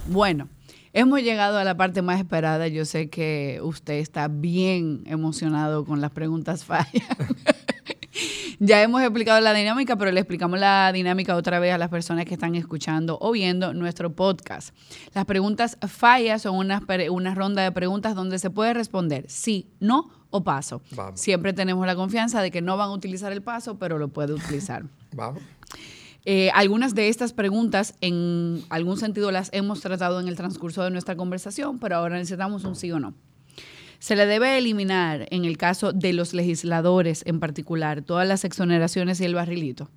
Bueno, 0.07 0.49
hemos 0.93 1.21
llegado 1.21 1.57
a 1.57 1.63
la 1.63 1.77
parte 1.77 2.01
más 2.01 2.19
esperada. 2.19 2.67
Yo 2.67 2.85
sé 2.85 3.09
que 3.09 3.59
usted 3.61 3.95
está 3.95 4.27
bien 4.27 5.03
emocionado 5.05 5.85
con 5.85 6.01
las 6.01 6.11
preguntas 6.11 6.65
fallas. 6.65 6.89
ya 8.59 8.81
hemos 8.81 9.01
explicado 9.01 9.39
la 9.39 9.53
dinámica, 9.53 9.95
pero 9.95 10.11
le 10.11 10.19
explicamos 10.19 10.59
la 10.59 10.91
dinámica 10.91 11.35
otra 11.35 11.59
vez 11.59 11.73
a 11.73 11.77
las 11.77 11.89
personas 11.89 12.25
que 12.25 12.33
están 12.33 12.55
escuchando 12.55 13.17
o 13.21 13.31
viendo 13.31 13.73
nuestro 13.73 14.13
podcast. 14.13 14.75
Las 15.13 15.25
preguntas 15.25 15.77
fallas 15.87 16.41
son 16.41 16.55
una, 16.57 16.81
una 17.09 17.35
ronda 17.35 17.63
de 17.63 17.71
preguntas 17.71 18.15
donde 18.15 18.37
se 18.37 18.49
puede 18.49 18.73
responder 18.73 19.25
sí, 19.29 19.67
no 19.79 20.11
o 20.29 20.43
paso. 20.43 20.81
Siempre 21.15 21.53
tenemos 21.53 21.87
la 21.87 21.95
confianza 21.95 22.41
de 22.41 22.51
que 22.51 22.61
no 22.61 22.77
van 22.77 22.89
a 22.89 22.93
utilizar 22.93 23.31
el 23.31 23.41
paso, 23.41 23.79
pero 23.79 23.97
lo 23.97 24.09
puede 24.09 24.33
utilizar. 24.33 24.83
Vamos. 25.15 25.41
Eh, 26.25 26.51
algunas 26.53 26.93
de 26.95 27.07
estas 27.07 27.33
preguntas, 27.33 27.95
en 28.01 28.63
algún 28.69 28.97
sentido, 28.97 29.31
las 29.31 29.49
hemos 29.53 29.79
tratado 29.79 30.19
en 30.19 30.27
el 30.27 30.35
transcurso 30.35 30.83
de 30.83 30.91
nuestra 30.91 31.15
conversación, 31.15 31.79
pero 31.79 31.95
ahora 31.95 32.17
necesitamos 32.17 32.65
un 32.65 32.75
sí 32.75 32.91
o 32.91 32.99
no. 32.99 33.13
Se 33.99 34.15
le 34.15 34.25
debe 34.25 34.57
eliminar, 34.57 35.27
en 35.29 35.45
el 35.45 35.57
caso 35.57 35.91
de 35.91 36.13
los 36.13 36.33
legisladores 36.33 37.23
en 37.25 37.39
particular, 37.39 38.01
todas 38.01 38.27
las 38.27 38.45
exoneraciones 38.45 39.19
y 39.19 39.25
el 39.25 39.35
barrilito. 39.35 39.89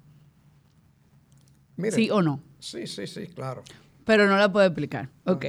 ¿Sí 1.90 2.10
o 2.10 2.20
no? 2.22 2.40
Sí, 2.58 2.86
sí, 2.86 3.06
sí, 3.06 3.26
claro. 3.28 3.62
Pero 4.04 4.26
no 4.26 4.36
la 4.36 4.50
puedo 4.52 4.66
explicar. 4.66 5.08
ok. 5.24 5.46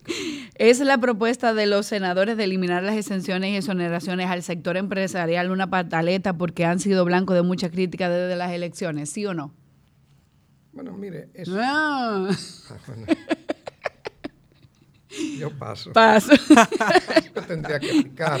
es 0.56 0.80
la 0.80 0.98
propuesta 0.98 1.54
de 1.54 1.66
los 1.66 1.86
senadores 1.86 2.36
de 2.36 2.44
eliminar 2.44 2.82
las 2.82 2.96
exenciones 2.96 3.50
y 3.52 3.56
exoneraciones 3.56 4.28
al 4.28 4.42
sector 4.42 4.76
empresarial 4.76 5.50
una 5.50 5.70
pataleta 5.70 6.36
porque 6.36 6.64
han 6.64 6.80
sido 6.80 7.04
blanco 7.04 7.34
de 7.34 7.42
mucha 7.42 7.70
crítica 7.70 8.08
desde 8.10 8.36
las 8.36 8.52
elecciones, 8.52 9.10
¿sí 9.10 9.24
o 9.26 9.34
no? 9.34 9.54
Bueno, 10.72 10.96
mire, 10.96 11.28
eso... 11.34 11.56
Ah. 11.60 12.28
Ah, 12.70 13.61
Yo 15.38 15.50
paso. 15.50 15.92
Paso. 15.92 16.32
Yo 17.34 17.42
tendría 17.42 17.78
que 17.78 17.90
explicar. 17.90 18.40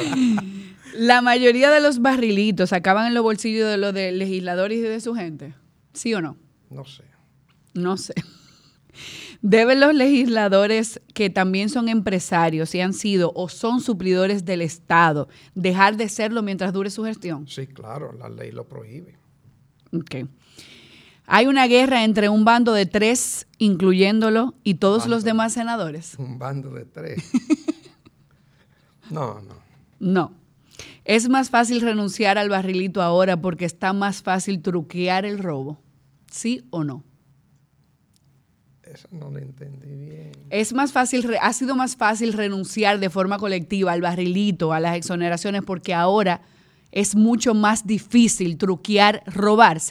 La 0.94 1.22
mayoría 1.22 1.70
de 1.70 1.80
los 1.80 2.00
barrilitos 2.00 2.72
acaban 2.72 3.06
en 3.06 3.14
los 3.14 3.22
bolsillos 3.22 3.68
de 3.68 3.76
los 3.76 3.94
de 3.94 4.12
legisladores 4.12 4.78
y 4.78 4.82
de 4.82 5.00
su 5.00 5.14
gente. 5.14 5.54
¿Sí 5.92 6.14
o 6.14 6.20
no? 6.20 6.36
No 6.70 6.84
sé. 6.84 7.04
No 7.74 7.96
sé. 7.96 8.14
¿Deben 9.40 9.80
los 9.80 9.94
legisladores 9.94 11.00
que 11.14 11.28
también 11.28 11.68
son 11.68 11.88
empresarios 11.88 12.74
y 12.74 12.80
han 12.80 12.92
sido 12.92 13.32
o 13.34 13.48
son 13.48 13.80
suplidores 13.80 14.44
del 14.44 14.62
Estado 14.62 15.28
dejar 15.54 15.96
de 15.96 16.08
serlo 16.08 16.42
mientras 16.42 16.72
dure 16.72 16.90
su 16.90 17.04
gestión? 17.04 17.48
Sí, 17.48 17.66
claro, 17.66 18.12
la 18.12 18.28
ley 18.28 18.52
lo 18.52 18.68
prohíbe. 18.68 19.16
Ok. 19.92 20.28
Hay 21.26 21.46
una 21.46 21.66
guerra 21.66 22.04
entre 22.04 22.28
un 22.28 22.44
bando 22.44 22.72
de 22.72 22.86
tres, 22.86 23.46
incluyéndolo, 23.58 24.54
y 24.64 24.74
todos 24.74 25.06
los 25.06 25.24
demás 25.24 25.52
senadores. 25.52 26.14
Un 26.18 26.38
bando 26.38 26.70
de 26.70 26.84
tres. 26.84 27.22
no, 29.10 29.40
no. 29.40 29.54
No. 30.00 30.32
Es 31.04 31.28
más 31.28 31.50
fácil 31.50 31.80
renunciar 31.80 32.38
al 32.38 32.48
barrilito 32.48 33.02
ahora 33.02 33.40
porque 33.40 33.64
está 33.64 33.92
más 33.92 34.22
fácil 34.22 34.62
truquear 34.62 35.24
el 35.24 35.38
robo. 35.38 35.80
¿Sí 36.30 36.66
o 36.70 36.82
no? 36.84 37.04
Eso 38.82 39.08
no 39.10 39.30
lo 39.30 39.38
entendí 39.38 39.94
bien. 39.94 40.32
Es 40.50 40.72
más 40.72 40.92
fácil, 40.92 41.26
ha 41.40 41.52
sido 41.52 41.74
más 41.74 41.96
fácil 41.96 42.32
renunciar 42.32 43.00
de 43.00 43.10
forma 43.10 43.38
colectiva 43.38 43.92
al 43.92 44.02
barrilito, 44.02 44.72
a 44.72 44.80
las 44.80 44.96
exoneraciones, 44.96 45.62
porque 45.62 45.94
ahora 45.94 46.42
es 46.90 47.16
mucho 47.16 47.54
más 47.54 47.86
difícil 47.86 48.58
truquear, 48.58 49.22
robarse. 49.26 49.90